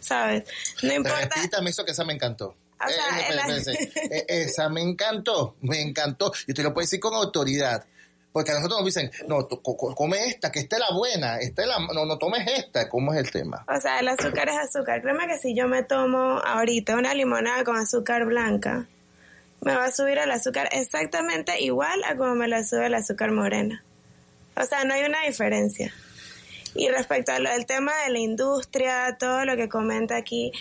¿Sabes? 0.00 0.44
No 0.82 0.92
importa. 0.92 1.36
Repítame 1.36 1.70
eso 1.70 1.84
que 1.84 1.92
esa 1.92 2.04
me 2.04 2.12
encantó. 2.14 2.54
O 2.80 2.88
sea, 2.88 3.30
Eh, 3.30 3.34
la-. 3.34 3.72
Eh, 4.16 4.24
esa 4.28 4.68
me 4.68 4.82
encantó, 4.82 5.56
me 5.62 5.80
encantó. 5.80 6.32
Y 6.46 6.52
usted 6.52 6.62
lo 6.62 6.74
puede 6.74 6.84
decir 6.84 7.00
con 7.00 7.14
autoridad. 7.14 7.84
Porque 8.32 8.50
a 8.50 8.54
nosotros 8.54 8.80
nos 8.80 8.86
dicen, 8.86 9.12
no, 9.28 9.46
come 9.46 10.26
esta, 10.26 10.50
que 10.50 10.58
esta 10.58 10.74
es 10.74 10.80
la 10.80 10.96
buena, 10.96 11.38
esta 11.38 11.62
es 11.62 11.68
la, 11.68 11.78
no, 11.78 12.04
no 12.04 12.18
tomes 12.18 12.44
esta. 12.48 12.88
¿Cómo 12.88 13.14
es 13.14 13.20
el 13.20 13.30
tema? 13.30 13.64
O 13.68 13.80
sea, 13.80 14.00
el 14.00 14.08
azúcar 14.08 14.48
es 14.48 14.56
azúcar. 14.56 15.02
Créeme 15.02 15.28
que 15.28 15.38
si 15.38 15.54
yo 15.54 15.68
me 15.68 15.84
tomo 15.84 16.40
ahorita 16.40 16.96
una 16.96 17.14
limonada 17.14 17.62
con 17.62 17.76
azúcar 17.76 18.24
blanca, 18.24 18.88
me 19.60 19.76
va 19.76 19.84
a 19.84 19.92
subir 19.92 20.18
el 20.18 20.32
azúcar 20.32 20.68
exactamente 20.72 21.60
igual 21.62 22.02
a 22.04 22.16
como 22.16 22.34
me 22.34 22.48
la 22.48 22.64
sube 22.64 22.86
el 22.86 22.94
azúcar 22.94 23.30
morena. 23.30 23.84
O 24.56 24.64
sea, 24.64 24.82
no 24.82 24.94
hay 24.94 25.04
una 25.04 25.22
diferencia. 25.22 25.94
Y 26.74 26.88
respecto 26.88 27.32
a 27.32 27.38
lo 27.38 27.50
del 27.50 27.66
tema 27.66 27.92
de 28.04 28.10
la 28.10 28.18
industria, 28.18 29.16
todo 29.18 29.44
lo 29.44 29.56
que 29.56 29.68
comenta 29.68 30.16
aquí 30.16 30.52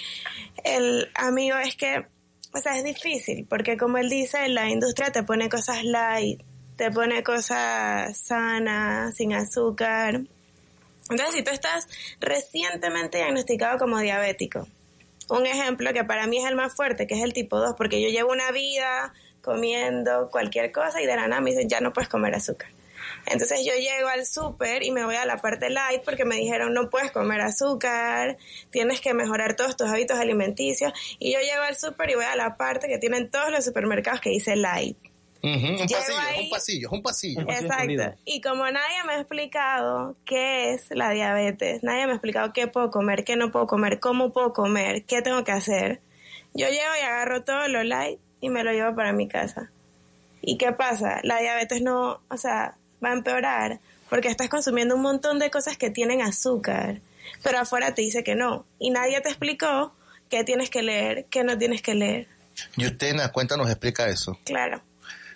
el 0.64 1.10
amigo 1.16 1.58
es 1.58 1.76
que, 1.76 2.06
o 2.54 2.60
sea, 2.60 2.78
es 2.78 2.84
difícil, 2.84 3.46
porque 3.50 3.78
como 3.78 3.98
él 3.98 4.10
dice, 4.10 4.48
la 4.50 4.70
industria 4.70 5.12
te 5.12 5.24
pone 5.24 5.50
cosas 5.50 5.84
light, 5.84 6.42
te 6.76 6.92
pone 6.92 7.24
cosas 7.24 8.16
sanas, 8.18 9.16
sin 9.16 9.34
azúcar. 9.34 10.22
Entonces, 11.10 11.36
si 11.36 11.44
tú 11.44 11.52
estás 11.52 11.88
recientemente 12.20 13.18
diagnosticado 13.18 13.78
como 13.80 14.00
diabético, 14.00 14.68
un 15.30 15.46
ejemplo 15.46 15.94
que 15.94 16.04
para 16.04 16.28
mí 16.28 16.38
es 16.38 16.46
el 16.46 16.56
más 16.56 16.76
fuerte, 16.76 17.08
que 17.08 17.16
es 17.16 17.24
el 17.24 17.34
tipo 17.34 17.58
2, 17.60 17.76
porque 17.76 18.02
yo 18.02 18.10
llevo 18.10 18.32
una 18.32 18.52
vida 18.52 19.14
comiendo 19.42 20.30
cualquier 20.30 20.72
cosa 20.72 21.02
y 21.02 21.06
de 21.06 21.16
la 21.16 21.28
nada 21.28 21.42
me 21.42 21.52
dicen, 21.52 21.68
ya 21.68 21.82
no 21.82 21.92
puedes 21.92 22.10
comer 22.10 22.36
azúcar. 22.36 22.70
Entonces 23.26 23.66
yo 23.66 23.74
llego 23.74 24.08
al 24.10 24.26
súper 24.26 24.84
y 24.84 24.92
me 24.92 25.06
voy 25.06 25.16
a 25.16 25.26
la 25.26 25.38
parte 25.38 25.70
light 25.70 26.04
porque 26.04 26.26
me 26.26 26.36
dijeron 26.36 26.74
no 26.74 26.90
puedes 26.90 27.12
comer 27.12 27.42
azúcar, 27.42 28.38
tienes 28.70 29.00
que 29.02 29.14
mejorar 29.14 29.56
todos 29.56 29.78
tus 29.78 29.88
hábitos 29.88 30.20
alimenticios. 30.20 30.92
Y 31.20 31.34
yo 31.34 31.40
llego 31.40 31.62
al 31.64 31.76
súper 31.78 32.10
y 32.12 32.16
voy 32.16 32.26
a 32.26 32.36
la 32.36 32.58
parte 32.58 32.88
que 32.88 32.98
tienen 32.98 33.30
todos 33.32 33.50
los 33.52 33.64
supermercados 33.66 34.20
que 34.22 34.30
dice 34.30 34.56
light. 34.56 34.98
Un 35.82 35.88
pasillo, 35.98 36.20
ahí- 36.20 36.44
un 36.46 36.50
pasillo, 36.50 36.90
un 36.92 37.02
pasillo. 37.04 37.42
Exacto. 37.50 38.18
Y 38.24 38.40
como 38.42 38.64
nadie 38.72 39.04
me 39.06 39.14
ha 39.14 39.20
explicado 39.20 40.16
qué 40.26 40.72
es 40.74 40.86
la 40.92 41.10
diabetes, 41.12 41.84
nadie 41.84 42.06
me 42.06 42.14
ha 42.14 42.16
explicado 42.16 42.54
qué 42.54 42.68
puedo 42.68 42.92
comer, 42.92 43.26
qué 43.26 43.36
no 43.36 43.52
puedo 43.52 43.68
comer, 43.68 44.00
cómo 44.00 44.32
puedo 44.32 44.54
comer, 44.54 45.04
qué 45.06 45.22
tengo 45.22 45.44
que 45.44 45.52
hacer, 45.52 46.00
yo 46.54 46.68
llego 46.68 46.92
y 46.98 47.04
agarro 47.04 47.44
todo 47.44 47.68
lo 47.68 47.84
light 47.84 48.20
y 48.40 48.50
me 48.50 48.64
lo 48.64 48.72
llevo 48.72 48.96
para 48.96 49.12
mi 49.12 49.28
casa. 49.28 49.70
¿Y 50.42 50.58
qué 50.58 50.72
pasa? 50.72 51.20
La 51.24 51.40
diabetes 51.40 51.82
no, 51.82 52.22
o 52.30 52.38
sea, 52.38 52.76
va 53.04 53.10
a 53.10 53.14
empeorar 53.14 53.80
porque 54.10 54.28
estás 54.28 54.50
consumiendo 54.50 54.96
un 54.96 55.02
montón 55.02 55.40
de 55.40 55.50
cosas 55.50 55.78
que 55.78 55.90
tienen 55.90 56.22
azúcar, 56.22 57.02
pero 57.42 57.60
afuera 57.60 57.96
te 57.96 58.04
dice 58.04 58.24
que 58.24 58.36
no. 58.36 58.66
Y 58.80 58.92
nadie 58.92 59.20
te 59.22 59.30
explicó 59.30 59.94
qué 60.30 60.44
tienes 60.44 60.70
que 60.70 60.84
leer, 60.84 61.26
qué 61.32 61.44
no 61.44 61.58
tienes 61.58 61.82
que 61.82 61.96
leer. 61.96 62.28
Y 62.78 62.86
usted 62.86 63.08
en 63.08 63.18
la 63.18 63.32
cuenta 63.32 63.58
nos 63.58 63.70
explica 63.70 64.08
eso. 64.08 64.38
Claro. 64.44 64.82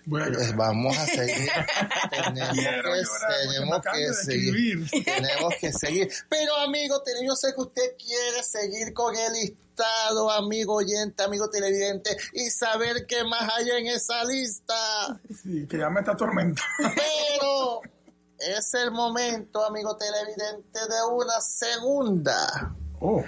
Pues 0.09 0.55
vamos 0.55 0.97
a 0.97 1.05
seguir. 1.05 1.49
tenemos 2.09 2.49
Quiero 2.53 2.93
que, 2.93 3.03
llorar 3.03 3.31
tenemos 3.41 3.81
seguir. 4.23 4.89
Tenemos 5.05 5.53
que 5.59 5.73
seguir. 5.73 6.09
Pero 6.29 6.55
amigo, 6.57 7.03
yo 7.25 7.35
sé 7.35 7.53
que 7.53 7.61
usted 7.61 7.95
quiere 7.97 8.43
seguir 8.43 8.93
con 8.93 9.15
el 9.15 9.33
listado, 9.33 10.31
amigo 10.31 10.75
oyente, 10.75 11.23
amigo 11.23 11.49
televidente, 11.49 12.15
y 12.33 12.49
saber 12.49 13.05
qué 13.05 13.23
más 13.25 13.49
hay 13.57 13.69
en 13.71 13.87
esa 13.87 14.23
lista. 14.23 15.19
Sí, 15.43 15.67
que 15.67 15.77
ya 15.77 15.89
me 15.89 15.99
está 15.99 16.13
atormentando. 16.13 16.63
Pero 16.95 17.81
es 18.39 18.73
el 18.75 18.91
momento, 18.91 19.65
amigo 19.65 19.97
televidente, 19.97 20.79
de 20.79 21.05
una 21.11 21.41
segunda 21.41 22.75
Oh, 22.99 23.23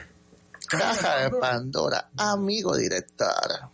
caja 0.68 1.30
de 1.30 1.30
Pandora, 1.38 2.10
amigo 2.18 2.76
director. 2.76 3.70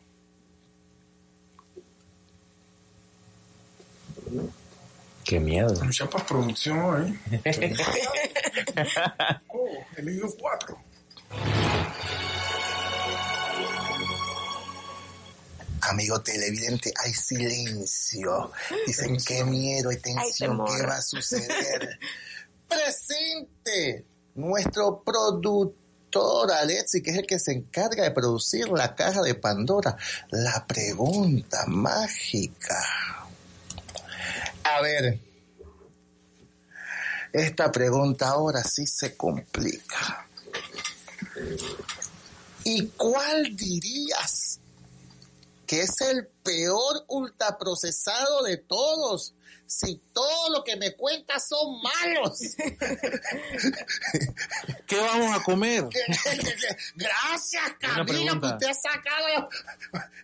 Qué 5.24 5.40
miedo. 5.40 5.74
mucha 5.84 6.08
postproducción 6.08 6.80
hoy. 6.80 7.20
oh, 9.48 10.02
leído 10.02 10.28
cuatro. 10.40 10.78
Amigo 15.82 16.22
televidente, 16.22 16.94
hay 17.04 17.12
silencio. 17.14 18.52
Dicen 18.86 19.18
qué 19.26 19.44
miedo, 19.44 19.90
hay 19.90 19.98
tensión, 19.98 20.52
temor. 20.52 20.80
qué 20.80 20.86
va 20.86 20.98
a 20.98 21.02
suceder. 21.02 22.00
Presente 22.68 24.06
nuestro 24.36 25.02
productor 25.04 26.52
Alexi, 26.52 27.02
que 27.02 27.12
es 27.12 27.18
el 27.18 27.26
que 27.26 27.40
se 27.40 27.54
encarga 27.54 28.04
de 28.04 28.12
producir 28.12 28.70
la 28.70 28.96
caja 28.96 29.22
de 29.22 29.36
Pandora. 29.36 29.98
La 30.30 30.66
pregunta 30.68 31.66
mágica. 31.68 33.25
A 34.66 34.82
ver, 34.82 35.20
esta 37.32 37.72
pregunta 37.72 38.30
ahora 38.30 38.64
sí 38.64 38.88
se 38.88 39.16
complica. 39.16 40.28
¿Y 42.64 42.88
cuál 42.88 43.56
dirías 43.56 44.60
que 45.68 45.82
es 45.82 46.02
el 46.02 46.28
peor 46.44 47.06
ultraprocesado 47.10 48.42
de 48.44 48.58
todos? 48.58 49.36
Si 49.68 50.00
todo 50.14 50.50
lo 50.52 50.64
que 50.64 50.76
me 50.76 50.96
cuentas 50.96 51.48
son 51.48 51.82
malos. 51.82 52.40
¿Qué 54.88 54.98
vamos 54.98 55.36
a 55.36 55.44
comer? 55.44 55.84
Gracias, 56.96 57.64
Una 57.66 57.78
Camilo, 58.06 58.40
que 58.42 58.48
usted 58.48 58.68
ha 58.68 58.74
sacado. 58.74 59.50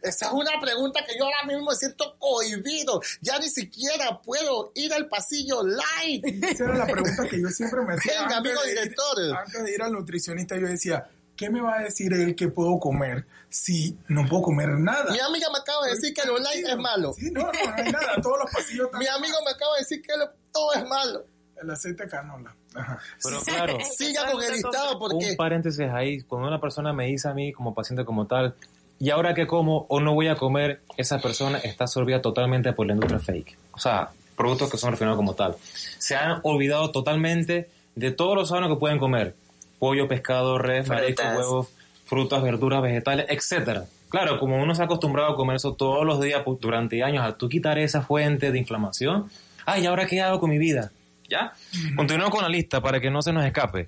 Esa 0.02 0.28
es 0.28 0.32
una 0.32 0.60
pregunta 0.60 1.04
que 1.06 1.18
yo 1.18 1.26
ahora 1.26 1.44
mismo 1.46 1.70
me 1.72 1.76
siento 1.76 2.16
cohibido. 2.20 3.02
Ya 3.22 3.40
ni 3.40 3.50
siquiera 3.50 4.22
puedo 4.22 4.72
ir 4.76 4.94
al 4.94 5.08
pasillo 5.10 5.64
light. 5.64 6.24
Esa 6.44 6.66
era 6.66 6.76
la 6.78 6.86
pregunta 6.88 7.28
que 7.28 7.42
yo 7.42 7.48
siempre 7.50 7.82
me 7.82 7.94
hacía. 7.96 8.22
Venga, 8.22 8.38
antes 8.38 8.52
amigo 8.52 8.62
de 8.64 8.72
ir- 8.72 8.76
director. 8.82 9.38
antes 9.38 9.64
de 9.64 9.72
ir 9.74 9.82
al 9.82 9.92
nutricionista, 9.92 10.56
yo 10.58 10.68
decía, 10.68 11.10
¿qué 11.42 11.50
me 11.50 11.60
va 11.60 11.80
a 11.80 11.82
decir 11.82 12.14
él 12.14 12.36
que 12.36 12.50
puedo 12.50 12.80
comer 12.80 13.26
si 13.50 13.98
no 14.08 14.28
puedo 14.30 14.44
comer 14.44 14.70
nada? 14.78 15.12
Mi 15.12 15.20
amiga 15.20 15.48
me 15.52 15.58
acaba 15.58 15.86
de 15.88 15.94
decir 15.96 16.14
que 16.14 16.22
lo 16.28 16.38
light 16.38 16.64
es 16.68 16.78
malo. 16.78 17.14
Sí, 17.14 17.32
no, 17.32 17.42
no, 17.42 17.52
no 17.52 17.74
hay 17.76 17.92
nada. 17.92 18.22
Todos 18.22 18.38
los 18.44 18.52
pasillos 18.52 18.86
están 18.86 19.00
Mi 19.00 19.08
amigo 19.08 19.38
me 19.44 19.50
acaba 19.52 19.74
de 19.76 19.80
decir 19.80 20.02
que 20.04 20.16
lo- 20.18 20.30
todo 20.54 20.74
es 20.74 20.88
malo. 20.88 21.26
El 21.60 21.70
aceite 21.72 22.04
de 22.04 22.10
canola. 22.10 22.56
Ajá. 22.76 23.00
Pero 23.24 23.42
claro, 23.42 23.78
Siga 23.98 24.32
con 24.32 24.44
el 24.44 24.52
listado 24.54 25.00
porque 25.00 25.30
un 25.32 25.36
paréntesis 25.36 25.88
ahí, 25.92 26.22
cuando 26.22 26.48
una 26.48 26.62
persona 26.62 26.94
me 26.94 27.08
dice 27.08 27.28
a 27.28 27.34
mí 27.34 27.52
como 27.54 27.74
paciente 27.74 28.06
como 28.06 28.28
tal, 28.28 28.54
y 29.00 29.10
ahora 29.10 29.34
que 29.34 29.48
como 29.48 29.88
o 29.90 30.00
no 30.00 30.14
voy 30.14 30.28
a 30.28 30.36
comer, 30.36 30.82
esa 30.98 31.20
persona 31.20 31.58
está 31.58 31.86
absorbida 31.86 32.22
totalmente 32.22 32.72
por 32.74 32.86
la 32.86 32.94
industria 32.94 33.20
fake. 33.20 33.58
O 33.74 33.80
sea, 33.80 34.10
productos 34.38 34.70
que 34.70 34.78
son 34.78 34.92
refinados 34.92 35.18
como 35.18 35.34
tal. 35.34 35.56
Se 35.98 36.16
han 36.16 36.40
olvidado 36.44 36.92
totalmente 36.92 37.70
de 37.96 38.12
todos 38.12 38.36
los 38.36 38.50
sanos 38.50 38.70
que 38.70 38.80
pueden 38.80 38.98
comer. 39.00 39.36
Pollo, 39.82 40.08
pescado, 40.08 40.60
res, 40.60 40.88
marisco, 40.88 41.24
Frutas. 41.24 41.38
huevos, 41.40 41.68
frutas, 42.06 42.44
verduras, 42.44 42.84
vegetales, 42.84 43.26
etcétera. 43.30 43.86
Claro, 44.10 44.38
como 44.40 44.62
uno 44.62 44.76
se 44.76 44.84
ha 44.84 44.86
acostumbrado 44.86 45.32
a 45.32 45.36
comer 45.36 45.56
eso 45.56 45.74
todos 45.74 46.06
los 46.06 46.22
días 46.22 46.44
pu- 46.46 46.60
durante 46.60 47.02
años, 47.04 47.24
al 47.26 47.36
tú 47.36 47.50
quitar 47.50 47.80
esa 47.80 48.04
fuente 48.04 48.52
de 48.52 48.60
inflamación, 48.60 49.26
ay, 49.66 49.82
¿y 49.84 49.86
ahora 49.88 50.06
qué 50.06 50.22
hago 50.22 50.40
con 50.40 50.52
mi 50.52 50.60
vida? 50.60 50.92
¿Ya? 51.28 51.54
Continuamos 51.96 52.32
con 52.36 52.44
la 52.44 52.50
lista 52.50 52.80
para 52.80 53.00
que 53.00 53.10
no 53.10 53.24
se 53.24 53.34
nos 53.34 53.44
escape. 53.44 53.88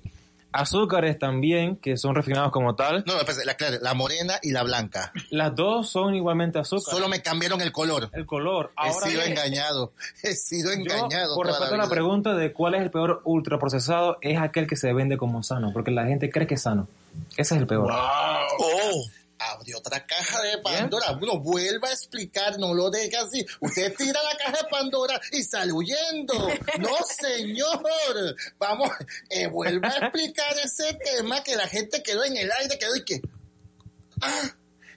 Azúcares 0.54 1.18
también, 1.18 1.76
que 1.76 1.96
son 1.96 2.14
refinados 2.14 2.52
como 2.52 2.76
tal. 2.76 3.04
No, 3.06 3.18
espérate, 3.18 3.44
la, 3.44 3.54
clara, 3.54 3.78
la 3.80 3.92
morena 3.92 4.34
y 4.40 4.52
la 4.52 4.62
blanca. 4.62 5.12
Las 5.30 5.54
dos 5.54 5.90
son 5.90 6.14
igualmente 6.14 6.60
azúcar. 6.60 6.94
Solo 6.94 7.08
me 7.08 7.20
cambiaron 7.20 7.60
el 7.60 7.72
color. 7.72 8.08
El 8.12 8.24
color. 8.24 8.72
Ahora 8.76 8.92
He 8.92 9.10
sido 9.10 9.22
bien, 9.22 9.32
engañado. 9.32 9.92
He 10.22 10.34
sido 10.34 10.72
yo, 10.72 10.80
engañado. 10.80 11.34
por 11.34 11.46
respecto 11.46 11.74
a 11.74 11.78
la 11.78 11.88
pregunta 11.88 12.34
de 12.34 12.52
cuál 12.52 12.76
es 12.76 12.82
el 12.82 12.90
peor 12.90 13.20
ultraprocesado, 13.24 14.18
es 14.20 14.38
aquel 14.38 14.68
que 14.68 14.76
se 14.76 14.92
vende 14.92 15.18
como 15.18 15.42
sano, 15.42 15.72
porque 15.72 15.90
la 15.90 16.06
gente 16.06 16.30
cree 16.30 16.46
que 16.46 16.54
es 16.54 16.62
sano. 16.62 16.88
Ese 17.36 17.54
es 17.54 17.60
el 17.60 17.66
peor. 17.66 17.90
Oh, 17.92 19.02
abrió 19.52 19.78
otra 19.78 20.04
caja 20.06 20.42
de 20.42 20.58
Pandora. 20.58 21.12
Bueno, 21.12 21.40
vuelva 21.40 21.88
a 21.88 21.92
explicar, 21.92 22.58
no 22.58 22.74
lo 22.74 22.90
deje 22.90 23.16
así. 23.16 23.44
Usted 23.60 23.94
tira 23.96 24.20
la 24.22 24.36
caja 24.36 24.62
de 24.62 24.68
Pandora 24.70 25.20
y 25.32 25.42
sale 25.42 25.72
huyendo. 25.72 26.34
No, 26.78 26.96
señor. 27.04 28.36
Vamos, 28.58 28.90
eh, 29.30 29.46
vuelva 29.46 29.88
a 29.88 29.98
explicar 29.98 30.54
ese 30.62 30.94
tema 30.94 31.42
que 31.42 31.56
la 31.56 31.66
gente 31.66 32.02
quedó 32.02 32.24
en 32.24 32.36
el 32.36 32.50
aire, 32.52 32.78
quedó 32.78 32.96
y 32.96 33.04
que... 33.04 33.20
Ah, 34.20 34.50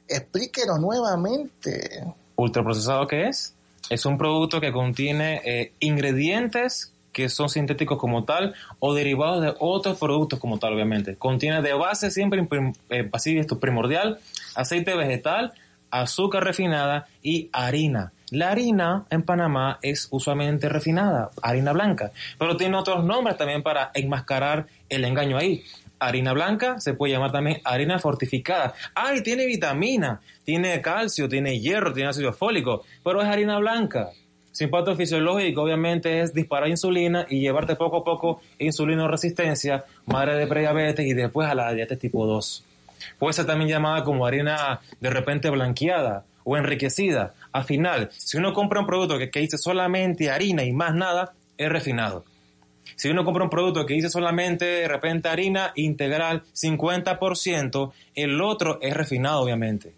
explíquenos 0.07 0.79
nuevamente. 0.79 2.03
¿Ultraprocesado 2.35 3.07
qué 3.07 3.27
es? 3.27 3.53
Es 3.89 4.05
un 4.05 4.17
producto 4.17 4.59
que 4.59 4.71
contiene 4.71 5.41
eh, 5.45 5.73
ingredientes 5.79 6.91
que 7.17 7.29
son 7.29 7.49
sintéticos 7.49 7.97
como 7.97 8.25
tal 8.25 8.53
o 8.77 8.93
derivados 8.93 9.41
de 9.41 9.55
otros 9.57 9.97
productos 9.97 10.39
como 10.39 10.59
tal, 10.59 10.75
obviamente. 10.75 11.15
Contiene 11.15 11.63
de 11.63 11.73
base 11.73 12.11
siempre, 12.11 12.47
eh, 12.91 13.09
así 13.11 13.35
esto 13.39 13.59
primordial, 13.59 14.19
aceite 14.53 14.95
vegetal, 14.95 15.51
azúcar 15.89 16.43
refinada 16.43 17.07
y 17.23 17.49
harina. 17.53 18.13
La 18.29 18.51
harina 18.51 19.05
en 19.09 19.23
Panamá 19.23 19.79
es 19.81 20.09
usualmente 20.11 20.69
refinada, 20.69 21.31
harina 21.41 21.73
blanca, 21.73 22.11
pero 22.37 22.55
tiene 22.55 22.77
otros 22.77 23.03
nombres 23.03 23.35
también 23.35 23.63
para 23.63 23.89
enmascarar 23.95 24.67
el 24.87 25.03
engaño 25.03 25.39
ahí. 25.39 25.63
Harina 25.97 26.33
blanca 26.33 26.79
se 26.79 26.93
puede 26.93 27.13
llamar 27.13 27.31
también 27.31 27.61
harina 27.63 27.97
fortificada. 27.97 28.75
Ah, 28.93 29.15
y 29.15 29.23
tiene 29.23 29.47
vitamina, 29.47 30.21
tiene 30.43 30.79
calcio, 30.83 31.27
tiene 31.27 31.59
hierro, 31.59 31.93
tiene 31.93 32.11
ácido 32.11 32.31
fólico, 32.31 32.83
pero 33.03 33.23
es 33.23 33.27
harina 33.27 33.57
blanca. 33.57 34.11
Su 34.57 34.63
impacto 34.63 34.95
fisiológico 34.95 35.61
obviamente 35.61 36.19
es 36.19 36.33
disparar 36.33 36.67
insulina 36.67 37.27
y 37.29 37.41
llevarte 37.41 37.75
poco 37.75 37.97
a 37.97 38.03
poco 38.03 38.41
insulino 38.57 39.07
resistencia, 39.07 39.85
madre 40.07 40.35
de 40.35 40.47
prediabetes 40.47 41.05
y 41.05 41.13
después 41.13 41.47
a 41.47 41.53
la 41.53 41.71
diabetes 41.73 41.99
tipo 41.99 42.25
2. 42.25 42.65
Puede 43.19 43.33
ser 43.33 43.45
también 43.45 43.69
llamada 43.69 44.03
como 44.03 44.25
harina 44.25 44.79
de 44.99 45.11
repente 45.11 45.51
blanqueada 45.51 46.25
o 46.43 46.57
enriquecida. 46.57 47.35
Al 47.51 47.65
final, 47.65 48.09
si 48.17 48.37
uno 48.37 48.51
compra 48.51 48.79
un 48.79 48.87
producto 48.87 49.19
que, 49.19 49.29
que 49.29 49.41
dice 49.41 49.59
solamente 49.59 50.31
harina 50.31 50.63
y 50.63 50.71
más 50.71 50.95
nada, 50.95 51.33
es 51.55 51.69
refinado. 51.69 52.25
Si 52.95 53.09
uno 53.09 53.23
compra 53.23 53.43
un 53.43 53.51
producto 53.51 53.85
que 53.85 53.93
dice 53.93 54.09
solamente 54.09 54.65
de 54.65 54.87
repente 54.87 55.29
harina 55.29 55.71
integral 55.75 56.41
50%, 56.55 57.91
el 58.15 58.41
otro 58.41 58.79
es 58.81 58.97
refinado 58.97 59.41
obviamente. 59.41 59.93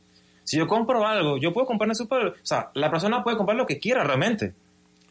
Si 0.49 0.57
yo 0.57 0.65
compro 0.65 1.05
algo, 1.05 1.37
yo 1.37 1.53
puedo 1.53 1.67
comprar 1.67 1.85
en 1.85 1.91
el 1.91 1.95
super, 1.95 2.27
o 2.29 2.33
sea, 2.41 2.71
la 2.73 2.89
persona 2.89 3.23
puede 3.23 3.37
comprar 3.37 3.55
lo 3.55 3.67
que 3.67 3.77
quiera 3.77 4.03
realmente. 4.03 4.53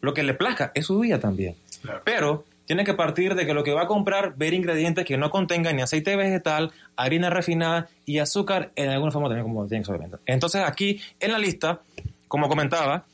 Lo 0.01 0.13
que 0.13 0.21
le 0.21 0.33
plazca, 0.33 0.73
es 0.75 0.85
su 0.87 0.99
día 1.01 1.17
también. 1.21 1.55
Pero 2.03 2.43
tiene 2.65 2.83
que 2.83 2.93
partir 2.93 3.35
de 3.35 3.45
que 3.45 3.53
lo 3.53 3.63
que 3.63 3.71
va 3.73 3.83
a 3.83 3.87
comprar, 3.87 4.35
ver 4.35 4.53
ingredientes 4.53 5.05
que 5.05 5.17
no 5.17 5.29
contengan 5.29 5.77
ni 5.77 5.81
aceite 5.81 6.17
vegetal, 6.17 6.73
harina 6.97 7.29
refinada 7.29 7.87
y 8.05 8.17
azúcar 8.19 8.71
en 8.75 8.89
alguna 8.89 9.11
forma 9.13 9.29
también 9.29 9.45
como 9.47 9.65
tienen 9.65 9.89
obviamente. 9.89 10.17
Entonces 10.25 10.61
aquí 10.65 10.99
en 11.21 11.31
la 11.31 11.39
lista, 11.39 11.79
como 12.27 12.49
comentaba, 12.49 13.05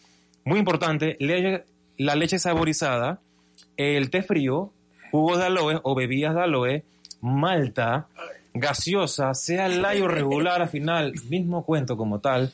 muy 0.45 0.57
importante, 0.57 1.17
le- 1.19 1.63
la 1.99 2.15
leche 2.15 2.39
saborizada, 2.39 3.19
el 3.77 4.09
té 4.09 4.23
frío, 4.23 4.71
jugos 5.11 5.37
de 5.37 5.45
aloe 5.45 5.79
o 5.83 5.93
bebidas 5.93 6.33
de 6.33 6.41
aloe, 6.41 6.83
malta, 7.21 8.07
gaseosa, 8.55 9.33
sea 9.33 9.67
light 9.67 10.01
o 10.01 10.07
regular 10.07 10.61
al 10.61 10.69
final, 10.69 11.13
mismo 11.29 11.63
cuento 11.65 11.95
como 11.97 12.19
tal. 12.19 12.51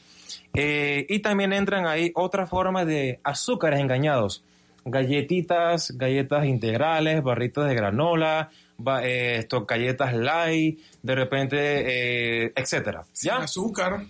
Eh, 0.53 1.05
y 1.07 1.19
también 1.19 1.53
entran 1.53 1.85
ahí 1.87 2.11
otras 2.15 2.49
formas 2.49 2.85
de 2.85 3.19
azúcares 3.23 3.79
engañados. 3.79 4.43
Galletitas, 4.83 5.91
galletas 5.97 6.45
integrales, 6.45 7.21
barritas 7.23 7.67
de 7.67 7.75
granola, 7.75 8.49
ba- 8.77 9.05
eh, 9.05 9.37
esto, 9.37 9.65
galletas 9.65 10.13
light, 10.13 10.79
de 11.03 11.15
repente, 11.15 11.57
eh, 12.45 12.53
etcétera. 12.55 13.03
Sin 13.13 13.31
azúcar. 13.31 14.05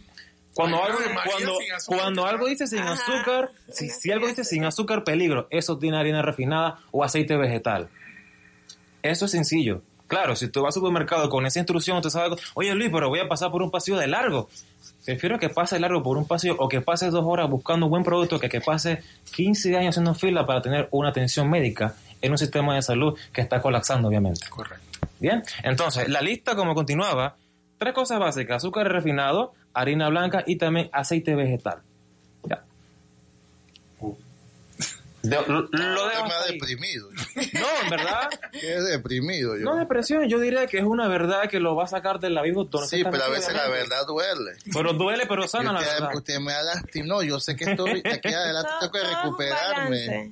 Cuando 0.54 0.84
algo, 0.84 0.98
cuando, 1.30 1.58
azúcar, 1.76 1.98
cuando 1.98 2.26
algo 2.26 2.48
dice 2.48 2.68
sin 2.68 2.80
Ajá. 2.80 2.94
azúcar, 2.94 3.52
si, 3.70 3.90
si 3.90 4.12
algo 4.12 4.28
dice 4.28 4.44
sin 4.44 4.66
azúcar, 4.66 5.04
peligro, 5.06 5.48
eso 5.50 5.78
tiene 5.78 5.98
harina 5.98 6.22
refinada 6.22 6.80
o 6.92 7.04
aceite 7.06 7.38
vegetal. 7.38 7.88
Eso 9.02 9.26
es 9.26 9.32
sencillo. 9.32 9.82
Claro, 10.12 10.36
si 10.36 10.50
tú 10.50 10.62
vas 10.62 10.76
al 10.76 10.82
supermercado 10.82 11.30
con 11.30 11.46
esa 11.46 11.60
instrucción, 11.60 12.02
tú 12.02 12.10
sabes, 12.10 12.38
oye 12.54 12.76
Luis, 12.76 12.90
pero 12.92 13.08
voy 13.08 13.20
a 13.20 13.30
pasar 13.30 13.50
por 13.50 13.62
un 13.62 13.72
pasillo 13.72 13.98
de 13.98 14.08
largo. 14.08 14.50
Prefiero 15.06 15.40
que 15.40 15.48
pase 15.48 15.80
largo 15.80 16.04
por 16.04 16.18
un 16.18 16.28
pasillo 16.28 16.58
o 16.60 16.68
que 16.68 16.82
pase 16.82 17.10
dos 17.10 17.24
horas 17.26 17.50
buscando 17.50 17.86
un 17.86 17.92
buen 17.92 18.04
producto 18.04 18.38
que 18.38 18.50
que 18.50 18.60
pase 18.60 19.02
15 19.34 19.78
años 19.78 19.94
haciendo 19.94 20.14
fila 20.14 20.46
para 20.46 20.62
tener 20.62 20.90
una 20.92 21.08
atención 21.08 21.50
médica 21.50 21.96
en 22.22 22.30
un 22.30 22.38
sistema 22.38 22.76
de 22.76 22.82
salud 22.82 23.18
que 23.32 23.40
está 23.40 23.62
colapsando, 23.62 24.10
obviamente. 24.10 24.50
Correcto. 24.50 25.00
Bien, 25.22 25.44
entonces 25.64 26.10
la 26.10 26.20
lista 26.20 26.58
como 26.58 26.76
continuaba, 26.76 27.38
tres 27.78 27.94
cosas 27.94 28.20
básicas, 28.20 28.58
azúcar 28.58 28.92
refinado, 28.92 29.54
harina 29.74 30.10
blanca 30.10 30.44
y 30.46 30.58
también 30.58 30.90
aceite 30.92 31.36
vegetal. 31.36 31.78
Ya. 32.44 32.66
De- 35.24 35.36
lo, 35.48 35.62
lo 35.72 36.08
dejo 36.08 36.28
deprimido. 36.48 37.10
No, 37.12 37.68
en 37.84 37.90
verdad, 37.90 38.30
Qué 38.52 38.68
deprimido 38.82 39.56
yo. 39.56 39.64
no 39.64 39.76
depresión, 39.76 40.28
yo 40.28 40.40
diría 40.40 40.66
que 40.68 40.80
es 40.80 40.84
una 40.84 41.08
verdad 41.08 41.48
que 41.50 41.60
lo 41.60 41.76
va 41.76 41.84
a 41.84 41.88
sacar 41.88 42.20
del 42.20 42.38
abismo 42.38 42.68
sí, 42.88 43.04
pero 43.04 43.24
a 43.24 43.30
veces 43.30 43.54
la 43.54 43.68
verdad 43.68 44.06
duele. 44.08 44.52
Pero 44.74 44.94
duele, 44.94 45.26
pero 45.28 45.48
sana 45.48 45.74
la 45.74 45.80
usted, 45.80 45.94
verdad. 45.94 46.16
usted 46.16 46.40
me 46.40 46.54
ha 46.54 46.62
lastimado. 46.64 47.22
No, 47.22 47.24
yo 47.24 47.40
sé 47.40 47.56
que 47.56 47.66
estoy 47.72 48.02
aquí 48.06 48.30
adelante 48.34 48.72
tengo 48.80 48.92
que 48.94 49.00
recuperarme. 49.04 50.32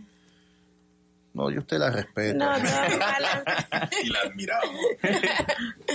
No, 1.34 1.52
yo 1.52 1.60
usted 1.60 1.78
la 1.78 1.92
respeto. 1.92 2.38
No, 2.40 2.46
balance. 2.48 3.68
Y 4.04 4.10
la 4.10 4.20
admiramos. 4.22 4.76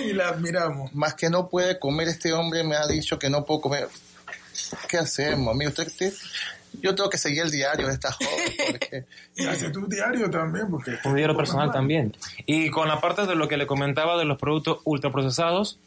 y 0.04 0.12
la 0.12 0.28
admiramos. 0.28 0.94
Más 0.94 1.14
que 1.14 1.28
no 1.28 1.48
puede 1.48 1.78
comer, 1.78 2.08
este 2.08 2.32
hombre 2.32 2.62
me 2.62 2.76
ha 2.76 2.86
dicho 2.86 3.18
que 3.18 3.28
no 3.28 3.44
puedo 3.44 3.60
comer. 3.62 3.88
¿Qué 4.88 4.98
hacemos, 4.98 5.52
amigo? 5.52 5.70
Usted, 5.70 5.86
usted- 5.88 6.14
yo 6.80 6.94
tengo 6.94 7.10
que 7.10 7.18
seguir 7.18 7.42
el 7.42 7.50
diario 7.50 7.86
de 7.86 7.94
esta 7.94 8.12
joven 8.12 8.52
porque 8.70 9.04
Y 9.36 9.46
hace 9.46 9.70
tu 9.70 9.86
diario 9.86 10.30
también, 10.30 10.70
porque... 10.70 10.98
Un 11.04 11.16
diario 11.16 11.36
personal 11.36 11.70
también. 11.70 12.16
Y 12.46 12.70
con 12.70 12.88
la 12.88 13.00
parte 13.00 13.26
de 13.26 13.34
lo 13.34 13.48
que 13.48 13.56
le 13.56 13.66
comentaba 13.66 14.16
de 14.18 14.24
los 14.24 14.38
productos 14.38 14.78
ultraprocesados, 14.84 15.78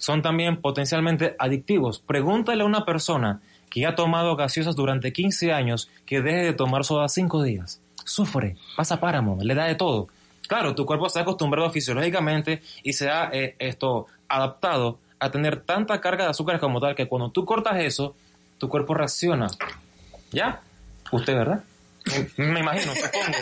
son 0.00 0.22
también 0.22 0.60
potencialmente 0.60 1.36
adictivos. 1.38 2.00
Pregúntale 2.00 2.62
a 2.62 2.66
una 2.66 2.84
persona 2.84 3.40
que 3.68 3.86
ha 3.86 3.94
tomado 3.94 4.34
gaseosas 4.34 4.74
durante 4.74 5.12
15 5.12 5.52
años 5.52 5.90
que 6.06 6.22
deje 6.22 6.42
de 6.42 6.52
tomar 6.54 6.84
soda 6.84 7.08
5 7.08 7.42
días. 7.42 7.80
Sufre, 8.04 8.56
pasa 8.76 8.98
páramo, 8.98 9.38
le 9.42 9.54
da 9.54 9.66
de 9.66 9.74
todo. 9.74 10.08
Claro, 10.48 10.74
tu 10.74 10.84
cuerpo 10.84 11.08
se 11.08 11.18
ha 11.18 11.22
acostumbrado 11.22 11.70
fisiológicamente 11.70 12.62
y 12.82 12.94
se 12.94 13.08
ha 13.08 13.30
eh, 13.32 13.54
esto 13.58 14.06
adaptado 14.28 14.98
a 15.20 15.30
tener 15.30 15.60
tanta 15.60 16.00
carga 16.00 16.24
de 16.24 16.30
azúcares 16.30 16.60
como 16.60 16.80
tal 16.80 16.94
que 16.94 17.06
cuando 17.06 17.30
tú 17.30 17.44
cortas 17.44 17.76
eso, 17.78 18.16
tu 18.58 18.68
cuerpo 18.68 18.94
reacciona. 18.94 19.48
¿Ya? 20.30 20.60
Usted, 21.12 21.34
¿verdad? 21.34 21.64
Me, 22.36 22.46
me 22.46 22.60
imagino, 22.60 22.94
supongo. 22.94 23.36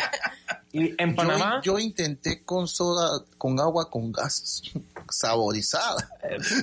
Y 0.72 0.94
en 0.98 1.14
Panamá... 1.14 1.60
yo, 1.62 1.74
yo 1.74 1.78
intenté 1.78 2.42
con 2.44 2.68
soda, 2.68 3.24
con 3.38 3.58
agua 3.58 3.88
con 3.90 4.12
gas 4.12 4.62
saborizada. 5.08 6.08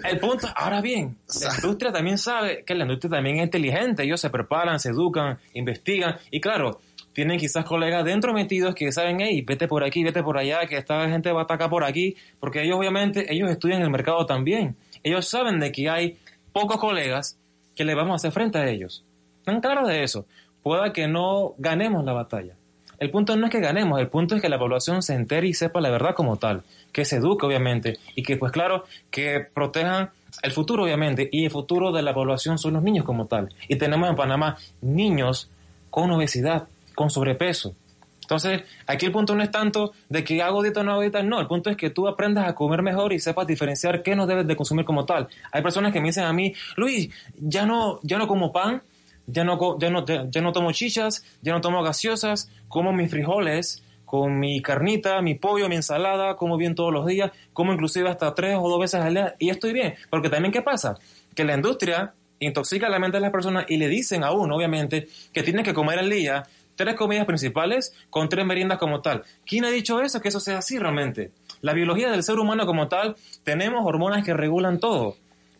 El 0.03 0.19
punto, 0.19 0.47
ahora 0.55 0.81
bien, 0.81 1.17
la 1.41 1.55
industria 1.55 1.91
también 1.91 2.17
sabe 2.17 2.63
que 2.63 2.75
la 2.75 2.83
industria 2.83 3.11
también 3.11 3.37
es 3.37 3.45
inteligente, 3.45 4.03
ellos 4.03 4.21
se 4.21 4.29
preparan, 4.29 4.79
se 4.79 4.89
educan, 4.89 5.39
investigan 5.53 6.17
y 6.29 6.39
claro, 6.39 6.79
tienen 7.13 7.39
quizás 7.39 7.65
colegas 7.65 8.05
dentro 8.05 8.33
metidos 8.33 8.75
que 8.75 8.91
saben, 8.91 9.19
hey, 9.21 9.41
vete 9.41 9.67
por 9.67 9.83
aquí, 9.83 10.03
vete 10.03 10.21
por 10.21 10.37
allá, 10.37 10.67
que 10.67 10.77
esta 10.77 11.09
gente 11.09 11.31
va 11.31 11.41
a 11.41 11.43
atacar 11.45 11.69
por 11.69 11.83
aquí, 11.83 12.15
porque 12.39 12.61
ellos 12.61 12.77
obviamente, 12.77 13.33
ellos 13.33 13.49
estudian 13.49 13.81
el 13.81 13.89
mercado 13.89 14.25
también, 14.25 14.75
ellos 15.01 15.27
saben 15.27 15.59
de 15.59 15.71
que 15.71 15.89
hay 15.89 16.19
pocos 16.51 16.77
colegas 16.77 17.39
que 17.75 17.85
le 17.85 17.95
vamos 17.95 18.11
a 18.11 18.15
hacer 18.15 18.31
frente 18.31 18.59
a 18.59 18.69
ellos, 18.69 19.03
están 19.45 19.61
claros 19.61 19.87
de 19.87 20.03
eso, 20.03 20.25
pueda 20.63 20.91
que 20.91 21.07
no 21.07 21.53
ganemos 21.59 22.03
la 22.03 22.13
batalla. 22.13 22.55
El 22.97 23.11
punto 23.11 23.35
no 23.35 23.45
es 23.45 23.51
que 23.51 23.59
ganemos, 23.59 23.99
el 23.99 24.07
punto 24.07 24.35
es 24.35 24.41
que 24.41 24.49
la 24.49 24.57
población 24.57 25.03
se 25.03 25.13
entere 25.13 25.47
y 25.47 25.53
sepa 25.53 25.81
la 25.81 25.91
verdad 25.91 26.15
como 26.15 26.37
tal, 26.37 26.63
que 26.91 27.05
se 27.05 27.17
eduque 27.17 27.45
obviamente 27.45 27.99
y 28.15 28.23
que 28.23 28.37
pues 28.37 28.51
claro, 28.51 28.85
que 29.11 29.41
protejan 29.53 30.09
el 30.41 30.51
futuro 30.51 30.83
obviamente 30.83 31.29
y 31.31 31.45
el 31.45 31.51
futuro 31.51 31.91
de 31.91 32.01
la 32.01 32.15
población 32.15 32.57
son 32.57 32.73
los 32.73 32.81
niños 32.81 33.05
como 33.05 33.27
tal. 33.27 33.53
Y 33.67 33.75
tenemos 33.75 34.09
en 34.09 34.15
Panamá 34.15 34.57
niños 34.81 35.51
con 35.91 36.09
obesidad, 36.09 36.67
con 36.95 37.11
sobrepeso. 37.11 37.75
Entonces, 38.21 38.63
aquí 38.87 39.05
el 39.05 39.11
punto 39.11 39.35
no 39.35 39.43
es 39.43 39.51
tanto 39.51 39.91
de 40.09 40.23
que 40.23 40.41
hago 40.41 40.63
dieta 40.63 40.79
o 40.79 40.83
no 40.83 40.93
hago 40.93 41.01
dieta, 41.01 41.21
no, 41.21 41.39
el 41.39 41.45
punto 41.45 41.69
es 41.69 41.77
que 41.77 41.91
tú 41.91 42.07
aprendas 42.07 42.47
a 42.47 42.55
comer 42.55 42.81
mejor 42.81 43.13
y 43.13 43.19
sepas 43.19 43.45
diferenciar 43.45 44.01
qué 44.01 44.15
no 44.15 44.25
debes 44.25 44.47
de 44.47 44.55
consumir 44.55 44.83
como 44.83 45.05
tal. 45.05 45.27
Hay 45.51 45.61
personas 45.61 45.93
que 45.93 46.01
me 46.01 46.07
dicen 46.07 46.23
a 46.23 46.33
mí, 46.33 46.51
Luis, 46.75 47.11
ya 47.37 47.67
no, 47.67 47.99
ya 48.01 48.17
no 48.17 48.27
como 48.27 48.51
pan, 48.51 48.81
ya 49.27 49.43
no, 49.43 49.79
ya 49.79 49.89
no, 49.89 50.05
ya, 50.05 50.41
no 50.41 50.51
tomo 50.51 50.71
chichas, 50.71 51.23
ya 51.41 51.53
no 51.53 51.61
tomo 51.61 51.83
gaseosas, 51.83 52.49
como 52.67 52.93
mis 52.93 53.09
frijoles, 53.09 53.83
con 54.05 54.39
mi 54.39 54.61
carnita, 54.61 55.21
mi 55.21 55.35
pollo, 55.35 55.67
mi 55.67 55.75
ensalada, 55.75 56.35
como 56.35 56.57
bien 56.57 56.75
todos 56.75 56.93
los 56.93 57.05
días, 57.05 57.31
como 57.53 57.73
inclusive 57.73 58.09
hasta 58.09 58.33
tres 58.35 58.57
o 58.59 58.69
dos 58.69 58.79
veces 58.79 59.01
al 59.01 59.13
día 59.13 59.35
y 59.39 59.49
estoy 59.49 59.73
bien. 59.73 59.95
Porque 60.09 60.29
también, 60.29 60.51
¿qué 60.51 60.61
pasa? 60.61 60.95
Que 61.35 61.43
la 61.43 61.55
industria 61.55 62.13
intoxica 62.39 62.89
la 62.89 62.99
mente 62.99 63.17
de 63.17 63.21
las 63.21 63.31
personas 63.31 63.65
y 63.67 63.77
le 63.77 63.87
dicen 63.87 64.23
a 64.23 64.31
uno, 64.31 64.55
obviamente, 64.55 65.07
que 65.33 65.43
tiene 65.43 65.63
que 65.63 65.73
comer 65.73 65.99
al 65.99 66.09
día 66.09 66.43
tres 66.75 66.95
comidas 66.95 67.25
principales 67.25 67.93
con 68.09 68.29
tres 68.29 68.45
meriendas 68.45 68.77
como 68.77 69.01
tal. 69.01 69.23
¿Quién 69.45 69.65
ha 69.65 69.69
dicho 69.69 70.01
eso? 70.01 70.21
Que 70.21 70.29
eso 70.29 70.39
sea 70.39 70.59
así 70.59 70.77
realmente. 70.77 71.31
La 71.61 71.73
biología 71.73 72.11
del 72.11 72.23
ser 72.23 72.37
humano 72.37 72.65
como 72.65 72.87
tal, 72.87 73.15
tenemos 73.43 73.85
hormonas 73.85 74.23
que 74.23 74.33
regulan 74.33 74.79
todo. 74.79 75.15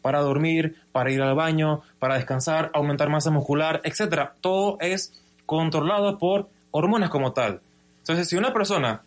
Para 0.06 0.20
dormir, 0.20 0.76
para 0.92 1.10
ir 1.10 1.20
al 1.20 1.34
baño, 1.34 1.82
para 1.98 2.14
descansar, 2.14 2.70
aumentar 2.76 3.10
masa 3.10 3.32
muscular, 3.32 3.82
etc. 3.84 4.30
Todo 4.40 4.78
es 4.80 5.20
controlado 5.48 6.20
por 6.20 6.48
hormonas 6.70 7.10
como 7.10 7.34
tal. 7.34 7.62
Entonces, 8.02 8.30
si 8.30 8.36
una 8.36 8.54
persona 8.54 9.02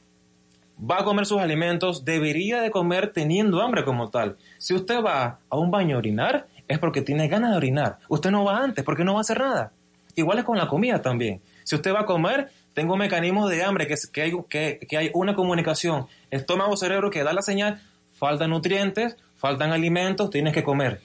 va 0.79 0.99
a 0.99 1.05
comer 1.05 1.25
sus 1.25 1.39
alimentos, 1.39 2.05
debería 2.05 2.61
de 2.61 2.73
comer 2.73 3.13
teniendo 3.13 3.63
hambre 3.63 3.85
como 3.85 4.11
tal. 4.11 4.39
Si 4.59 4.75
usted 4.75 5.01
va 5.01 5.39
a 5.49 5.57
un 5.57 5.71
baño 5.71 5.95
a 5.95 5.99
orinar, 6.01 6.49
es 6.67 6.81
porque 6.81 7.01
tiene 7.03 7.29
ganas 7.29 7.53
de 7.53 7.59
orinar. 7.59 7.99
Usted 8.09 8.33
no 8.33 8.43
va 8.43 8.59
antes 8.59 8.85
porque 8.85 9.05
no 9.05 9.13
va 9.13 9.19
a 9.19 9.21
hacer 9.21 9.39
nada. 9.39 9.71
Igual 10.17 10.41
es 10.41 10.45
con 10.45 10.59
la 10.59 10.67
comida 10.67 11.01
también. 11.01 11.41
Si 11.63 11.77
usted 11.77 11.95
va 11.95 12.01
a 12.01 12.07
comer, 12.07 12.51
tengo 12.75 12.97
mecanismos 12.97 13.49
de 13.49 13.63
hambre, 13.63 13.87
que, 13.87 14.21
hay, 14.21 14.33
que, 14.49 14.81
que 14.89 14.99
hay 14.99 15.13
una 15.15 15.37
comunicación 15.37 16.09
estómago-cerebro 16.33 17.09
que 17.09 17.23
da 17.23 17.33
la 17.33 17.43
señal, 17.43 17.81
faltan 18.15 18.51
nutrientes, 18.51 19.17
faltan 19.39 19.73
alimentos, 19.73 20.29
tienes 20.31 20.53
que 20.53 20.63
comer. 20.63 21.01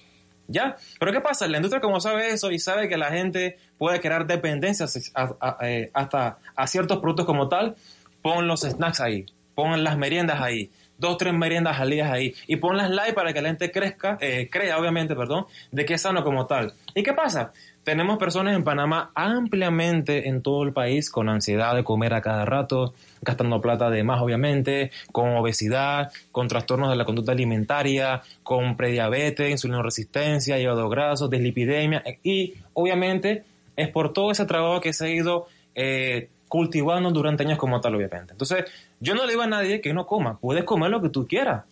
¿Ya? 0.48 0.76
Pero 1.00 1.14
¿qué 1.14 1.22
pasa? 1.22 1.48
La 1.48 1.58
industria 1.58 1.82
como 1.82 2.02
sabe 2.02 2.32
eso 2.32 2.52
y 2.52 2.60
sabe 2.60 2.90
que 2.90 2.98
la 2.98 3.12
gente 3.12 3.58
puede 3.78 4.02
crear 4.02 4.28
dependencias 4.28 5.14
eh, 5.62 5.90
hasta 5.94 6.38
a 6.54 6.68
ciertos 6.68 7.00
productos 7.00 7.26
como 7.26 7.48
tal, 7.48 7.76
pon 8.22 8.46
los 8.46 8.62
snacks 8.62 9.00
ahí, 9.00 9.26
pon 9.56 9.86
las 9.86 9.98
meriendas 9.98 10.42
ahí, 10.42 10.70
dos, 10.98 11.18
tres 11.18 11.34
meriendas 11.34 11.80
al 11.80 11.92
día 11.92 12.12
ahí 12.12 12.36
y 12.46 12.58
pon 12.58 12.76
las 12.76 12.90
live 12.90 13.14
para 13.14 13.32
que 13.32 13.42
la 13.42 13.50
gente 13.50 13.72
crezca, 13.72 14.18
eh, 14.20 14.50
crea 14.52 14.78
obviamente, 14.78 15.16
perdón, 15.16 15.46
de 15.72 15.86
que 15.86 15.94
es 15.94 16.02
sano 16.02 16.24
como 16.26 16.46
tal. 16.46 16.74
¿Y 16.94 17.04
qué 17.04 17.14
pasa? 17.14 17.54
Tenemos 17.84 18.18
personas 18.18 18.56
en 18.56 18.64
Panamá 18.64 19.12
ampliamente 19.14 20.30
en 20.30 20.42
todo 20.42 20.64
el 20.64 20.72
país 20.72 21.10
con 21.10 21.28
ansiedad 21.28 21.76
de 21.76 21.84
comer 21.84 22.14
a 22.14 22.22
cada 22.22 22.46
rato, 22.46 22.94
gastando 23.22 23.60
plata 23.60 23.90
de 23.90 24.04
más 24.04 24.22
obviamente, 24.22 24.92
con 25.12 25.36
obesidad, 25.36 26.10
con 26.32 26.48
trastornos 26.48 26.90
de 26.90 26.96
la 26.96 27.04
conducta 27.04 27.34
alimentaria, 27.34 28.22
con 28.42 28.78
prediabetes, 28.78 29.52
insulinoresistencia, 29.52 30.58
hígado 30.58 30.88
graso, 30.88 31.28
deslipidemia 31.28 32.02
y 32.24 32.54
obviamente 32.74 33.44
es 33.76 33.90
por 33.90 34.14
todo 34.14 34.32
ese 34.32 34.46
trabajo 34.46 34.80
que 34.80 34.94
se 34.94 35.06
ha 35.06 35.10
ido 35.10 35.48
eh, 35.76 36.30
cultivando 36.48 37.12
durante 37.12 37.44
años 37.44 37.58
como 37.58 37.82
tal 37.82 37.96
obviamente. 37.96 38.32
Entonces 38.32 38.64
yo 39.02 39.14
no 39.14 39.26
le 39.26 39.32
digo 39.32 39.42
a 39.42 39.48
nadie 39.48 39.82
que 39.82 39.94
no 39.94 40.08
coma, 40.08 40.38
puedes 40.40 40.64
comer 40.64 40.90
lo 40.90 41.02
que 41.02 41.10
tú 41.10 41.28
quieras, 41.28 41.66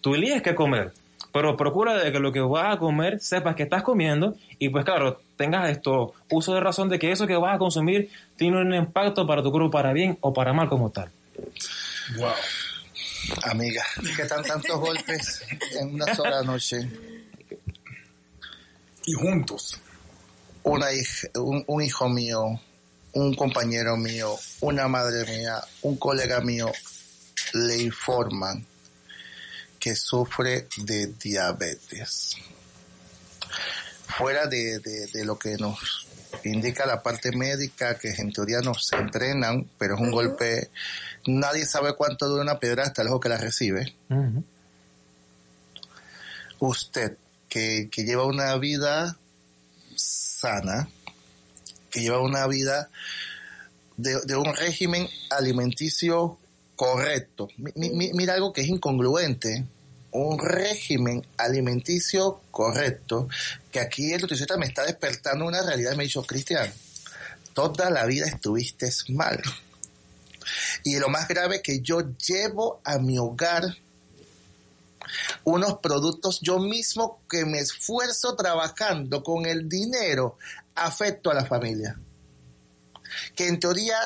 tú 0.00 0.14
eliges 0.14 0.40
qué 0.40 0.54
comer 0.54 0.92
pero 1.38 1.56
procura 1.56 1.94
de 2.02 2.10
que 2.10 2.18
lo 2.18 2.32
que 2.32 2.40
vas 2.40 2.74
a 2.74 2.78
comer 2.80 3.20
sepas 3.20 3.54
que 3.54 3.62
estás 3.62 3.84
comiendo 3.84 4.34
y 4.58 4.70
pues 4.70 4.84
claro, 4.84 5.22
tengas 5.36 5.70
esto, 5.70 6.12
uso 6.30 6.52
de 6.52 6.58
razón 6.58 6.88
de 6.88 6.98
que 6.98 7.12
eso 7.12 7.28
que 7.28 7.36
vas 7.36 7.54
a 7.54 7.58
consumir 7.58 8.10
tiene 8.36 8.60
un 8.60 8.74
impacto 8.74 9.24
para 9.24 9.40
tu 9.40 9.52
cuerpo 9.52 9.70
para 9.70 9.92
bien 9.92 10.18
o 10.20 10.32
para 10.32 10.52
mal 10.52 10.68
como 10.68 10.90
tal. 10.90 11.12
Wow. 12.16 12.32
Amiga, 13.44 13.84
¿qué 14.16 14.24
tan 14.24 14.42
tantos 14.42 14.80
golpes 14.80 15.44
en 15.78 15.94
una 15.94 16.12
sola 16.12 16.42
noche? 16.42 16.90
Y 19.06 19.12
juntos. 19.12 19.80
Una 20.64 20.86
un, 21.36 21.62
un 21.68 21.82
hijo 21.82 22.08
mío, 22.08 22.60
un 23.12 23.34
compañero 23.36 23.96
mío, 23.96 24.34
una 24.60 24.88
madre 24.88 25.24
mía, 25.24 25.60
un 25.82 25.96
colega 25.98 26.40
mío, 26.40 26.72
le 27.52 27.80
informan 27.80 28.66
que 29.78 29.94
sufre 29.94 30.68
de 30.78 31.06
diabetes. 31.06 32.36
Fuera 34.16 34.46
de, 34.46 34.78
de, 34.80 35.24
lo 35.24 35.38
que 35.38 35.56
nos 35.56 36.06
indica 36.44 36.86
la 36.86 37.02
parte 37.02 37.30
médica, 37.32 37.98
que 37.98 38.10
en 38.10 38.32
teoría 38.32 38.60
nos 38.60 38.92
entrenan, 38.92 39.68
pero 39.78 39.94
es 39.94 40.00
un 40.00 40.10
golpe, 40.10 40.70
nadie 41.26 41.66
sabe 41.66 41.94
cuánto 41.94 42.28
dura 42.28 42.42
una 42.42 42.58
piedra 42.58 42.84
hasta 42.84 43.02
el 43.02 43.08
ojo 43.08 43.20
que 43.20 43.28
la 43.28 43.36
recibe. 43.36 43.94
Usted, 46.58 47.16
que, 47.48 47.88
que 47.90 48.04
lleva 48.04 48.24
una 48.26 48.56
vida 48.56 49.16
sana, 49.94 50.88
que 51.90 52.00
lleva 52.00 52.20
una 52.20 52.46
vida 52.46 52.88
de, 53.96 54.20
de 54.24 54.36
un 54.36 54.54
régimen 54.54 55.08
alimenticio 55.30 56.38
correcto. 56.78 57.48
mira 57.74 58.34
algo 58.34 58.52
que 58.52 58.60
es 58.60 58.68
incongruente. 58.68 59.66
Un 60.12 60.38
régimen 60.38 61.26
alimenticio 61.36 62.40
correcto, 62.50 63.28
que 63.70 63.80
aquí 63.80 64.12
el 64.12 64.22
nutricionista 64.22 64.56
me 64.56 64.64
está 64.64 64.84
despertando 64.84 65.44
una 65.44 65.62
realidad. 65.62 65.96
Me 65.96 66.04
ha 66.04 66.06
dicho, 66.06 66.22
Cristian, 66.22 66.72
toda 67.52 67.90
la 67.90 68.06
vida 68.06 68.26
estuviste 68.26 68.88
mal. 69.08 69.42
Y 70.84 70.98
lo 70.98 71.08
más 71.08 71.28
grave 71.28 71.56
es 71.56 71.62
que 71.62 71.80
yo 71.80 72.00
llevo 72.26 72.80
a 72.84 72.98
mi 72.98 73.18
hogar 73.18 73.64
unos 75.44 75.78
productos 75.80 76.40
yo 76.40 76.58
mismo 76.60 77.20
que 77.28 77.44
me 77.44 77.58
esfuerzo 77.58 78.36
trabajando 78.36 79.22
con 79.24 79.46
el 79.46 79.68
dinero, 79.68 80.38
afecto 80.76 81.30
a 81.30 81.34
la 81.34 81.44
familia. 81.44 81.98
Que 83.34 83.48
en 83.48 83.58
teoría 83.58 83.98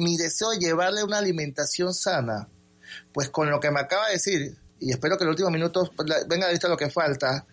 mi 0.00 0.16
deseo 0.16 0.50
de 0.50 0.58
llevarle 0.58 1.04
una 1.04 1.18
alimentación 1.18 1.94
sana, 1.94 2.48
pues 3.12 3.28
con 3.28 3.50
lo 3.50 3.60
que 3.60 3.70
me 3.70 3.80
acaba 3.80 4.06
de 4.06 4.14
decir, 4.14 4.56
y 4.78 4.90
espero 4.90 5.16
que 5.16 5.24
en 5.24 5.28
los 5.28 5.34
últimos 5.34 5.52
minutos 5.52 5.90
venga 6.28 6.46
a 6.46 6.50
lista 6.50 6.68
lo 6.68 6.76
que 6.76 6.90
falta, 6.90 7.46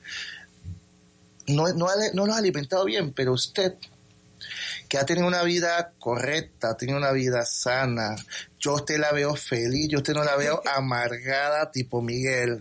no, 1.47 1.67
no, 1.73 1.87
no 2.13 2.25
lo 2.25 2.33
ha 2.33 2.37
alimentado 2.37 2.85
bien, 2.85 3.13
pero 3.13 3.33
usted, 3.33 3.75
que 4.89 4.97
ha 4.97 5.05
tenido 5.05 5.27
una 5.27 5.43
vida 5.43 5.93
correcta, 5.99 6.71
ha 6.71 6.77
tenido 6.77 6.97
una 6.97 7.11
vida 7.11 7.45
sana, 7.45 8.15
yo 8.59 8.73
usted 8.73 8.97
la 8.97 9.11
veo 9.11 9.35
feliz, 9.35 9.89
yo 9.89 9.99
usted 9.99 10.13
no 10.13 10.23
la 10.23 10.35
veo 10.35 10.61
amargada 10.75 11.71
tipo 11.71 12.01
Miguel. 12.01 12.59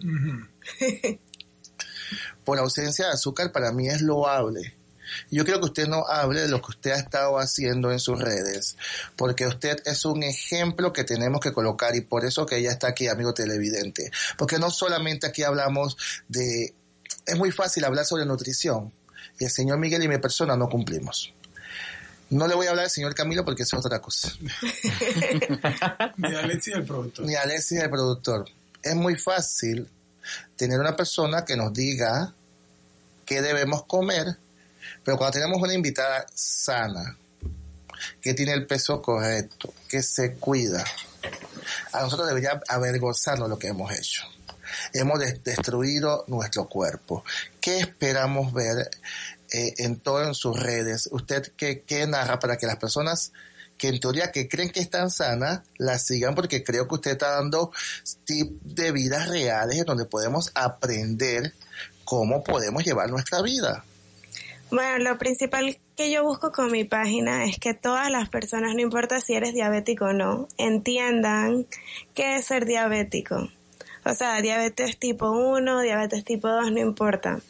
Por 2.44 2.58
ausencia 2.58 3.06
de 3.06 3.12
azúcar 3.12 3.50
para 3.50 3.72
mí 3.72 3.88
es 3.88 4.02
loable 4.02 4.75
yo 5.30 5.44
quiero 5.44 5.60
que 5.60 5.66
usted 5.66 5.88
no 5.88 6.06
hable 6.06 6.42
de 6.42 6.48
lo 6.48 6.60
que 6.60 6.70
usted 6.70 6.90
ha 6.92 6.98
estado 6.98 7.38
haciendo 7.38 7.90
en 7.90 8.00
sus 8.00 8.20
redes, 8.20 8.76
porque 9.16 9.46
usted 9.46 9.78
es 9.84 10.04
un 10.04 10.22
ejemplo 10.22 10.92
que 10.92 11.04
tenemos 11.04 11.40
que 11.40 11.52
colocar 11.52 11.94
y 11.96 12.00
por 12.00 12.24
eso 12.24 12.46
que 12.46 12.58
ella 12.58 12.70
está 12.70 12.88
aquí, 12.88 13.08
amigo 13.08 13.34
televidente. 13.34 14.10
Porque 14.36 14.58
no 14.58 14.70
solamente 14.70 15.26
aquí 15.26 15.42
hablamos 15.42 15.96
de... 16.28 16.74
Es 17.24 17.36
muy 17.36 17.50
fácil 17.50 17.84
hablar 17.84 18.04
sobre 18.04 18.24
nutrición 18.24 18.92
y 19.38 19.44
el 19.44 19.50
señor 19.50 19.78
Miguel 19.78 20.02
y 20.02 20.08
mi 20.08 20.18
persona 20.18 20.56
no 20.56 20.68
cumplimos. 20.68 21.32
No 22.30 22.48
le 22.48 22.54
voy 22.54 22.66
a 22.66 22.70
hablar 22.70 22.86
al 22.86 22.90
señor 22.90 23.14
Camilo 23.14 23.44
porque 23.44 23.62
es 23.62 23.72
otra 23.72 24.00
cosa. 24.00 24.32
Ni 26.16 26.34
a 26.34 26.40
Alexis 26.40 26.74
el 26.74 26.84
productor. 26.84 27.24
Ni 27.24 27.34
a 27.34 27.42
Alexis 27.42 27.80
el 27.80 27.90
productor. 27.90 28.48
Es 28.82 28.96
muy 28.96 29.16
fácil 29.16 29.88
tener 30.56 30.80
una 30.80 30.96
persona 30.96 31.44
que 31.44 31.56
nos 31.56 31.72
diga 31.72 32.34
qué 33.24 33.42
debemos 33.42 33.84
comer 33.84 34.38
pero 35.06 35.16
cuando 35.16 35.34
tenemos 35.34 35.62
una 35.62 35.72
invitada 35.72 36.26
sana, 36.34 37.16
que 38.20 38.34
tiene 38.34 38.52
el 38.54 38.66
peso 38.66 39.00
correcto, 39.00 39.72
que 39.88 40.02
se 40.02 40.34
cuida, 40.34 40.84
a 41.92 42.00
nosotros 42.00 42.26
debería 42.26 42.60
avergonzarnos 42.66 43.48
lo 43.48 43.56
que 43.56 43.68
hemos 43.68 43.92
hecho. 43.92 44.24
Hemos 44.92 45.20
destruido 45.44 46.24
nuestro 46.26 46.68
cuerpo. 46.68 47.22
¿Qué 47.60 47.78
esperamos 47.78 48.52
ver 48.52 48.90
eh, 49.52 49.74
en 49.78 50.00
todas 50.00 50.36
sus 50.36 50.58
redes? 50.58 51.08
¿Usted 51.12 51.52
qué, 51.56 51.82
qué 51.82 52.04
narra 52.08 52.40
para 52.40 52.56
que 52.56 52.66
las 52.66 52.76
personas 52.76 53.32
que 53.78 53.86
en 53.86 54.00
teoría 54.00 54.32
que 54.32 54.48
creen 54.48 54.70
que 54.70 54.80
están 54.80 55.10
sanas, 55.12 55.60
las 55.78 56.04
sigan 56.04 56.34
porque 56.34 56.64
creo 56.64 56.88
que 56.88 56.96
usted 56.96 57.12
está 57.12 57.36
dando 57.36 57.70
tips 58.24 58.74
de 58.74 58.90
vidas 58.90 59.28
reales 59.28 59.78
en 59.78 59.84
donde 59.84 60.06
podemos 60.06 60.50
aprender 60.56 61.52
cómo 62.04 62.42
podemos 62.42 62.84
llevar 62.84 63.08
nuestra 63.08 63.40
vida. 63.40 63.84
Bueno, 64.70 64.98
lo 64.98 65.16
principal 65.16 65.78
que 65.96 66.10
yo 66.10 66.24
busco 66.24 66.50
con 66.50 66.72
mi 66.72 66.82
página 66.82 67.44
es 67.44 67.58
que 67.58 67.72
todas 67.72 68.10
las 68.10 68.28
personas, 68.28 68.74
no 68.74 68.80
importa 68.80 69.20
si 69.20 69.34
eres 69.34 69.54
diabético 69.54 70.06
o 70.06 70.12
no, 70.12 70.48
entiendan 70.58 71.66
qué 72.14 72.36
es 72.36 72.46
ser 72.46 72.66
diabético. 72.66 73.48
O 74.04 74.14
sea, 74.14 74.40
diabetes 74.40 74.98
tipo 74.98 75.30
1, 75.30 75.82
diabetes 75.82 76.24
tipo 76.24 76.48
2, 76.48 76.72
no 76.72 76.80
importa. 76.80 77.40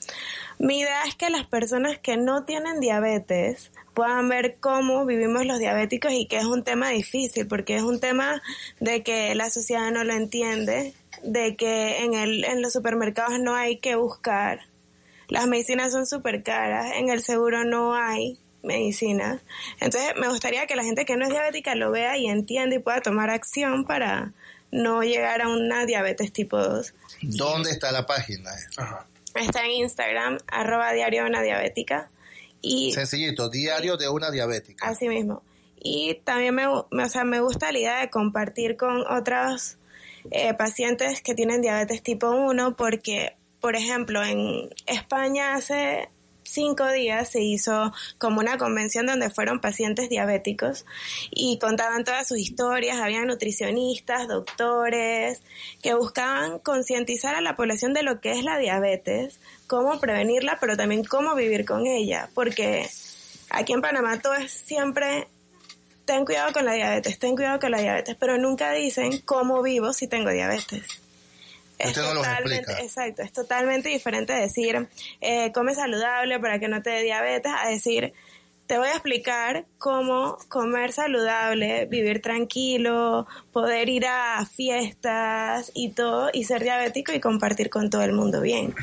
Mi 0.59 0.81
idea 0.81 1.05
es 1.05 1.14
que 1.14 1.31
las 1.31 1.47
personas 1.47 1.99
que 1.99 2.19
no 2.19 2.45
tienen 2.45 2.81
diabetes 2.81 3.73
puedan 3.95 4.29
ver 4.29 4.57
cómo 4.61 5.07
vivimos 5.07 5.47
los 5.47 5.59
diabéticos 5.59 6.12
y 6.12 6.27
que 6.27 6.37
es 6.37 6.45
un 6.45 6.64
tema 6.64 6.91
difícil, 6.91 7.47
porque 7.47 7.77
es 7.77 7.83
un 7.83 7.99
tema 7.99 8.43
de 8.79 9.03
que 9.03 9.35
la 9.35 9.49
sociedad 9.49 9.91
no 9.91 10.05
lo 10.05 10.12
entiende, 10.12 10.93
de 11.23 11.57
que 11.57 12.05
en, 12.05 12.12
el, 12.12 12.45
en 12.45 12.61
los 12.61 12.75
supermercados 12.75 13.41
no 13.41 13.55
hay 13.55 13.79
que 13.79 13.97
buscar 13.97 14.61
las 15.29 15.47
medicinas 15.47 15.93
son 15.93 16.07
súper 16.07 16.43
caras, 16.43 16.93
en 16.97 17.09
el 17.11 17.22
seguro 17.22 17.64
no 17.64 17.95
hay 17.95 18.39
medicinas. 18.62 19.41
Entonces, 19.81 20.12
me 20.20 20.29
gustaría 20.29 20.66
que 20.66 20.77
la 20.77 20.83
gente 20.85 21.05
que 21.05 21.16
no 21.16 21.24
es 21.24 21.31
diabética 21.31 21.74
lo 21.74 21.91
vea 21.91 22.16
y 22.18 22.27
entienda 22.27 22.74
y 22.77 22.79
pueda 22.81 23.01
tomar 23.01 23.31
acción 23.31 23.85
para 23.85 24.33
no 24.72 25.03
llegar 25.03 25.43
a 25.43 25.49
una 25.49 25.87
diabetes 25.87 26.33
tipo 26.33 26.59
2. 26.59 26.95
¿Dónde 27.22 27.70
está 27.70 27.93
la 27.93 28.07
página? 28.07 28.51
Está 29.35 29.64
en 29.64 29.70
Instagram, 29.72 30.39
arroba 30.49 30.93
diario 30.93 31.22
de 31.22 31.29
una 31.31 31.43
diabética. 31.43 32.09
Y 32.61 32.93
Sencillito, 32.93 33.49
diario 33.49 33.97
de 33.97 34.09
una 34.09 34.31
diabética. 34.31 34.87
Así 34.89 35.09
mismo. 35.09 35.43
Y 35.79 36.20
también 36.24 36.55
me, 36.55 36.64
me- 36.91 37.05
o 37.05 37.09
sea, 37.09 37.22
me 37.24 37.41
gusta 37.41 37.70
la 37.70 37.79
idea 37.79 38.01
de 38.01 38.11
compartir 38.11 38.77
con 38.77 39.07
otros 39.07 39.77
eh, 40.33 40.55
pacientes 40.55 41.20
que 41.22 41.35
tienen 41.35 41.61
diabetes 41.62 42.03
tipo 42.03 42.31
1 42.31 42.74
porque, 42.77 43.37
por 43.67 43.75
ejemplo, 43.75 44.23
en 44.23 44.71
España 44.87 45.55
hace 45.55 46.09
cinco 46.45 46.89
días 46.89 47.29
se 47.29 47.43
hizo 47.43 47.93
como 48.17 48.39
una 48.39 48.59
convención 48.59 49.07
donde 49.07 49.29
fueron 49.29 49.61
pacientes 49.61 50.09
diabéticos 50.09 50.87
y 51.33 51.59
contaban 51.59 52.05
todas 52.05 52.29
sus 52.29 52.39
historias, 52.39 52.99
había 52.99 53.25
nutricionistas, 53.25 54.29
doctores, 54.29 55.43
que 55.83 55.95
buscaban 55.95 56.61
concientizar 56.61 57.35
a 57.35 57.41
la 57.41 57.57
población 57.57 57.93
de 57.93 58.05
lo 58.05 58.21
que 58.21 58.39
es 58.39 58.45
la 58.45 58.57
diabetes, 58.57 59.41
cómo 59.67 59.99
prevenirla, 59.99 60.59
pero 60.61 60.77
también 60.77 61.03
cómo 61.03 61.35
vivir 61.35 61.64
con 61.64 61.89
ella, 61.89 62.31
porque 62.35 62.89
aquí 63.51 63.73
en 63.73 63.83
Panamá 63.83 64.21
todo 64.21 64.35
es 64.35 64.53
siempre 64.53 65.27
ten 66.05 66.25
cuidado 66.25 66.53
con 66.53 66.67
la 66.67 66.75
diabetes, 66.75 67.19
ten 67.19 67.35
cuidado 67.35 67.59
con 67.59 67.73
la 67.73 67.81
diabetes, 67.81 68.14
pero 68.14 68.39
nunca 68.39 68.71
dicen 68.71 69.23
cómo 69.25 69.61
vivo 69.61 69.93
si 69.93 70.07
tengo 70.07 70.31
diabetes. 70.31 71.03
Es 71.79 71.89
Usted 71.89 72.03
no 72.03 72.14
los 72.14 72.22
totalmente, 72.22 72.57
explica. 72.57 72.83
exacto, 72.83 73.22
es 73.22 73.33
totalmente 73.33 73.89
diferente 73.91 74.33
decir 74.33 74.89
eh, 75.20 75.53
come 75.53 75.74
saludable 75.74 76.41
para 76.41 76.59
que 76.59 76.68
no 76.68 76.83
te 76.83 76.91
dé 76.91 77.03
diabetes 77.03 77.53
a 77.55 77.68
decir 77.68 78.14
te 78.66 78.79
voy 78.79 78.89
a 78.89 78.93
explicar 78.93 79.66
cómo 79.79 80.39
comer 80.49 80.93
saludable, 80.93 81.87
vivir 81.87 82.20
tranquilo, 82.20 83.27
poder 83.53 83.89
ir 83.89 84.07
a 84.07 84.45
fiestas 84.45 85.70
y 85.74 85.91
todo 85.93 86.31
y 86.33 86.45
ser 86.45 86.62
diabético 86.62 87.12
y 87.12 87.20
compartir 87.20 87.70
con 87.70 87.91
todo 87.91 88.03
el 88.03 88.12
mundo 88.12 88.41
bien. 88.41 88.74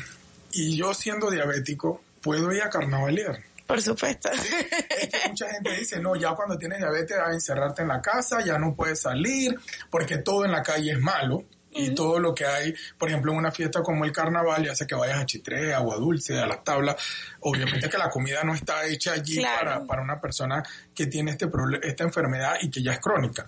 Y 0.52 0.76
yo 0.76 0.94
siendo 0.94 1.30
diabético, 1.30 2.00
puedo 2.22 2.50
ir 2.52 2.62
a 2.62 2.70
carnavalear. 2.70 3.40
Por 3.66 3.80
supuesto. 3.80 4.30
Es 4.30 5.08
que 5.08 5.28
mucha 5.28 5.48
gente 5.50 5.76
dice, 5.78 6.00
no, 6.00 6.16
ya 6.16 6.34
cuando 6.34 6.58
tienes 6.58 6.78
diabetes 6.78 7.16
a 7.18 7.32
encerrarte 7.32 7.82
en 7.82 7.88
la 7.88 8.00
casa, 8.00 8.44
ya 8.44 8.58
no 8.58 8.74
puedes 8.74 9.00
salir, 9.00 9.54
porque 9.90 10.18
todo 10.18 10.44
en 10.44 10.52
la 10.52 10.62
calle 10.62 10.92
es 10.92 11.00
malo. 11.00 11.44
Y 11.74 11.94
todo 11.94 12.18
lo 12.20 12.34
que 12.34 12.46
hay, 12.46 12.74
por 12.96 13.08
ejemplo, 13.08 13.32
en 13.32 13.38
una 13.38 13.50
fiesta 13.50 13.82
como 13.82 14.04
el 14.04 14.12
carnaval, 14.12 14.64
ya 14.64 14.74
sea 14.74 14.86
que 14.86 14.94
vayas 14.94 15.18
a 15.20 15.26
Chitré, 15.26 15.74
Agua 15.74 15.96
Dulce, 15.96 16.38
a 16.38 16.46
las 16.46 16.62
tablas, 16.62 16.96
obviamente 17.40 17.88
que 17.88 17.98
la 17.98 18.08
comida 18.10 18.42
no 18.44 18.54
está 18.54 18.86
hecha 18.86 19.12
allí 19.12 19.38
Claro. 19.38 19.64
para, 19.64 19.86
para 19.86 20.02
una 20.02 20.20
persona 20.20 20.62
que 20.94 21.06
tiene 21.06 21.32
este 21.32 21.48
esta 21.82 22.04
enfermedad 22.04 22.54
y 22.60 22.70
que 22.70 22.82
ya 22.82 22.92
es 22.92 23.00
crónica. 23.00 23.46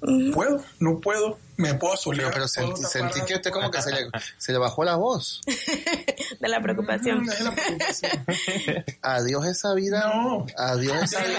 ¿Puedo? 0.00 0.62
¿No 0.78 1.00
puedo? 1.00 1.38
¿Me 1.56 1.74
puedo 1.74 1.96
solear? 1.96 2.30
Pero 2.32 2.46
¿Puedo 2.54 2.76
sentí, 2.76 2.82
sentí 2.84 3.20
que 3.22 3.34
usted 3.34 3.50
como 3.50 3.70
que 3.70 3.82
se 3.82 3.90
le, 3.90 4.08
se 4.36 4.52
le 4.52 4.58
bajó 4.58 4.84
la 4.84 4.94
voz. 4.96 5.40
De 6.40 6.48
la 6.48 6.60
preocupación. 6.62 7.22
Mm, 7.24 7.30
es 7.30 7.40
la 7.40 7.50
preocupación. 7.54 8.24
Adiós 9.02 9.46
esa 9.46 9.74
vida. 9.74 10.12
No. 10.14 10.46
Adiós 10.56 11.02
esa 11.02 11.24
vida. 11.24 11.38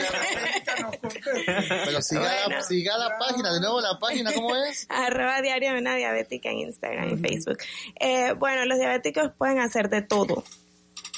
Pero 1.86 2.02
siga, 2.02 2.22
la, 2.22 2.46
Bueno. 2.48 2.64
siga 2.64 2.98
la 2.98 3.18
página, 3.18 3.54
de 3.54 3.60
nuevo 3.62 3.80
la 3.80 3.98
página, 4.00 4.32
¿cómo 4.34 4.56
es? 4.56 4.86
arroba 4.90 5.42
diario 5.42 5.74
de 5.74 5.80
una 5.80 5.96
diabética 5.96 6.50
en 6.50 6.60
Instagram 6.60 7.14
y 7.14 7.18
Facebook. 7.18 7.58
Eh, 8.00 8.34
bueno, 8.34 8.66
los 8.66 8.78
diabéticos 8.78 9.32
pueden 9.38 9.60
hacer 9.60 9.90
de 9.90 10.02
todo. 10.02 10.44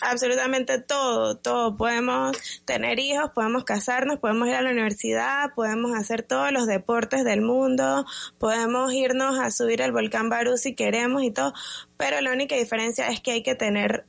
Absolutamente 0.01 0.81
todo, 0.81 1.37
todo. 1.37 1.77
Podemos 1.77 2.35
tener 2.65 2.99
hijos, 2.99 3.29
podemos 3.35 3.63
casarnos, 3.63 4.17
podemos 4.17 4.47
ir 4.47 4.55
a 4.55 4.63
la 4.63 4.71
universidad, 4.71 5.53
podemos 5.55 5.95
hacer 5.95 6.23
todos 6.23 6.51
los 6.51 6.65
deportes 6.65 7.23
del 7.23 7.41
mundo, 7.41 8.05
podemos 8.39 8.91
irnos 8.93 9.39
a 9.39 9.51
subir 9.51 9.79
el 9.81 9.91
volcán 9.91 10.29
Barú 10.29 10.57
si 10.57 10.73
queremos 10.73 11.23
y 11.23 11.29
todo, 11.29 11.53
pero 11.97 12.19
la 12.19 12.31
única 12.31 12.55
diferencia 12.55 13.09
es 13.09 13.21
que 13.21 13.31
hay 13.31 13.43
que 13.43 13.53
tener 13.53 14.05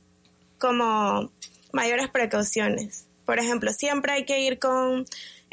como 0.57 1.31
mayores 1.71 2.09
precauciones. 2.09 3.07
Por 3.25 3.37
ejemplo, 3.37 3.71
siempre 3.71 4.13
hay 4.13 4.25
que 4.25 4.39
ir 4.39 4.57
con 4.57 5.05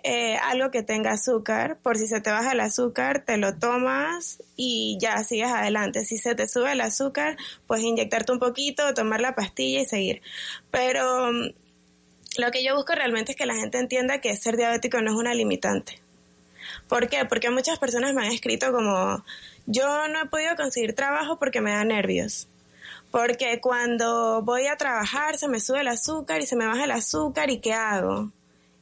eh, 0.03 0.37
algo 0.37 0.71
que 0.71 0.83
tenga 0.83 1.13
azúcar, 1.13 1.79
por 1.83 1.97
si 1.97 2.07
se 2.07 2.21
te 2.21 2.31
baja 2.31 2.53
el 2.53 2.61
azúcar, 2.61 3.25
te 3.25 3.37
lo 3.37 3.57
tomas 3.57 4.43
y 4.57 4.99
ya 5.01 5.23
sigues 5.25 5.51
adelante. 5.51 6.05
Si 6.05 6.19
se 6.19 6.35
te 6.35 6.49
sube 6.49 6.73
el 6.73 6.81
azúcar, 6.81 7.37
pues 7.67 7.83
inyectarte 7.83 8.33
un 8.33 8.39
poquito, 8.39 8.95
tomar 8.95 9.21
la 9.21 9.35
pastilla 9.35 9.81
y 9.81 9.85
seguir. 9.87 10.23
Pero 10.71 11.33
mm, 11.33 11.53
lo 12.39 12.51
que 12.51 12.65
yo 12.65 12.75
busco 12.77 12.95
realmente 12.95 13.33
es 13.33 13.39
que 13.39 13.47
la 13.47 13.55
gente 13.55 13.79
entienda 13.79 14.21
que 14.21 14.37
ser 14.37 14.57
diabético 14.57 15.01
no 15.01 15.11
es 15.11 15.17
una 15.17 15.35
limitante. 15.35 16.01
¿Por 16.89 17.09
qué? 17.09 17.25
Porque 17.25 17.51
muchas 17.51 17.79
personas 17.79 18.15
me 18.15 18.25
han 18.25 18.33
escrito 18.33 18.73
como, 18.73 19.25
yo 19.67 20.09
no 20.09 20.23
he 20.23 20.27
podido 20.27 20.57
conseguir 20.57 20.95
trabajo 20.95 21.39
porque 21.39 21.61
me 21.61 21.73
da 21.73 21.85
nervios. 21.85 22.49
Porque 23.11 23.61
cuando 23.61 24.43
voy 24.43 24.67
a 24.67 24.77
trabajar 24.77 25.37
se 25.37 25.49
me 25.49 25.61
sube 25.61 25.81
el 25.81 25.89
azúcar 25.89 26.41
y 26.41 26.47
se 26.47 26.57
me 26.57 26.67
baja 26.67 26.85
el 26.85 26.93
azúcar 26.93 27.51
y 27.51 27.61
¿qué 27.61 27.73
hago? 27.73 28.31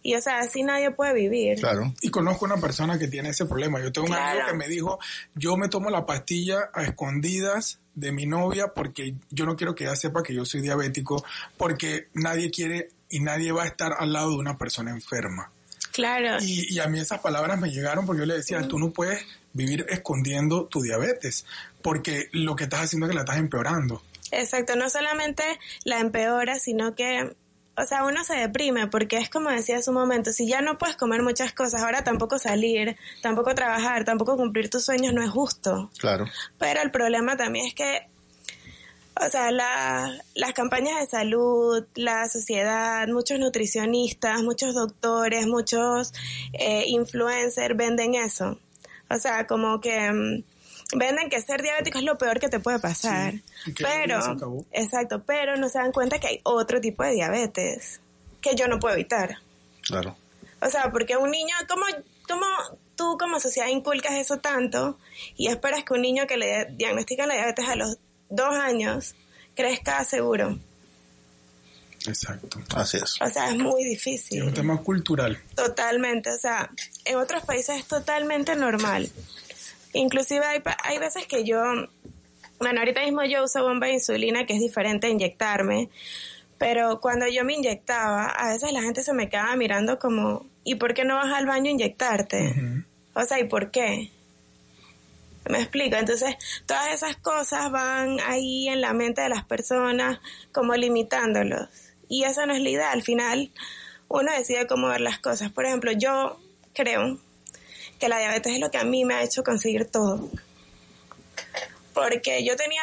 Y 0.03 0.15
o 0.15 0.21
sea, 0.21 0.39
así 0.39 0.63
nadie 0.63 0.91
puede 0.91 1.15
vivir. 1.15 1.59
Claro. 1.59 1.93
Y 2.01 2.11
conozco 2.11 2.45
una 2.45 2.57
persona 2.57 2.99
que 2.99 3.09
tiene 3.09 3.31
ese 3.31 3.47
problema. 3.47 3.81
Yo 3.81 3.93
tengo 3.93 4.07
un 4.07 4.15
amigo 4.15 4.47
que 4.49 4.57
me 4.57 4.69
dijo, 4.69 4.99
yo 5.35 5.57
me 5.57 5.69
tomo 5.69 5.91
la 5.91 6.07
pastilla 6.07 6.71
a 6.73 6.85
escondidas 6.85 7.81
de 7.95 8.13
mi 8.13 8.27
novia 8.27 8.69
porque 8.75 9.15
yo 9.31 9.45
no 9.45 9.57
quiero 9.57 9.75
que 9.75 9.85
ella 9.85 9.97
sepa 9.97 10.23
que 10.23 10.35
yo 10.35 10.45
soy 10.45 10.61
diabético 10.61 11.25
porque 11.57 12.09
nadie 12.15 12.51
quiere 12.51 12.91
y 13.11 13.21
nadie 13.21 13.51
va 13.53 13.65
a 13.65 13.67
estar 13.67 13.93
al 13.99 14.13
lado 14.13 14.31
de 14.31 14.37
una 14.37 14.57
persona 14.57 14.93
enferma. 14.93 15.51
Claro. 15.93 16.37
Y, 16.41 16.73
y 16.73 16.79
a 16.79 16.87
mí 16.87 17.01
esas 17.01 17.21
palabras 17.21 17.59
me 17.59 17.71
llegaron 17.71 18.07
porque 18.07 18.21
yo 18.21 18.27
le 18.27 18.35
decía, 18.35 18.67
tú 18.69 18.79
no 18.79 18.91
puedes 18.91 19.25
vivir 19.53 19.85
escondiendo 19.89 20.67
tu 20.67 20.81
diabetes 20.81 21.45
porque 21.83 22.29
lo 22.33 22.55
que 22.55 22.65
estás 22.65 22.83
haciendo 22.83 23.07
es 23.07 23.11
que 23.11 23.17
la 23.17 23.23
estás 23.23 23.39
empeorando. 23.39 24.03
Exacto, 24.31 24.77
no 24.77 24.91
solamente 24.91 25.43
la 25.85 26.01
empeora, 26.01 26.59
sino 26.59 26.95
que, 26.95 27.35
o 27.81 27.87
sea, 27.87 28.05
uno 28.05 28.24
se 28.24 28.35
deprime 28.35 28.89
porque 28.89 29.18
es 29.18 29.29
como 29.31 29.51
decía 29.51 29.76
hace 29.79 29.91
un 29.91 29.97
momento, 29.97 30.33
si 30.33 30.47
ya 30.49 30.61
no 30.61 30.79
puedes 30.79 30.97
comer 30.97 31.22
muchas 31.22 31.53
cosas, 31.53 31.83
ahora 31.83 32.03
tampoco 32.05 32.39
salir, 32.39 32.97
tampoco 33.22 33.55
trabajar, 33.55 34.05
tampoco 34.05 34.37
cumplir 34.37 34.68
tus 34.68 34.85
sueños 34.85 35.14
no 35.14 35.22
es 35.22 35.31
justo. 35.31 35.91
Claro. 35.99 36.26
Pero 36.59 36.83
el 36.83 36.91
problema 36.91 37.37
también 37.37 37.66
es 37.66 37.74
que, 37.74 38.07
o 39.20 39.29
sea, 39.31 39.51
la- 39.51 40.12
las 40.35 40.53
campañas 40.53 41.01
de 41.01 41.07
salud, 41.07 41.85
la 41.95 42.29
sociedad, 42.29 43.07
muchos 43.09 43.39
nutricionistas, 43.39 44.43
muchos 44.43 44.74
doctores, 44.74 45.47
muchos 45.47 46.12
eh, 46.53 46.85
influencers 46.89 47.76
venden 47.76 48.14
eso. 48.14 48.59
O 49.11 49.18
sea, 49.18 49.47
como 49.47 49.81
que 49.81 50.12
mm, 50.12 50.43
venden 50.95 51.28
que 51.28 51.41
ser 51.41 51.62
diabético 51.62 51.99
es 51.99 52.05
lo 52.05 52.16
peor 52.18 52.41
que 52.41 52.49
te 52.49 52.61
puede 52.61 52.78
pasar. 52.78 53.34
pero, 53.78 54.64
exacto, 54.72 55.22
pero 55.26 55.57
no 55.57 55.68
se 55.68 55.78
dan 55.78 55.93
cuenta 55.93 56.18
que 56.18 56.28
hay 56.28 56.41
otro 56.45 56.80
tipo 56.80 57.03
de 57.03 57.12
diabetes 57.12 58.01
que 58.41 58.55
yo 58.55 58.68
no 58.68 58.78
puedo 58.78 58.95
evitar. 58.95 59.36
Claro. 59.82 60.16
O 60.61 60.68
sea, 60.68 60.91
porque 60.91 61.16
un 61.16 61.30
niño, 61.30 61.55
¿cómo, 61.68 61.84
cómo 62.26 62.47
tú 62.97 63.16
como 63.18 63.39
sociedad 63.39 63.68
inculcas 63.68 64.14
eso 64.14 64.39
tanto 64.39 64.99
y 65.36 65.49
esperas 65.49 65.84
que 65.84 65.95
un 65.95 66.03
niño 66.03 66.26
que 66.26 66.36
le 66.36 66.66
diagnostican 66.72 67.28
la 67.28 67.34
diabetes 67.34 67.68
a 67.68 67.76
los 67.76 67.97
dos 68.28 68.55
años 68.55 69.14
crezca 69.55 70.03
seguro? 70.05 70.59
Exacto. 72.07 72.61
Así 72.74 72.97
es. 72.97 73.20
O 73.20 73.28
sea, 73.28 73.51
es 73.51 73.59
muy 73.59 73.82
Y 73.82 73.84
es 73.84 73.91
difícil. 73.91 74.43
un 74.45 74.55
tema 74.55 74.78
cultural. 74.82 75.39
Totalmente. 75.55 76.30
O 76.30 76.39
sea, 76.39 76.70
en 77.05 77.16
otros 77.16 77.45
países 77.45 77.76
es 77.78 77.84
totalmente 77.86 78.55
normal. 78.57 79.11
Inclusive 79.99 80.45
hay, 80.47 80.63
hay 80.85 80.99
veces 80.99 81.27
que 81.27 81.43
yo, 81.45 81.61
bueno, 82.61 82.81
ahorita 82.81 83.03
mismo 83.03 83.25
yo 83.25 83.43
uso 83.43 83.65
bomba 83.65 83.89
de 83.89 83.95
insulina, 83.95 84.47
que 84.47 84.55
es 84.55 84.61
diferente 84.61 85.09
a 85.09 85.11
inyectarme, 85.11 85.89
pero 86.57 87.01
cuando 87.01 87.27
yo 87.27 87.45
me 87.45 87.55
inyectaba, 87.55 88.27
a 88.27 88.53
veces 88.53 88.73
la 88.73 88.83
gente 88.83 89.03
se 89.03 89.13
me 89.13 89.29
quedaba 89.29 89.57
mirando 89.57 89.99
como, 89.99 90.47
¿y 90.63 90.77
por 90.77 90.95
qué 90.95 91.05
no 91.05 91.17
vas 91.17 91.33
al 91.33 91.47
baño 91.47 91.69
a 91.69 91.73
inyectarte? 91.73 92.85
O 93.15 93.23
sea, 93.25 93.41
¿y 93.41 93.45
por 93.45 93.73
qué? 93.73 94.11
Me 95.49 95.59
explico. 95.59 95.97
Entonces, 95.97 96.37
todas 96.67 96.95
esas 96.95 97.17
cosas 97.17 97.71
van 97.73 98.19
ahí 98.25 98.69
en 98.69 98.81
la 98.81 98.93
mente 98.93 99.23
de 99.23 99.29
las 99.29 99.45
personas 99.45 100.21
como 100.53 100.75
limitándolos. 100.75 101.69
Y 102.09 102.23
eso 102.23 102.47
no 102.47 102.55
es 102.55 102.61
la 102.61 102.69
idea. 102.69 102.93
Al 102.93 103.03
final, 103.03 103.51
uno 104.07 104.31
decide 104.33 104.69
cómo 104.69 104.89
ver 104.89 105.01
las 105.01 105.19
cosas. 105.19 105.51
Por 105.51 105.67
ejemplo, 105.67 105.91
yo 105.91 106.39
creo 106.73 107.19
que 107.99 108.09
la 108.09 108.19
diabetes 108.19 108.55
es 108.55 108.61
lo 108.61 108.71
que 108.71 108.79
a 108.79 108.85
mí 108.85 109.05
me 109.05 109.15
ha 109.15 109.23
hecho 109.23 109.43
conseguir 109.43 109.87
todo. 109.87 110.29
Porque 111.95 112.45
yo 112.45 112.57
tenía 112.57 112.83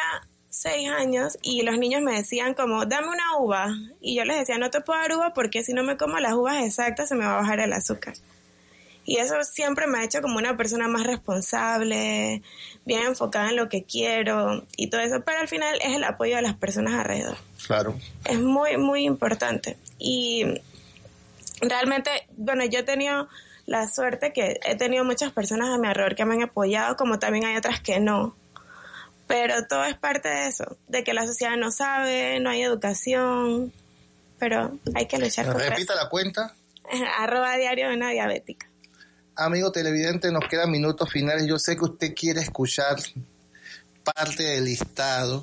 seis 0.50 0.88
años 0.88 1.38
y 1.42 1.62
los 1.62 1.78
niños 1.78 2.02
me 2.02 2.14
decían 2.14 2.54
como, 2.54 2.86
dame 2.86 3.08
una 3.08 3.38
uva. 3.38 3.74
Y 4.00 4.16
yo 4.16 4.24
les 4.24 4.38
decía, 4.38 4.58
no 4.58 4.70
te 4.70 4.80
puedo 4.80 4.98
dar 5.00 5.12
uva 5.14 5.34
porque 5.34 5.62
si 5.62 5.72
no 5.72 5.82
me 5.82 5.96
como 5.96 6.18
las 6.18 6.32
uvas 6.32 6.64
exactas 6.64 7.08
se 7.08 7.14
me 7.14 7.24
va 7.24 7.38
a 7.38 7.40
bajar 7.40 7.60
el 7.60 7.72
azúcar. 7.72 8.14
Y 9.04 9.18
eso 9.18 9.36
siempre 9.44 9.86
me 9.86 9.98
ha 9.98 10.04
hecho 10.04 10.20
como 10.20 10.36
una 10.36 10.56
persona 10.56 10.88
más 10.88 11.06
responsable, 11.06 12.42
bien 12.84 13.02
enfocada 13.04 13.50
en 13.50 13.56
lo 13.56 13.68
que 13.68 13.84
quiero 13.84 14.66
y 14.76 14.88
todo 14.88 15.00
eso. 15.00 15.22
Pero 15.24 15.38
al 15.38 15.48
final 15.48 15.78
es 15.80 15.94
el 15.94 16.02
apoyo 16.02 16.34
de 16.36 16.42
las 16.42 16.56
personas 16.56 16.94
alrededor. 16.94 17.36
Claro. 17.66 17.94
Es 18.24 18.40
muy, 18.40 18.76
muy 18.78 19.04
importante. 19.04 19.76
Y 19.98 20.44
realmente, 21.60 22.10
bueno, 22.36 22.64
yo 22.64 22.80
he 22.80 22.82
tenido 22.82 23.28
la 23.66 23.88
suerte 23.88 24.32
que 24.32 24.60
he 24.64 24.76
tenido 24.76 25.04
muchas 25.04 25.32
personas 25.32 25.68
a 25.68 25.78
mi 25.78 25.88
alrededor 25.88 26.14
que 26.14 26.24
me 26.24 26.34
han 26.34 26.42
apoyado, 26.42 26.96
como 26.96 27.18
también 27.18 27.44
hay 27.44 27.56
otras 27.56 27.80
que 27.80 28.00
no. 28.00 28.36
Pero 29.26 29.66
todo 29.66 29.84
es 29.84 29.96
parte 29.96 30.28
de 30.28 30.46
eso, 30.46 30.76
de 30.86 31.02
que 31.02 31.12
la 31.12 31.26
sociedad 31.26 31.56
no 31.56 31.72
sabe, 31.72 32.38
no 32.38 32.48
hay 32.48 32.62
educación, 32.62 33.72
pero 34.38 34.78
hay 34.94 35.06
que 35.06 35.18
luchar 35.18 35.46
contra 35.46 35.70
Repita 35.70 35.94
la 35.94 36.08
cuenta. 36.08 36.54
eso. 36.90 37.04
Arroba 37.18 37.56
diario 37.56 37.88
de 37.88 37.96
una 37.96 38.10
diabética. 38.10 38.68
Amigo 39.34 39.70
televidente, 39.72 40.30
nos 40.30 40.48
quedan 40.48 40.70
minutos 40.70 41.10
finales. 41.10 41.46
Yo 41.46 41.58
sé 41.58 41.76
que 41.76 41.84
usted 41.84 42.14
quiere 42.14 42.40
escuchar 42.40 42.96
parte 44.14 44.44
del 44.44 44.64
listado. 44.64 45.42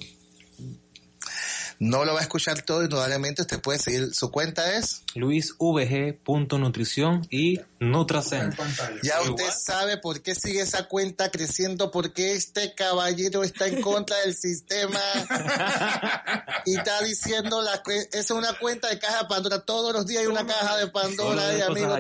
No 1.80 2.06
lo 2.06 2.14
va 2.14 2.20
a 2.20 2.24
escuchar 2.24 2.62
todo, 2.62 2.84
indudablemente 2.84 3.42
usted 3.42 3.60
puede 3.60 3.80
seguir. 3.80 4.14
Su 4.14 4.30
cuenta 4.32 4.78
es. 4.78 5.02
luisvg.nutrición 5.16 7.28
y 7.30 7.60
Nutracen. 7.80 8.56
Ya 9.04 9.22
usted 9.22 9.50
sabe 9.66 9.98
por 9.98 10.22
qué 10.22 10.36
sigue 10.36 10.62
esa 10.62 10.88
cuenta 10.88 11.32
creciendo, 11.32 11.92
porque 11.92 12.34
este 12.34 12.74
caballero 12.76 13.44
está 13.44 13.68
en 13.68 13.82
contra 13.82 14.18
del 14.20 14.36
sistema 14.36 15.00
y 16.66 16.78
está 16.78 17.02
diciendo 17.02 17.62
la 17.62 17.82
es 18.12 18.32
una 18.32 18.54
cuenta 18.60 18.90
de 18.90 19.00
caja 19.00 19.24
de 19.24 19.28
Pandora. 19.28 19.60
Todos 19.60 19.94
los 19.94 20.06
días 20.06 20.22
hay 20.22 20.28
una 20.28 20.46
caja 20.46 20.78
de 20.78 20.88
Pandora. 20.88 21.58
Y 21.58 21.62
amigo, 21.62 21.98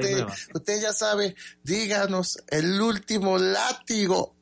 usted, 0.53 0.81
ya 0.81 0.93
sabe, 0.93 1.35
díganos 1.63 2.37
el 2.49 2.81
último 2.81 3.37
látigo 3.37 4.35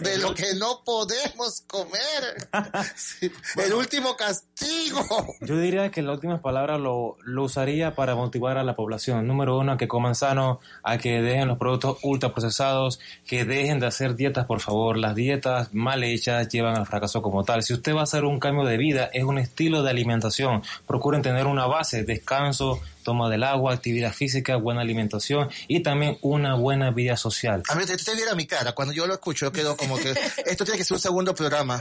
de 0.00 0.18
lo 0.18 0.34
que 0.34 0.54
no 0.54 0.82
podemos 0.84 1.62
comer. 1.66 2.48
Sí, 2.96 3.30
el 3.56 3.72
último 3.72 4.16
castigo. 4.16 5.04
Yo 5.40 5.58
diría 5.58 5.90
que 5.90 6.02
las 6.02 6.14
últimas 6.14 6.40
palabras 6.40 6.80
lo, 6.80 7.16
lo 7.24 7.44
usaría 7.44 7.94
para 7.94 8.14
motivar 8.14 8.58
a 8.58 8.64
la 8.64 8.76
población. 8.76 9.26
Número 9.26 9.58
uno, 9.58 9.72
a 9.72 9.76
que 9.78 9.88
coman 9.88 10.14
sano, 10.14 10.60
a 10.82 10.98
que 10.98 11.22
dejen 11.22 11.48
los 11.48 11.58
productos 11.58 11.98
ultraprocesados, 12.02 13.00
que 13.26 13.44
dejen 13.44 13.80
de 13.80 13.86
hacer 13.86 14.14
dietas, 14.14 14.46
por 14.46 14.60
favor. 14.60 14.96
Las 14.96 15.14
dietas 15.14 15.72
mal 15.72 16.04
hechas 16.04 16.48
llevan 16.48 16.76
al 16.76 16.86
fracaso 16.86 17.22
como 17.22 17.44
tal. 17.44 17.62
Si 17.62 17.72
usted 17.72 17.94
va 17.94 18.00
a 18.00 18.04
hacer 18.04 18.24
un 18.24 18.40
cambio 18.40 18.64
de 18.64 18.76
vida, 18.76 19.10
es 19.18 19.24
un 19.24 19.38
estilo 19.38 19.82
de 19.82 19.90
alimentación. 19.90 20.62
Procuren 20.86 21.22
tener 21.22 21.46
una 21.46 21.66
base, 21.66 22.04
descanso, 22.04 22.80
toma 23.08 23.30
del 23.30 23.42
agua, 23.42 23.72
actividad 23.72 24.12
física, 24.12 24.56
buena 24.56 24.82
alimentación 24.82 25.48
y 25.66 25.80
también 25.80 26.18
una 26.20 26.56
buena 26.56 26.90
vida 26.90 27.16
social. 27.16 27.62
A 27.68 27.74
mí, 27.74 27.84
si 27.86 27.94
usted 27.94 28.14
viera 28.14 28.34
mi 28.34 28.46
cara, 28.46 28.72
cuando 28.72 28.92
yo 28.92 29.06
lo 29.06 29.14
escucho, 29.14 29.46
yo 29.46 29.52
quedo 29.52 29.76
como 29.78 29.96
que 29.96 30.14
esto 30.44 30.64
tiene 30.64 30.76
que 30.76 30.84
ser 30.84 30.96
un 30.96 31.00
segundo 31.00 31.34
programa. 31.34 31.80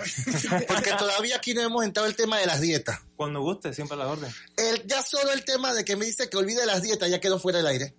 Porque 0.68 0.92
todavía 0.98 1.36
aquí 1.36 1.54
no 1.54 1.62
hemos 1.62 1.84
entrado 1.84 2.08
el 2.08 2.16
tema 2.16 2.38
de 2.38 2.46
las 2.46 2.62
dietas. 2.62 3.00
Cuando 3.18 3.42
guste, 3.42 3.74
siempre 3.74 3.96
a 3.96 3.98
la 3.98 4.08
orden. 4.08 4.32
El, 4.56 4.86
ya 4.86 5.02
solo 5.02 5.34
el 5.34 5.44
tema 5.44 5.74
de 5.74 5.84
que 5.84 5.98
me 5.98 6.06
dice 6.06 6.30
que 6.30 6.38
olvide 6.38 6.66
las 6.66 6.82
dietas 6.82 7.10
ya 7.10 7.20
quedó 7.20 7.40
fuera 7.40 7.58
del 7.58 7.68
aire. 7.68 7.94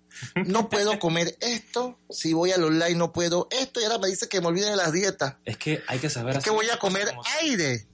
No 0.47 0.69
puedo 0.69 0.97
comer 0.97 1.37
esto, 1.39 1.99
si 2.09 2.33
voy 2.33 2.51
al 2.51 2.63
online 2.63 2.95
no 2.95 3.13
puedo 3.13 3.47
esto 3.51 3.79
y 3.79 3.83
ahora 3.83 3.99
me 3.99 4.07
dice 4.07 4.27
que 4.27 4.41
me 4.41 4.47
olvide 4.47 4.71
de 4.71 4.75
las 4.75 4.91
dietas. 4.91 5.35
Es 5.45 5.57
que 5.57 5.83
hay 5.87 5.99
que 5.99 6.09
saber 6.09 6.37
Es 6.37 6.43
que 6.43 6.49
voy 6.49 6.69
a 6.69 6.79
comer 6.79 7.13
aire. 7.41 7.85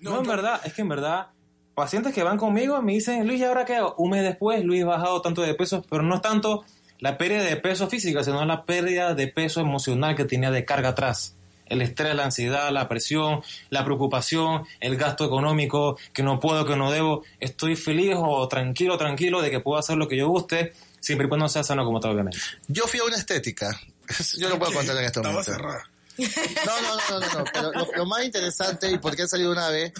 No, 0.00 0.18
en 0.20 0.26
verdad, 0.26 0.60
es 0.64 0.72
que 0.72 0.82
en 0.82 0.88
verdad, 0.88 1.28
pacientes 1.74 2.14
que 2.14 2.22
van 2.22 2.36
conmigo 2.38 2.80
me 2.82 2.92
dicen, 2.92 3.26
Luis, 3.26 3.40
¿y 3.40 3.44
ahora 3.44 3.64
qué 3.64 3.76
hago? 3.76 3.94
Un 3.98 4.10
mes 4.10 4.22
después, 4.22 4.64
Luis, 4.64 4.84
bajado 4.84 5.20
tanto 5.22 5.42
de 5.42 5.54
peso, 5.54 5.84
pero 5.88 6.02
no 6.02 6.16
es 6.16 6.22
tanto 6.22 6.64
la 6.98 7.16
pérdida 7.16 7.42
de 7.44 7.56
peso 7.56 7.88
física, 7.88 8.22
sino 8.24 8.44
la 8.44 8.64
pérdida 8.64 9.14
de 9.14 9.28
peso 9.28 9.60
emocional 9.60 10.14
que 10.14 10.24
tenía 10.24 10.50
de 10.50 10.64
carga 10.64 10.90
atrás. 10.90 11.34
El 11.66 11.82
estrés, 11.82 12.14
la 12.16 12.24
ansiedad, 12.24 12.70
la 12.72 12.88
presión, 12.88 13.42
la 13.70 13.84
preocupación, 13.84 14.64
el 14.80 14.96
gasto 14.96 15.24
económico, 15.24 15.96
que 16.12 16.22
no 16.24 16.40
puedo, 16.40 16.66
que 16.66 16.74
no 16.74 16.90
debo. 16.90 17.22
Estoy 17.38 17.76
feliz 17.76 18.14
o 18.18 18.48
tranquilo, 18.48 18.98
tranquilo 18.98 19.40
de 19.40 19.50
que 19.52 19.60
puedo 19.60 19.78
hacer 19.78 19.96
lo 19.96 20.08
que 20.08 20.16
yo 20.16 20.26
guste, 20.28 20.72
siempre 20.98 21.26
y 21.26 21.28
cuando 21.28 21.48
sea 21.48 21.62
sano 21.62 21.84
como 21.84 22.00
tal, 22.00 22.10
obviamente. 22.12 22.38
Yo 22.66 22.84
fui 22.88 22.98
a 22.98 23.04
una 23.04 23.16
estética. 23.16 23.70
Yo 24.38 24.48
no 24.48 24.58
puedo 24.58 24.72
contar 24.72 24.96
en 24.96 25.04
este 25.04 25.20
Estaba 25.20 25.32
momento. 25.32 25.52
cerrada. 25.52 25.88
No, 26.18 26.80
no, 26.82 26.96
no, 26.96 27.20
no, 27.20 27.38
no. 27.38 27.44
Pero 27.52 27.72
lo, 27.72 27.92
lo 27.96 28.06
más 28.06 28.24
interesante 28.24 28.90
y 28.90 28.98
por 28.98 29.16
qué 29.16 29.22
he 29.22 29.28
salido 29.28 29.52
una 29.52 29.68
vez, 29.68 29.92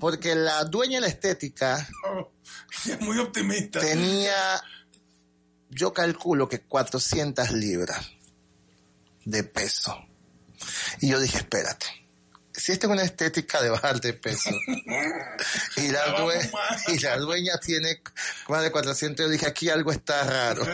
porque 0.00 0.34
la 0.34 0.64
dueña 0.64 0.96
de 0.96 1.02
la 1.02 1.06
estética 1.08 1.88
Oh, 2.06 2.30
es 2.86 3.00
muy 3.00 3.18
optimista. 3.18 3.80
tenía, 3.80 4.62
yo 5.70 5.92
calculo 5.92 6.48
que 6.48 6.60
400 6.62 7.52
libras 7.52 8.10
de 9.24 9.44
peso. 9.44 9.96
Y 11.00 11.10
yo 11.10 11.20
dije, 11.20 11.38
espérate, 11.38 11.86
si 12.58 12.72
esta 12.72 12.86
es 12.88 12.92
una 12.92 13.02
estética 13.02 13.62
de 13.62 13.70
bajar 13.70 14.00
de 14.00 14.12
peso 14.12 14.50
y 15.76 15.88
la, 15.88 16.16
due- 16.18 16.50
y 16.88 16.98
la 16.98 17.16
dueña 17.16 17.52
tiene 17.64 18.00
más 18.48 18.62
de 18.62 18.70
400, 18.70 19.24
yo 19.26 19.30
dije, 19.30 19.46
aquí 19.46 19.70
algo 19.70 19.92
está 19.92 20.24
raro. 20.24 20.64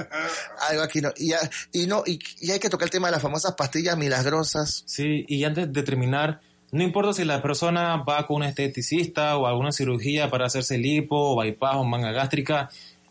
Algo 0.68 0.82
aquí 0.82 1.00
no. 1.00 1.12
Y, 1.16 1.32
y 1.72 1.86
no, 1.86 2.02
y, 2.06 2.18
y 2.40 2.50
hay 2.50 2.58
que 2.58 2.70
tocar 2.70 2.86
el 2.86 2.90
tema 2.90 3.08
de 3.08 3.12
las 3.12 3.22
famosas 3.22 3.54
pastillas 3.54 3.96
milagrosas. 3.96 4.82
Sí, 4.86 5.24
y 5.28 5.44
antes 5.44 5.72
de 5.72 5.82
terminar, 5.82 6.40
no 6.72 6.82
importa 6.82 7.12
si 7.12 7.24
la 7.24 7.42
persona 7.42 7.98
va 7.98 8.26
con 8.26 8.36
un 8.38 8.42
esteticista 8.44 9.36
o 9.36 9.46
alguna 9.46 9.70
cirugía 9.72 10.30
para 10.30 10.46
hacerse 10.46 10.78
lipo, 10.78 11.16
o 11.34 11.36
bypass 11.40 11.76
o 11.76 11.84
manga 11.84 12.12
gástrica, 12.12 12.70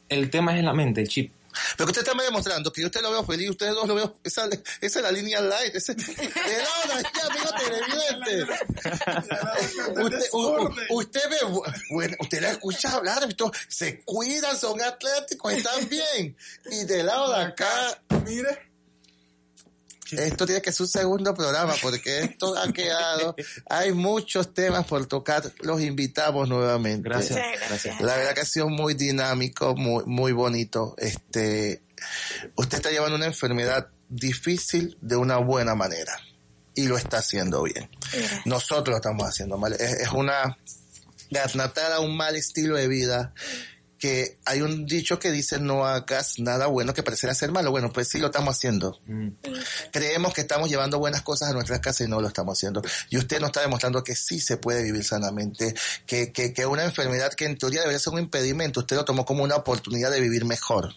el 0.09 0.29
tema 0.29 0.53
es 0.53 0.59
en 0.59 0.65
la 0.65 0.73
mente, 0.73 1.01
el 1.01 1.07
chip. 1.07 1.31
Pero 1.77 1.85
que 1.87 1.91
usted 1.91 2.01
está 2.01 2.13
me 2.13 2.23
demostrando 2.23 2.71
que 2.71 2.81
yo 2.81 2.87
usted 2.87 3.01
lo 3.01 3.11
veo 3.11 3.23
feliz, 3.25 3.49
ustedes 3.49 3.73
dos 3.73 3.87
lo 3.87 3.95
veo, 3.95 4.15
esa, 4.23 4.45
esa 4.81 4.99
es 4.99 5.03
la 5.03 5.11
línea 5.11 5.41
light, 5.41 5.73
de 5.73 5.95
lado 5.95 6.83
de 6.87 6.93
aquí, 6.99 7.19
amigo 7.29 7.49
televidente. 7.57 8.53
Usted, 10.03 10.29
u- 10.33 10.67
u- 10.67 10.97
usted 10.99 11.29
ve, 11.29 11.37
bu- 11.47 11.63
bueno, 11.91 12.15
usted 12.19 12.41
la 12.41 12.51
escucha 12.51 12.93
hablar, 12.93 13.27
se 13.67 14.01
cuidan, 14.03 14.57
son 14.57 14.81
atléticos, 14.81 15.53
están 15.53 15.87
bien. 15.89 16.35
Y 16.71 16.83
del 16.85 17.05
lado 17.05 17.31
de 17.33 17.41
acá, 17.43 18.01
Mire, 18.25 18.72
esto 20.19 20.45
tiene 20.45 20.61
que 20.61 20.71
ser 20.71 20.83
un 20.83 20.87
segundo 20.87 21.33
programa 21.33 21.73
porque 21.81 22.19
esto 22.19 22.57
ha 22.57 22.71
quedado, 22.71 23.35
hay 23.69 23.91
muchos 23.91 24.53
temas 24.53 24.85
por 24.85 25.05
tocar, 25.05 25.51
los 25.61 25.81
invitamos 25.81 26.47
nuevamente. 26.49 27.09
Gracias. 27.09 27.39
La 28.01 28.15
verdad 28.15 28.33
que 28.33 28.41
ha 28.41 28.45
sido 28.45 28.69
muy 28.69 28.93
dinámico, 28.93 29.75
muy, 29.75 30.03
muy 30.05 30.31
bonito. 30.31 30.95
Este, 30.97 31.83
usted 32.55 32.77
está 32.77 32.89
llevando 32.91 33.15
una 33.15 33.25
enfermedad 33.25 33.87
difícil 34.09 34.97
de 35.01 35.15
una 35.15 35.37
buena 35.37 35.75
manera 35.75 36.17
y 36.75 36.87
lo 36.87 36.97
está 36.97 37.17
haciendo 37.17 37.63
bien. 37.63 37.89
Gracias. 38.11 38.45
Nosotros 38.45 38.89
lo 38.89 38.95
estamos 38.97 39.27
haciendo 39.27 39.57
mal. 39.57 39.73
Es, 39.73 39.81
es 39.81 40.09
una 40.09 40.57
garnatada, 41.29 41.99
un 41.99 42.15
mal 42.15 42.35
estilo 42.35 42.77
de 42.77 42.87
vida 42.87 43.33
que 44.03 44.37
hay 44.43 44.59
un 44.59 44.85
dicho 44.85 45.17
que 45.17 45.31
dice 45.31 45.61
no 45.61 45.85
hagas 45.85 46.37
nada 46.37 46.67
bueno 46.67 46.93
que 46.93 47.03
pareciera 47.03 47.33
ser 47.33 47.53
malo. 47.53 47.71
Bueno, 47.71 47.93
pues 47.93 48.09
sí 48.09 48.19
lo 48.19 48.25
estamos 48.25 48.57
haciendo. 48.57 48.99
Mm. 49.05 49.29
Creemos 49.93 50.33
que 50.33 50.41
estamos 50.41 50.69
llevando 50.69 50.99
buenas 50.99 51.21
cosas 51.21 51.51
a 51.51 51.53
nuestras 51.53 51.79
casas 51.79 52.05
y 52.05 52.09
no 52.09 52.19
lo 52.19 52.27
estamos 52.27 52.57
haciendo. 52.57 52.81
Y 53.09 53.17
usted 53.17 53.39
nos 53.39 53.51
está 53.51 53.61
demostrando 53.61 54.03
que 54.03 54.13
sí 54.13 54.41
se 54.41 54.57
puede 54.57 54.83
vivir 54.83 55.05
sanamente, 55.05 55.73
que, 56.05 56.33
que, 56.33 56.51
que 56.51 56.65
una 56.65 56.83
enfermedad 56.83 57.31
que 57.33 57.45
en 57.45 57.57
teoría 57.57 57.79
debería 57.79 57.97
ser 57.97 58.11
un 58.11 58.19
impedimento, 58.19 58.81
usted 58.81 58.97
lo 58.97 59.05
tomó 59.05 59.23
como 59.23 59.41
una 59.41 59.55
oportunidad 59.55 60.11
de 60.11 60.19
vivir 60.19 60.43
mejor. 60.43 60.93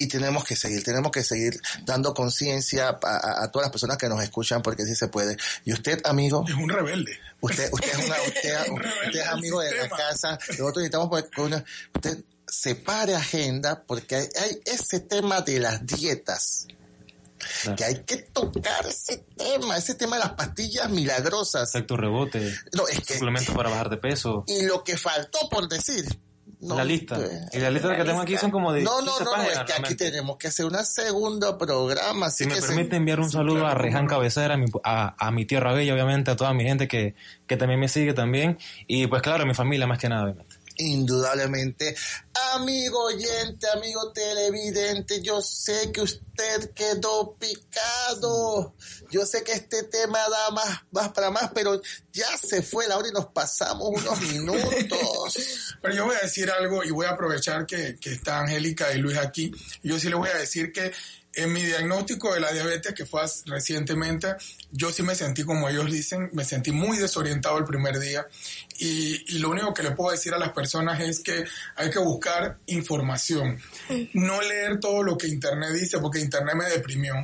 Y 0.00 0.08
tenemos 0.08 0.44
que 0.44 0.56
seguir, 0.56 0.82
tenemos 0.82 1.12
que 1.12 1.22
seguir 1.22 1.60
dando 1.84 2.14
conciencia 2.14 2.88
a, 2.88 2.98
a- 3.02 3.44
a 3.44 3.50
todas 3.52 3.66
las 3.66 3.70
personas 3.70 3.98
que 3.98 4.08
nos 4.08 4.22
escuchan 4.22 4.62
porque 4.62 4.84
sí 4.86 4.94
se 4.96 5.08
puede. 5.08 5.36
Y 5.66 5.72
usted, 5.74 6.00
amigo, 6.04 6.42
es 6.48 6.54
un 6.54 6.68
rebelde. 6.70 7.18
Usted, 7.40 7.70
usted 7.70 7.90
es 7.98 8.06
una, 8.06 8.16
usted, 8.26 8.70
usted 9.06 9.20
es 9.20 9.28
amigo 9.28 9.60
de 9.60 9.76
la 9.76 9.88
casa. 9.90 10.38
Nosotros 10.48 10.76
necesitamos 10.78 11.22
usted 11.94 12.24
separe 12.48 13.14
agenda 13.14 13.84
porque 13.86 14.16
hay, 14.16 14.28
hay 14.42 14.60
ese 14.64 15.00
tema 15.00 15.42
de 15.42 15.60
las 15.60 15.86
dietas. 15.86 16.66
Claro. 17.62 17.76
Que 17.76 17.84
hay 17.84 17.94
que 18.04 18.16
tocar 18.18 18.86
ese 18.86 19.24
tema, 19.36 19.76
ese 19.76 19.94
tema 19.94 20.16
de 20.16 20.24
las 20.24 20.32
pastillas 20.32 20.88
milagrosas. 20.90 21.68
Efecto 21.74 21.96
rebote, 21.96 22.54
No, 22.72 22.88
es 22.88 23.00
que, 23.00 23.14
suplementos 23.14 23.54
para 23.54 23.70
bajar 23.70 23.88
de 23.90 23.96
peso. 23.98 24.44
y 24.46 24.62
lo 24.62 24.82
que 24.82 24.96
faltó 24.96 25.48
por 25.50 25.68
decir. 25.68 26.04
No, 26.62 26.76
la 26.76 26.84
lista. 26.84 27.18
eh, 27.18 27.40
Y 27.54 27.58
la 27.58 27.70
lista 27.70 27.96
que 27.96 28.04
tengo 28.04 28.20
aquí 28.20 28.36
son 28.36 28.50
como 28.50 28.72
de 28.72 28.82
No, 28.82 29.00
no, 29.00 29.16
15 29.16 29.24
no, 29.24 29.42
es 29.42 29.58
que 29.60 29.72
aquí 29.72 29.94
tenemos 29.94 30.36
que 30.36 30.48
hacer 30.48 30.66
un 30.66 30.76
segundo 30.84 31.56
programa. 31.56 32.26
Así 32.26 32.44
Si 32.44 32.50
me 32.50 32.60
se- 32.60 32.66
permite 32.66 32.96
enviar 32.96 33.18
un 33.18 33.30
saludo 33.30 33.66
a 33.66 33.74
Rejan 33.74 34.06
Cabecera, 34.06 34.54
a 34.54 34.56
mi, 34.58 34.66
a, 34.84 35.14
a 35.26 35.30
mi 35.30 35.46
tierra 35.46 35.72
bella, 35.72 35.94
obviamente, 35.94 36.30
a 36.30 36.36
toda 36.36 36.52
mi 36.52 36.64
gente 36.64 36.86
que, 36.86 37.14
que 37.46 37.56
también 37.56 37.80
me 37.80 37.88
sigue 37.88 38.12
también. 38.12 38.58
Y 38.86 39.06
pues 39.06 39.22
claro, 39.22 39.44
a 39.44 39.46
mi 39.46 39.54
familia 39.54 39.86
más 39.86 39.98
que 39.98 40.08
nada, 40.10 40.24
obviamente. 40.24 40.49
Indudablemente. 40.80 41.94
Amigo 42.54 43.04
oyente, 43.04 43.68
amigo 43.68 44.12
televidente, 44.12 45.20
yo 45.20 45.42
sé 45.42 45.92
que 45.92 46.00
usted 46.00 46.72
quedó 46.74 47.36
picado. 47.38 48.74
Yo 49.10 49.26
sé 49.26 49.44
que 49.44 49.52
este 49.52 49.82
tema 49.84 50.18
da 50.18 50.50
más, 50.52 50.82
más 50.90 51.08
para 51.10 51.30
más, 51.30 51.50
pero 51.54 51.80
ya 52.12 52.28
se 52.38 52.62
fue 52.62 52.88
la 52.88 52.96
hora 52.96 53.08
y 53.08 53.12
nos 53.12 53.26
pasamos 53.26 53.88
unos 53.88 54.20
minutos. 54.22 55.36
Pero 55.82 55.94
yo 55.94 56.04
voy 56.06 56.16
a 56.16 56.24
decir 56.24 56.50
algo 56.50 56.84
y 56.84 56.90
voy 56.90 57.06
a 57.06 57.10
aprovechar 57.10 57.66
que, 57.66 57.96
que 58.00 58.12
está 58.12 58.40
Angélica 58.40 58.92
y 58.92 58.98
Luis 58.98 59.18
aquí. 59.18 59.52
Yo 59.82 59.98
sí 59.98 60.08
les 60.08 60.16
voy 60.16 60.28
a 60.28 60.38
decir 60.38 60.72
que 60.72 60.92
En 61.34 61.52
mi 61.52 61.62
diagnóstico 61.62 62.34
de 62.34 62.40
la 62.40 62.52
diabetes, 62.52 62.92
que 62.92 63.06
fue 63.06 63.22
recientemente, 63.46 64.34
yo 64.72 64.90
sí 64.90 65.02
me 65.04 65.14
sentí, 65.14 65.44
como 65.44 65.68
ellos 65.68 65.90
dicen, 65.90 66.28
me 66.32 66.44
sentí 66.44 66.72
muy 66.72 66.98
desorientado 66.98 67.56
el 67.58 67.64
primer 67.64 68.00
día. 68.00 68.26
Y, 68.78 69.36
y 69.36 69.38
lo 69.38 69.50
único 69.50 69.72
que 69.72 69.84
le 69.84 69.92
puedo 69.92 70.10
decir 70.10 70.34
a 70.34 70.38
las 70.38 70.50
personas 70.52 71.00
es 71.00 71.20
que 71.20 71.44
hay 71.76 71.90
que 71.90 72.00
buscar 72.00 72.58
información. 72.66 73.60
No 74.14 74.40
leer 74.42 74.80
todo 74.80 75.02
lo 75.04 75.16
que 75.16 75.28
Internet 75.28 75.70
dice, 75.72 75.98
porque 76.00 76.18
Internet 76.18 76.54
me 76.56 76.64
deprimió. 76.68 77.14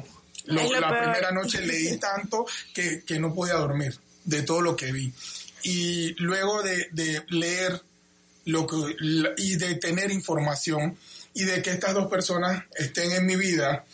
Lo- 0.45 0.73
la 0.81 0.89
peor. 0.91 1.03
primera 1.03 1.33
noche 1.33 1.61
leí 1.67 1.99
tanto 1.99 2.47
que, 2.73 3.03
que 3.05 3.19
no 3.19 3.35
podía 3.35 3.55
dormir 3.55 3.99
de 4.25 4.43
todo 4.43 4.61
lo 4.61 4.77
que 4.77 4.93
vi. 4.93 5.13
Y 5.65 6.15
luego 6.23 6.63
de, 6.63 6.89
de 6.93 7.25
leer 7.31 7.83
lo 8.45 8.65
que, 8.69 8.77
y 9.39 9.57
de 9.57 9.75
tener 9.75 10.13
información 10.13 10.97
y 11.37 11.45
de 11.45 11.61
que 11.61 11.71
estas 11.71 11.93
dos 11.93 12.07
personas 12.07 12.65
estén 12.75 13.13
en 13.13 13.27
mi 13.27 13.37
vida, 13.37 13.85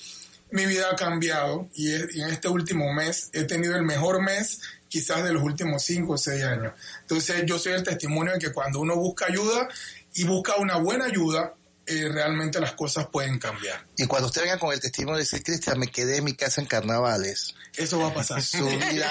mi 0.53 0.65
vida 0.65 0.91
ha 0.93 0.97
cambiado 0.97 1.69
y, 1.75 1.93
en 1.93 2.29
este 2.29 2.47
último 2.49 2.93
mes 2.93 3.31
he 3.33 3.43
tenido 3.43 3.75
el 3.75 3.83
mejor 3.83 4.23
mes 4.23 4.61
quizás 4.89 5.25
de 5.25 5.33
los 5.33 5.43
últimos 5.43 5.83
cinco 5.83 6.13
o 6.13 6.19
seis 6.19 6.45
años. 6.45 6.73
Entonces 7.01 7.43
yo 7.45 7.59
soy 7.59 7.73
el 7.73 7.83
testimonio 7.83 8.35
de 8.35 8.39
que 8.39 8.53
cuando 8.53 8.79
uno 8.79 8.95
busca 8.95 9.27
ayuda 9.27 9.69
y 10.15 10.23
busca 10.23 10.55
una 10.57 10.77
buena 10.77 11.07
ayuda, 11.07 11.53
eh, 11.87 12.09
realmente 12.09 12.61
las 12.61 12.73
cosas 12.73 13.07
pueden 13.09 13.39
cambiar. 13.39 13.87
Y 13.97 14.07
cuando 14.07 14.29
usted 14.29 14.43
venga 14.43 14.59
con 14.59 14.73
el 14.73 14.81
testimonio 14.81 15.17
de 15.17 15.23
decir, 15.25 15.43
Cristian, 15.43 15.79
me 15.79 15.89
quedé 15.89 16.19
en 16.19 16.25
mi 16.25 16.35
casa 16.35 16.61
en 16.61 16.67
carnavales. 16.67 17.55
Eso 17.77 17.99
va 17.99 18.09
a 18.09 18.15
pasar. 18.15 18.43
Su 18.43 18.65
vida. 18.67 19.11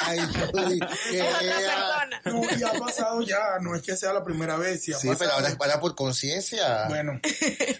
Ay, 0.00 0.18
Judy, 0.20 0.80
que 1.10 1.22
vea. 1.22 2.08
No, 2.24 2.42
y 2.58 2.62
ha 2.62 2.72
pasado 2.72 3.20
ya, 3.22 3.58
no 3.60 3.76
es 3.76 3.82
que 3.82 3.96
sea 3.96 4.12
la 4.12 4.24
primera 4.24 4.56
vez. 4.56 4.82
Sí, 4.82 4.92
ha 4.92 4.96
Sí, 4.98 5.06
pero 5.08 5.18
pasado. 5.18 5.36
ahora 5.36 5.48
es 5.50 5.56
para 5.56 5.80
por 5.80 5.94
conciencia. 5.94 6.86
Bueno, 6.88 7.20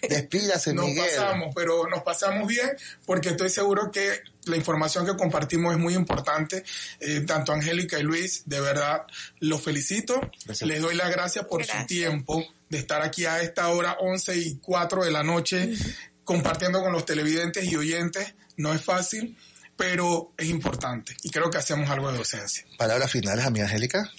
Despídase, 0.07 0.73
nos 0.73 0.85
Miguel. 0.85 1.05
pasamos, 1.15 1.53
pero 1.55 1.87
nos 1.87 2.03
pasamos 2.03 2.47
bien 2.47 2.69
porque 3.05 3.29
estoy 3.29 3.49
seguro 3.49 3.91
que 3.91 4.21
la 4.45 4.55
información 4.57 5.05
que 5.05 5.15
compartimos 5.15 5.73
es 5.73 5.79
muy 5.79 5.93
importante. 5.95 6.63
Eh, 6.99 7.21
tanto 7.21 7.51
Angélica 7.53 7.99
y 7.99 8.03
Luis, 8.03 8.43
de 8.45 8.61
verdad, 8.61 9.03
los 9.39 9.61
felicito. 9.61 10.19
Gracias. 10.45 10.67
Les 10.67 10.81
doy 10.81 10.95
las 10.95 11.09
gracias 11.11 11.45
por 11.45 11.59
Gracias. 11.63 11.81
su 11.81 11.87
tiempo 11.87 12.43
de 12.71 12.77
estar 12.77 13.01
aquí 13.01 13.25
a 13.25 13.41
esta 13.41 13.67
hora, 13.67 13.97
11 13.99 14.37
y 14.37 14.55
4 14.59 15.03
de 15.03 15.11
la 15.11 15.23
noche, 15.23 15.73
compartiendo 16.23 16.81
con 16.81 16.93
los 16.93 17.05
televidentes 17.05 17.69
y 17.69 17.75
oyentes. 17.75 18.33
No 18.55 18.73
es 18.73 18.81
fácil, 18.81 19.37
pero 19.75 20.31
es 20.37 20.47
importante 20.47 21.15
y 21.21 21.29
creo 21.31 21.49
que 21.49 21.57
hacemos 21.57 21.89
algo 21.89 22.11
de 22.11 22.17
docencia. 22.17 22.65
Palabras 22.77 23.11
finales, 23.11 23.45
amiga 23.45 23.65
Angélica. 23.65 24.09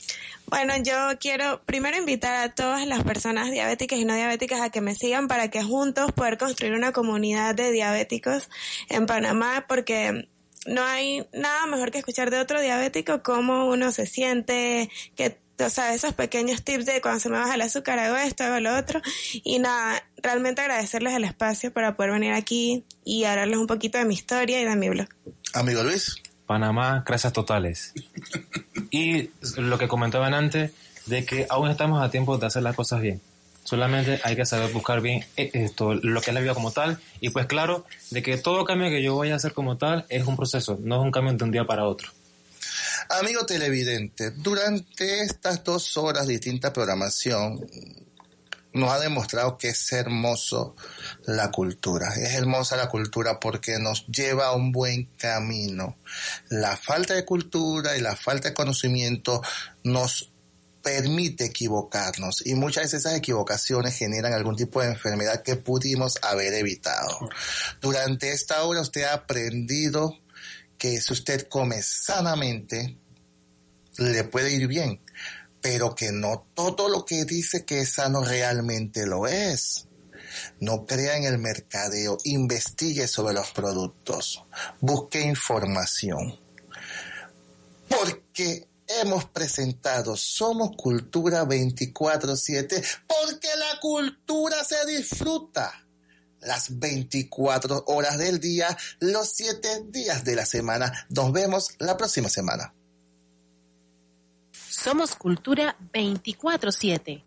Bueno, 0.47 0.75
yo 0.83 1.19
quiero 1.19 1.63
primero 1.65 1.97
invitar 1.97 2.35
a 2.45 2.55
todas 2.55 2.87
las 2.87 3.03
personas 3.05 3.51
diabéticas 3.51 3.99
y 3.99 4.05
no 4.05 4.15
diabéticas 4.15 4.61
a 4.61 4.69
que 4.69 4.83
me 4.83 4.95
sigan 4.95 5.29
para 5.29 5.49
que 5.49 5.63
juntos 5.63 6.13
poder 6.13 6.37
construir 6.37 6.75
una 6.75 6.93
comunidad 6.93 7.55
de 7.55 7.71
diabéticos 7.71 8.51
en 8.91 9.07
Panamá 9.07 9.65
porque 9.67 10.29
no 10.67 10.85
hay 10.85 11.27
nada 11.33 11.67
mejor 11.67 11.91
que 11.91 11.99
escuchar 11.99 12.31
de 12.31 12.39
otro 12.39 12.61
diabético 12.61 13.23
cómo 13.23 13.67
uno 13.67 13.93
se 13.93 14.05
siente, 14.05 14.91
que 15.17 15.42
o 15.63 15.71
sea, 15.71 15.95
esos 15.95 16.15
pequeños 16.15 16.63
tips 16.63 16.87
de 16.87 17.01
cuando 17.01 17.21
se 17.21 17.29
me 17.29 17.39
baja 17.39 17.55
el 17.55 17.61
azúcar 17.61 17.99
hago 17.99 18.17
esto, 18.17 18.45
hago 18.45 18.61
lo 18.61 18.77
otro 18.77 19.01
y 19.33 19.59
nada, 19.59 20.03
realmente 20.23 20.61
agradecerles 20.61 21.15
el 21.15 21.25
espacio 21.25 21.73
para 21.73 21.97
poder 21.97 22.13
venir 22.13 22.33
aquí 22.33 22.85
y 23.05 23.25
hablarles 23.25 23.59
un 23.59 23.67
poquito 23.67 23.99
de 23.99 24.05
mi 24.05 24.15
historia 24.15 24.61
y 24.61 24.65
de 24.65 24.77
mi 24.77 24.89
blog. 24.89 25.09
Amigo 25.55 25.83
Luis. 25.83 26.17
Panamá, 26.47 27.03
gracias 27.07 27.33
totales. 27.33 27.95
Y 28.95 29.31
lo 29.57 29.79
que 29.79 29.89
comentaban 29.89 30.35
antes, 30.35 30.73
de 31.07 31.25
que 31.25 31.47
aún 31.49 31.71
estamos 31.71 32.03
a 32.03 32.11
tiempo 32.11 32.37
de 32.37 32.47
hacer 32.47 32.63
las 32.63 32.77
cosas 32.77 33.01
bien. 33.01 33.23
Solamente 33.65 34.21
hay 34.23 34.37
que 34.37 34.45
saber 34.45 34.71
buscar 34.71 35.01
bien 35.01 35.25
eh, 35.39 35.51
esto, 35.55 35.95
lo 35.95 36.21
que 36.21 36.31
es 36.31 36.35
la 36.35 36.41
vida 36.41 36.53
como 36.53 36.73
tal. 36.73 36.99
Y 37.21 37.31
pues 37.31 37.47
claro, 37.47 37.87
de 38.11 38.23
que 38.23 38.37
todo 38.37 38.67
cambio 38.67 38.91
que 38.91 39.03
yo 39.03 39.17
vaya 39.17 39.33
a 39.33 39.37
hacer 39.37 39.55
como 39.55 39.79
tal 39.79 40.05
es 40.11 40.27
un 40.27 40.37
proceso, 40.37 40.79
no 40.83 40.97
es 40.97 41.03
un 41.03 41.11
cambio 41.11 41.33
de 41.33 41.45
un 41.45 41.53
día 41.53 41.65
para 41.65 41.87
otro. 41.87 42.11
Amigo 43.09 43.45
televidente, 43.47 44.31
durante 44.31 45.23
estas 45.23 45.65
dos 45.65 45.97
horas 45.97 46.27
de 46.27 46.35
distinta 46.35 46.73
programación 46.73 47.61
nos 48.75 48.91
ha 48.91 48.99
demostrado 49.01 49.59
que 49.59 49.69
es 49.69 49.93
hermoso 49.93 50.75
la 51.27 51.51
cultura. 51.51 52.15
Es 52.15 52.35
hermosa 52.35 52.77
la 52.77 52.89
cultura 52.89 53.39
porque 53.39 53.79
nos 53.79 54.07
lleva 54.07 54.47
a 54.47 54.53
un 54.53 54.73
buen 54.73 55.07
camino. 55.17 55.99
La 56.49 56.77
falta 56.77 57.15
de 57.15 57.25
cultura 57.25 57.97
y 57.97 58.01
la 58.01 58.17
falta 58.17 58.49
de 58.49 58.55
conocimiento 58.55 59.43
nos 59.85 60.33
permite 60.83 61.45
equivocarnos 61.45 62.45
y 62.45 62.55
muchas 62.55 62.85
veces 62.85 63.01
esas 63.01 63.15
equivocaciones 63.15 63.97
generan 63.97 64.33
algún 64.33 64.57
tipo 64.57 64.81
de 64.81 64.89
enfermedad 64.89 65.43
que 65.43 65.55
pudimos 65.57 66.19
haber 66.23 66.55
evitado. 66.55 67.19
Durante 67.81 68.33
esta 68.33 68.65
hora 68.65 68.81
usted 68.81 69.05
ha 69.05 69.15
aprendido 69.15 70.19
que 70.83 71.01
si 71.01 71.13
usted 71.13 71.47
come 71.49 71.81
sanamente, 71.81 72.99
le 73.99 74.25
puede 74.25 74.53
ir 74.53 74.67
bien, 74.67 75.01
pero 75.61 75.95
que 75.95 76.11
no 76.11 76.49
todo 76.55 76.89
lo 76.89 77.05
que 77.05 77.25
dice 77.25 77.65
que 77.65 77.83
es 77.83 77.93
sano 77.93 78.25
realmente 78.25 79.07
lo 79.07 79.29
es. 79.29 79.87
No 80.59 80.85
crea 80.85 81.17
en 81.17 81.23
el 81.23 81.39
mercadeo, 81.39 82.19
investigue 82.25 83.07
sobre 83.07 83.33
los 83.33 83.53
productos, 83.53 84.43
busque 84.81 85.21
información. 85.21 86.41
Porque 87.89 88.67
hemos 88.89 89.27
presentado 89.27 90.17
Somos 90.17 90.71
Cultura 90.77 91.45
24/7, 91.45 92.83
porque 93.07 93.51
la 93.57 93.79
cultura 93.79 94.65
se 94.65 94.85
disfruta 94.85 95.82
las 96.43 96.79
24 96.79 97.85
horas 97.87 98.19
del 98.19 98.41
día, 98.41 98.77
los 99.01 99.31
7 99.31 99.87
días 99.89 100.25
de 100.25 100.37
la 100.37 100.47
semana. 100.47 100.93
Nos 101.09 101.33
vemos 101.33 101.75
la 101.79 101.97
próxima 101.97 102.29
semana. 102.29 102.75
Somos 104.53 105.15
Cultura 105.15 105.77
24-7. 105.93 107.25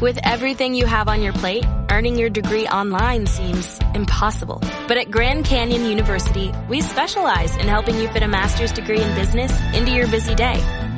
With 0.00 0.18
everything 0.24 0.74
you 0.74 0.84
have 0.84 1.08
on 1.08 1.22
your 1.22 1.32
plate, 1.32 1.64
earning 1.90 2.18
your 2.18 2.28
degree 2.28 2.68
online 2.68 3.26
seems 3.26 3.78
impossible. 3.94 4.60
But 4.86 4.98
at 4.98 5.10
Grand 5.10 5.46
Canyon 5.46 5.86
University, 5.86 6.52
we 6.68 6.82
specialize 6.82 7.56
in 7.56 7.66
helping 7.66 7.98
you 7.98 8.06
fit 8.08 8.22
a 8.22 8.28
master's 8.28 8.72
degree 8.72 9.00
in 9.00 9.14
business 9.14 9.50
into 9.72 9.92
your 9.92 10.06
busy 10.06 10.34
day. 10.34 10.60